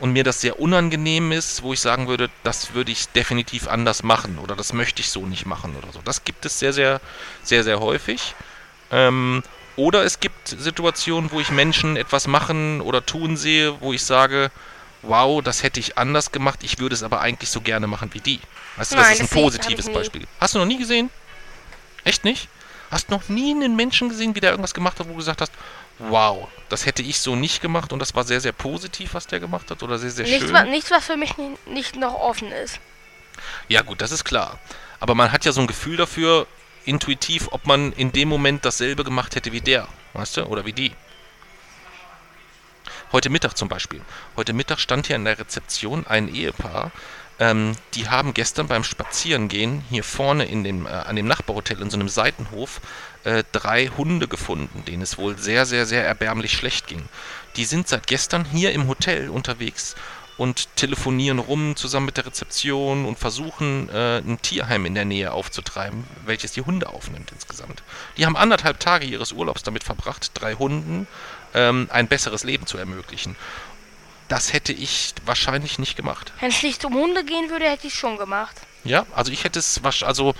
[0.00, 4.02] und mir das sehr unangenehm ist, wo ich sagen würde, das würde ich definitiv anders
[4.02, 6.00] machen oder das möchte ich so nicht machen oder so.
[6.04, 7.00] Das gibt es sehr, sehr,
[7.42, 8.34] sehr, sehr häufig.
[8.90, 9.42] Ähm,
[9.76, 14.50] oder es gibt Situationen, wo ich Menschen etwas machen oder tun sehe, wo ich sage,
[15.02, 18.20] wow, das hätte ich anders gemacht, ich würde es aber eigentlich so gerne machen wie
[18.20, 18.40] die.
[18.76, 19.92] Weißt du, das Nein, ist ein positives.
[19.92, 20.26] Beispiel.
[20.40, 21.10] Hast du noch nie gesehen?
[22.04, 22.48] Echt nicht?
[22.90, 25.52] Hast noch nie einen Menschen gesehen, wie der irgendwas gemacht hat, wo du gesagt hast,
[25.98, 29.40] wow, das hätte ich so nicht gemacht und das war sehr, sehr positiv, was der
[29.40, 30.52] gemacht hat oder sehr, sehr Nichts, schön?
[30.54, 32.78] wa nichts, was für mich ni- nicht noch offen ist.
[33.68, 34.58] Ja gut, das ist klar.
[35.00, 36.46] Aber man hat ja so ein Gefühl dafür,
[36.84, 40.72] intuitiv, ob man in dem Moment dasselbe gemacht hätte wie der, weißt du, oder wie
[40.72, 40.92] die.
[43.12, 44.02] Heute Mittag zum Beispiel.
[44.36, 46.90] Heute Mittag stand hier in der Rezeption ein Ehepaar,
[47.40, 51.90] ähm, die haben gestern beim Spazierengehen hier vorne in dem, äh, an dem Nachbarhotel in
[51.90, 52.80] so einem Seitenhof
[53.24, 57.08] äh, drei Hunde gefunden, denen es wohl sehr, sehr, sehr erbärmlich schlecht ging.
[57.56, 59.94] Die sind seit gestern hier im Hotel unterwegs
[60.38, 65.32] und telefonieren rum zusammen mit der Rezeption und versuchen, äh, ein Tierheim in der Nähe
[65.32, 67.82] aufzutreiben, welches die Hunde aufnimmt insgesamt.
[68.16, 71.08] Die haben anderthalb Tage ihres Urlaubs damit verbracht, drei Hunden
[71.54, 73.36] ähm, ein besseres Leben zu ermöglichen.
[74.28, 76.32] Das hätte ich wahrscheinlich nicht gemacht.
[76.40, 78.56] Wenn es nicht um Hunde gehen würde, hätte ich es schon gemacht.
[78.84, 80.34] Ja, also ich hätte es, also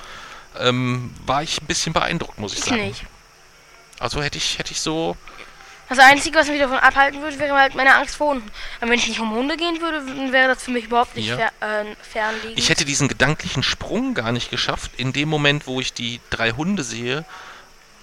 [0.59, 2.87] ähm, war ich ein bisschen beeindruckt, muss ich Ich sagen.
[2.87, 3.05] nicht.
[3.99, 5.17] Also hätte ich, hätte ich so,
[5.89, 8.51] Das Einzige, was mich davon abhalten würde, wäre halt meine Angst vor Hunden.
[8.81, 11.37] Aber wenn es nicht um Hunde gehen würde, wäre das für mich überhaupt nicht Ja.
[11.37, 11.51] fer
[11.83, 12.59] äh, fernliegend.
[12.59, 16.51] ich hätte diesen gedanklichen Sprung gar nicht geschafft, in dem Moment, wo ich die drei
[16.53, 17.25] Hunde sehe,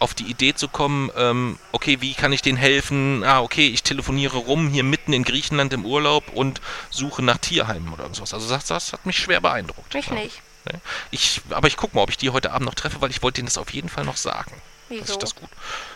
[0.06, 3.24] auf die Idee zu kommen, ähm, okay, wie kann ich denen helfen?
[3.24, 7.91] Ah, okay, ich telefoniere rum hier mitten in Griechenland im Urlaub und suche nach Tierheimen
[7.91, 8.36] oder sowas.
[8.36, 9.95] Also das, das hat mich schwer beeindruckt.
[9.95, 10.14] mich ja.
[10.14, 10.43] nicht.
[10.72, 10.80] Ne?
[11.10, 13.38] Ich, aber ich gucke mal, ob ich die heute Abend noch treffe, weil ich wollte
[13.38, 14.51] denen das auf jeden Fall noch sagen.
[14.89, 15.14] Dass Wieso?
[15.14, 15.49] ich das gut.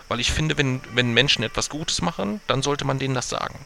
[0.08, 3.64] Weil ich finde, wenn, wenn Menschen etwas Gutes machen, dann sollte man denen das sagen.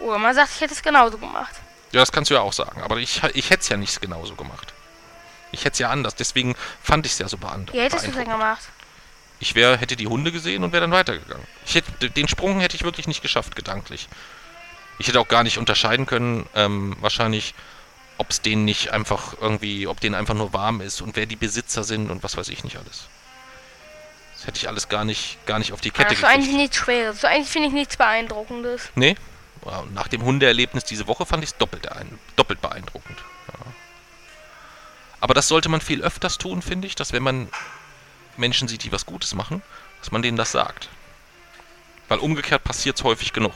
[0.00, 1.54] Oder man sagt, ich hätte es genauso gemacht.
[1.92, 2.82] Ja, das kannst du ja auch sagen.
[2.82, 4.74] Aber ich, ich hätte es ja nicht genauso gemacht.
[5.52, 6.16] Ich hätte es ja anders.
[6.16, 7.74] Deswegen fand ich es ja so beeindruckend.
[7.74, 8.62] Wie hättest du es denn gemacht?
[9.42, 11.44] Ich wär, hätte die Hunde gesehen und wäre dann weitergegangen.
[11.66, 14.08] Ich hätte, den Sprung hätte ich wirklich nicht geschafft, gedanklich.
[15.00, 17.52] Ich hätte auch gar nicht unterscheiden können, ähm, wahrscheinlich,
[18.18, 21.34] ob es denen nicht einfach irgendwie, ob denen einfach nur warm ist und wer die
[21.34, 23.08] Besitzer sind und was weiß ich nicht alles.
[24.36, 26.58] Das hätte ich alles gar nicht, gar nicht auf die Kette das ist eigentlich gekriegt.
[26.58, 27.20] nichts Schweres.
[27.20, 28.92] So eigentlich finde ich nichts Beeindruckendes.
[28.94, 29.16] Nee,
[29.92, 31.88] nach dem Hundeerlebnis diese Woche fand ich es doppelt,
[32.36, 33.18] doppelt beeindruckend.
[33.48, 33.72] Ja.
[35.18, 37.48] Aber das sollte man viel öfters tun, finde ich, dass wenn man
[38.36, 39.62] Menschen sieht, die was Gutes machen,
[40.00, 40.88] dass man denen das sagt.
[42.08, 43.52] Weil umgekehrt passiert es häufig genug.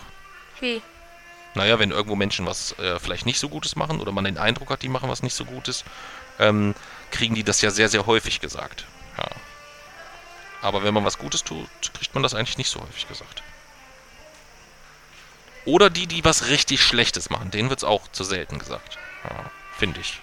[0.60, 0.82] Wie?
[1.54, 4.70] Naja, wenn irgendwo Menschen was äh, vielleicht nicht so Gutes machen oder man den Eindruck
[4.70, 5.84] hat, die machen was nicht so Gutes,
[6.38, 6.74] ähm,
[7.10, 8.84] kriegen die das ja sehr, sehr häufig gesagt.
[9.16, 9.28] Ja.
[10.62, 13.42] Aber wenn man was Gutes tut, kriegt man das eigentlich nicht so häufig gesagt.
[15.64, 18.98] Oder die, die was richtig Schlechtes machen, denen wird es auch zu selten gesagt.
[19.24, 20.20] Ja, Finde ich.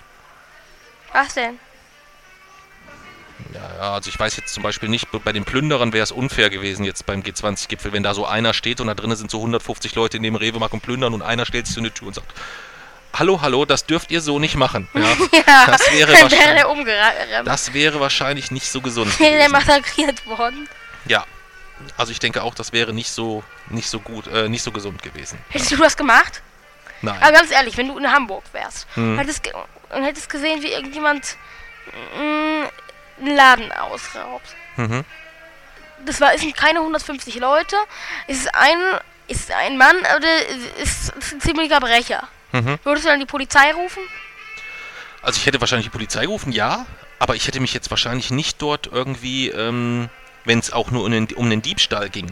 [1.12, 1.60] Was denn?
[3.54, 6.50] Ja, ja, also ich weiß jetzt zum Beispiel nicht, bei den Plünderern wäre es unfair
[6.50, 9.96] gewesen jetzt beim G20-Gipfel, wenn da so einer steht und da drinnen sind so 150
[9.96, 12.32] Leute in dem Rewe-Markt und plündern und einer stellt sich so eine Tür und sagt,
[13.14, 14.88] hallo, hallo, das dürft ihr so nicht machen.
[14.94, 15.02] Ja,
[15.48, 17.16] Ja, Das wäre dann wäre wahrscheinlich- der umgerannt.
[17.48, 19.20] das wäre wahrscheinlich nicht so gesund.
[19.20, 20.68] Wäre der massakriert worden.
[21.06, 21.26] Ja,
[21.98, 25.02] also ich denke auch, das wäre nicht so, nicht so gut, äh, nicht so gesund
[25.04, 25.38] gewesen.
[25.50, 26.42] Hättest du das gemacht?
[27.02, 27.34] Aber Nein.
[27.34, 29.18] ganz ehrlich, wenn du in Hamburg wärst Hm.
[29.20, 29.52] hättest
[29.94, 31.36] und hättest gesehen, wie irgendjemand
[32.18, 32.43] mm,
[33.20, 34.56] einen Laden ausraubt.
[34.78, 35.04] Mhm.
[36.06, 37.76] Das war, es sind keine 150 Leute.
[38.28, 38.78] Es ist ein,
[39.28, 40.48] ist ein Mann, oder
[40.82, 42.28] ist, ist ein ziemlicher Brecher.
[42.52, 42.78] Mhm.
[42.84, 44.04] Würdest du dann die Polizei rufen?
[45.22, 46.86] Also ich hätte wahrscheinlich die Polizei gerufen, ja,
[47.18, 50.10] aber ich hätte mich jetzt wahrscheinlich nicht dort irgendwie, ähm,
[50.44, 52.30] wenn es auch nur um den, um den Diebstahl ging,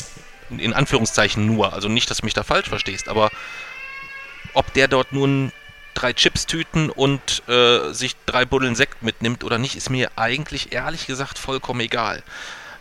[0.49, 3.31] in, in Anführungszeichen nur, also nicht, dass du mich da falsch verstehst, aber
[4.53, 5.53] ob der dort nun
[5.93, 11.07] drei Chips-Tüten und äh, sich drei Buddeln Sekt mitnimmt oder nicht, ist mir eigentlich ehrlich
[11.07, 12.23] gesagt vollkommen egal.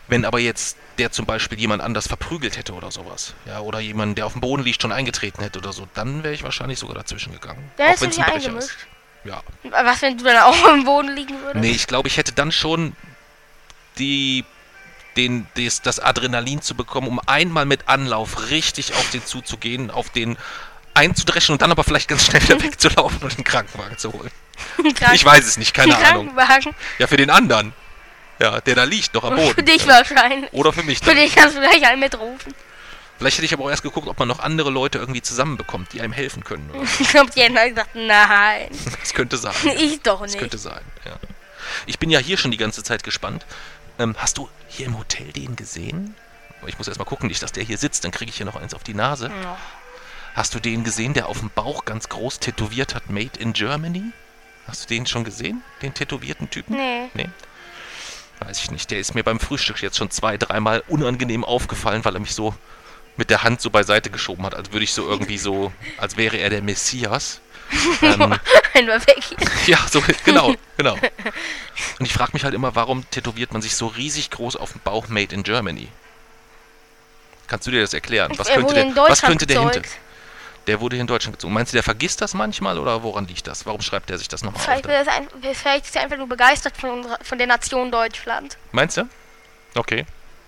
[0.07, 4.17] Wenn aber jetzt der zum Beispiel jemand anders verprügelt hätte oder sowas, ja, oder jemand,
[4.17, 6.95] der auf dem Boden liegt, schon eingetreten hätte oder so, dann wäre ich wahrscheinlich sogar
[6.95, 7.71] dazwischen gegangen.
[7.77, 8.87] Hättest du wenn's dich ein Brecher eingemischt.
[9.23, 11.55] Ja, Was, wenn du dann auch am Boden liegen würdest?
[11.55, 12.95] Nee, ich glaube, ich hätte dann schon
[13.97, 14.45] die,
[15.15, 20.09] den, des, das Adrenalin zu bekommen, um einmal mit Anlauf richtig auf den zuzugehen, auf
[20.09, 20.37] den
[20.93, 24.31] einzudreschen und dann aber vielleicht ganz schnell wieder wegzulaufen und den Krankenwagen zu holen.
[24.95, 26.35] Krank- Ich weiß es nicht, keine den Ahnung.
[26.35, 26.75] Krankenwagen.
[26.99, 27.73] Ja, für den anderen.
[28.39, 29.65] Ja, der da liegt, noch am Und für Boden.
[29.65, 29.93] dich ja.
[29.99, 30.51] wahrscheinlich.
[30.53, 30.99] Oder für mich.
[30.99, 31.17] Für Dann.
[31.17, 32.53] dich kannst du gleich einen mitrufen.
[33.19, 36.01] Vielleicht hätte ich aber auch erst geguckt, ob man noch andere Leute irgendwie zusammenbekommt, die
[36.01, 36.69] einem helfen können.
[36.99, 38.67] Ich glaube, die hätten halt gesagt, nein.
[38.99, 39.53] Das könnte sein.
[39.77, 40.39] Ich doch Das nicht.
[40.39, 41.13] könnte sein, ja.
[41.85, 43.45] Ich bin ja hier schon die ganze Zeit gespannt.
[43.99, 46.15] Ähm, hast du hier im Hotel den gesehen?
[46.65, 48.55] Ich muss erst mal gucken, nicht, dass der hier sitzt, dann kriege ich hier noch
[48.55, 49.27] eins auf die Nase.
[49.43, 49.57] Ja.
[50.33, 54.03] Hast du den gesehen, der auf dem Bauch ganz groß tätowiert hat, Made in Germany?
[54.67, 55.61] Hast du den schon gesehen?
[55.81, 56.77] Den tätowierten Typen?
[56.77, 57.09] Nee.
[57.13, 57.29] Nee.
[58.39, 58.89] Weiß ich nicht.
[58.91, 62.55] Der ist mir beim Frühstück jetzt schon zwei, dreimal unangenehm aufgefallen, weil er mich so
[63.17, 66.37] mit der Hand so beiseite geschoben hat, als würde ich so irgendwie so, als wäre
[66.37, 67.41] er der Messias.
[68.01, 68.21] ähm,
[68.73, 69.23] Einfach weg
[69.67, 70.97] ja, so, genau, genau.
[71.99, 74.81] Und ich frage mich halt immer, warum tätowiert man sich so riesig groß auf dem
[74.81, 75.87] Bauch Made in Germany?
[77.47, 78.31] Kannst du dir das erklären?
[78.37, 79.81] Was könnte der, was könnte der hinter.
[80.67, 81.53] Der wurde hier in Deutschland gezogen.
[81.53, 83.65] Meinst du, der vergisst das manchmal oder woran liegt das?
[83.65, 84.81] Warum schreibt er sich das nochmal auf?
[84.83, 88.57] Vielleicht, sein, vielleicht ist er einfach nur begeistert von, unserer, von der Nation Deutschland.
[88.71, 89.09] Meinst du?
[89.75, 90.05] Okay,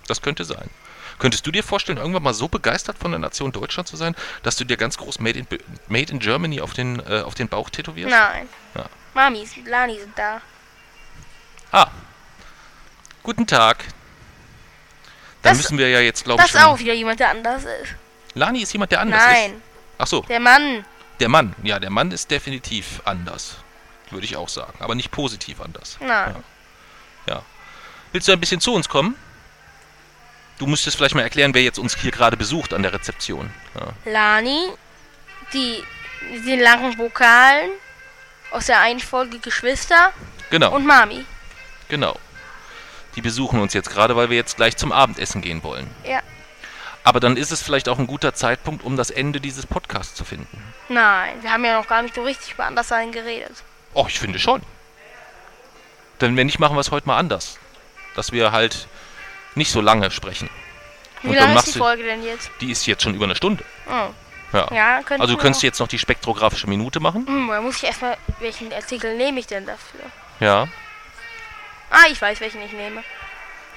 [0.08, 0.70] das könnte sein.
[1.18, 4.56] Könntest du dir vorstellen, irgendwann mal so begeistert von der Nation Deutschland zu sein, dass
[4.56, 5.48] du dir ganz groß Made in,
[5.88, 8.12] Made in Germany auf den, äh, auf den Bauch tätowierst?
[8.12, 8.50] Nein.
[8.76, 8.86] Ja.
[9.14, 10.42] Mamis, Lani sind da.
[11.72, 11.88] Ah.
[13.24, 13.86] Guten Tag.
[15.42, 17.64] Dann Das- müssen wir ja jetzt, glaube ich, Das ist auch wieder jemand, der anders
[17.64, 17.96] ist.
[18.34, 19.28] Lani ist jemand, der anders ist?
[19.32, 19.62] Nein,
[20.04, 20.86] Ach so, der Mann.
[21.20, 21.56] der Mann.
[21.64, 23.56] Ja, der Mann ist definitiv anders.
[24.10, 24.74] Würde ich auch sagen.
[24.80, 25.98] Aber nicht positiv anders.
[26.02, 26.36] Nein.
[28.12, 29.16] Willst du ein bisschen zu uns kommen?
[30.60, 33.50] Du müsstest vielleicht mal erklären, wer jetzt uns hier gerade besucht an der Rezeption.
[33.74, 34.12] Ja.
[34.12, 34.68] Lani,
[35.52, 35.84] die,
[36.46, 37.72] die langen Vokalen
[38.52, 40.14] aus der einen Folge Geschwister
[40.52, 41.26] Genau, und Mami.
[41.90, 42.20] genau.
[43.16, 45.90] Die besuchen uns jetzt gerade, weil wir jetzt gleich zum Abendessen gehen wollen.
[46.06, 46.22] Ja.
[47.04, 50.24] Aber dann ist es vielleicht auch ein guter Zeitpunkt, um das Ende dieses Podcasts zu
[50.24, 50.64] finden.
[50.90, 53.52] Nein, wir haben ja noch gar nicht so richtig über Anderssein geredet.
[53.94, 54.62] Oh, ich finde schon.
[56.22, 57.60] Denn wenn nicht, machen wir es heute mal anders.
[58.16, 58.88] Dass wir halt
[59.56, 60.50] nicht so lange sprechen.
[61.22, 62.50] Wie Und lange ist die Folge denn jetzt?
[62.62, 63.64] Die ist jetzt schon über eine Stunde.
[63.88, 64.10] Oh.
[64.54, 64.68] Ja.
[64.72, 67.26] Ja, Also du könntest jetzt noch die spektrographische Minute machen.
[67.26, 70.02] Hm, da muss ich erstmal, welchen Artikel nehme ich denn dafür?
[70.40, 70.68] Ja.
[71.90, 73.04] Ah, ich weiß, welchen ich nehme.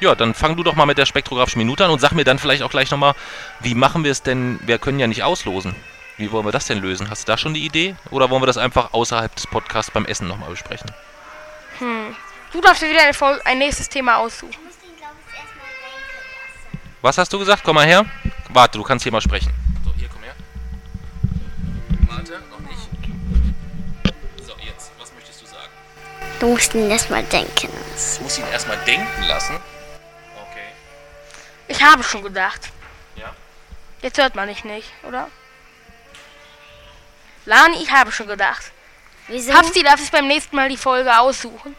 [0.00, 2.38] Ja, dann fang du doch mal mit der spektrographischen Minute an und sag mir dann
[2.38, 3.14] vielleicht auch gleich nochmal,
[3.60, 4.60] wie machen wir es denn?
[4.66, 5.74] Wir können ja nicht auslosen.
[6.18, 7.08] Wie wollen wir das denn lösen?
[7.10, 7.94] Hast du da schon die Idee?
[8.10, 10.90] Oder wollen wir das einfach außerhalb des Podcasts beim Essen nochmal besprechen?
[12.52, 14.50] Du darfst dir wieder Fol- ein nächstes Thema aussuchen.
[14.52, 16.16] Ich muss den, glaube ich, erstmal denken
[16.72, 16.78] lassen.
[17.02, 17.62] Was hast du gesagt?
[17.64, 18.04] Komm mal her.
[18.50, 19.52] Warte, du kannst hier mal sprechen.
[19.84, 20.34] So, hier, komm her.
[22.08, 22.88] Warte, noch nicht.
[24.46, 25.68] So, jetzt, was möchtest du sagen?
[26.40, 28.16] Du musst ihn erstmal denken lassen.
[28.16, 29.56] Ich muss ihn erstmal denken lassen.
[31.68, 32.70] Ich habe schon gedacht.
[33.16, 33.34] Ja.
[34.02, 35.28] Jetzt hört man dich nicht, oder?
[37.44, 38.72] Lani, ich habe schon gedacht.
[39.28, 39.52] Wieso?
[39.52, 41.74] Hapsi darf sich beim nächsten Mal die Folge aussuchen.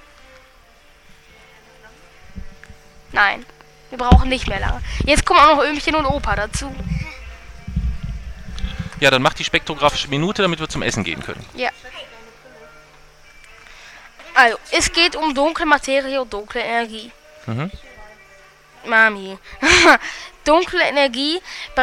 [3.11, 3.45] Nein,
[3.89, 4.81] wir brauchen nicht mehr lange.
[5.05, 6.73] Jetzt kommen auch noch Ömchen und Opa dazu.
[8.99, 11.45] Ja, dann mach die spektrographische Minute, damit wir zum Essen gehen können.
[11.53, 11.69] Ja.
[14.33, 17.11] Also, es geht um dunkle Materie und dunkle Energie.
[17.45, 17.71] Mhm.
[18.88, 19.38] Mami.
[20.47, 21.41] dunkle Energie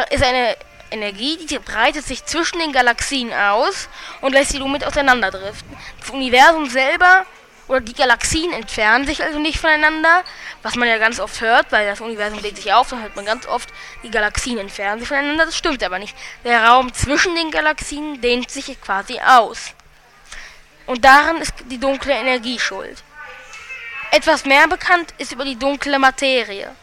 [0.09, 0.57] ist eine
[0.91, 3.89] Energie, die breitet sich zwischen den Galaxien aus
[4.21, 5.77] und lässt sie somit auseinanderdriften.
[5.99, 7.25] Das Universum selber
[7.67, 10.23] oder die Galaxien entfernen sich also nicht voneinander,
[10.61, 13.25] was man ja ganz oft hört, weil das Universum bläht sich auf, dann hört man
[13.25, 13.69] ganz oft,
[14.03, 15.45] die Galaxien entfernen sich voneinander.
[15.45, 16.15] Das stimmt aber nicht.
[16.43, 19.73] Der Raum zwischen den Galaxien dehnt sich quasi aus.
[20.85, 23.03] Und daran ist die dunkle Energie schuld.
[24.11, 26.75] Etwas mehr bekannt ist über die dunkle Materie.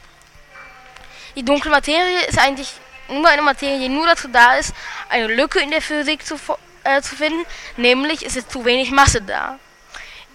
[1.37, 2.72] Die dunkle Materie ist eigentlich
[3.09, 4.74] nur eine Materie, die nur dazu da ist,
[5.09, 6.37] eine Lücke in der Physik zu,
[6.85, 7.45] äh, zu finden,
[7.76, 9.59] nämlich ist es zu wenig Masse da.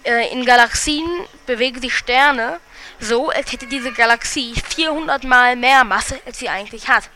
[0.04, 1.08] Äh, in Galaxien
[1.46, 2.60] bewegen sich Sterne
[3.00, 7.08] so, als hätte diese Galaxie 400 mal mehr Masse, als sie eigentlich hat.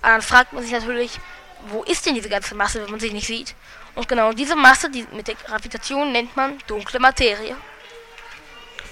[0.00, 1.18] Aber dann fragt man sich natürlich,
[1.68, 3.54] wo ist denn diese ganze Masse, wenn man sie nicht sieht?
[3.94, 7.56] Und genau diese Masse, die mit der Gravitation nennt man dunkle Materie.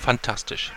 [0.01, 0.73] Fantastisch.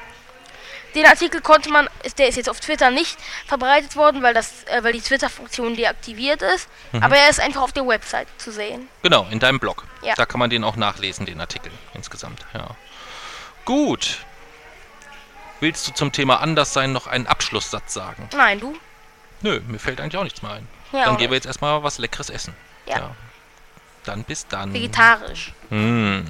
[0.96, 4.64] Den Artikel konnte man, ist- der ist jetzt auf Twitter nicht verbreitet worden, weil das,
[4.66, 6.68] äh, weil die Twitter-Funktion deaktiviert ist.
[7.02, 8.88] Aber er ist einfach auf der Website zu sehen.
[9.04, 9.86] Genau, in deinem Blog.
[10.02, 10.16] Ja.
[10.16, 12.46] Da kann man den auch nachlesen, den Artikel insgesamt.
[12.54, 12.70] Ja.
[13.66, 14.20] Gut.
[15.60, 18.30] Willst du zum Thema Anderssein noch einen Abschlusssatz sagen?
[18.36, 18.78] Nein, du?
[19.42, 20.68] Nö, mir fällt eigentlich auch nichts mehr ein.
[20.92, 22.56] Ja, dann gehen wir jetzt erstmal was Leckeres essen.
[22.88, 23.16] Ja.
[24.06, 24.74] Dann bis dann.
[24.74, 25.54] Vegetarisch.
[25.70, 26.22] Mm.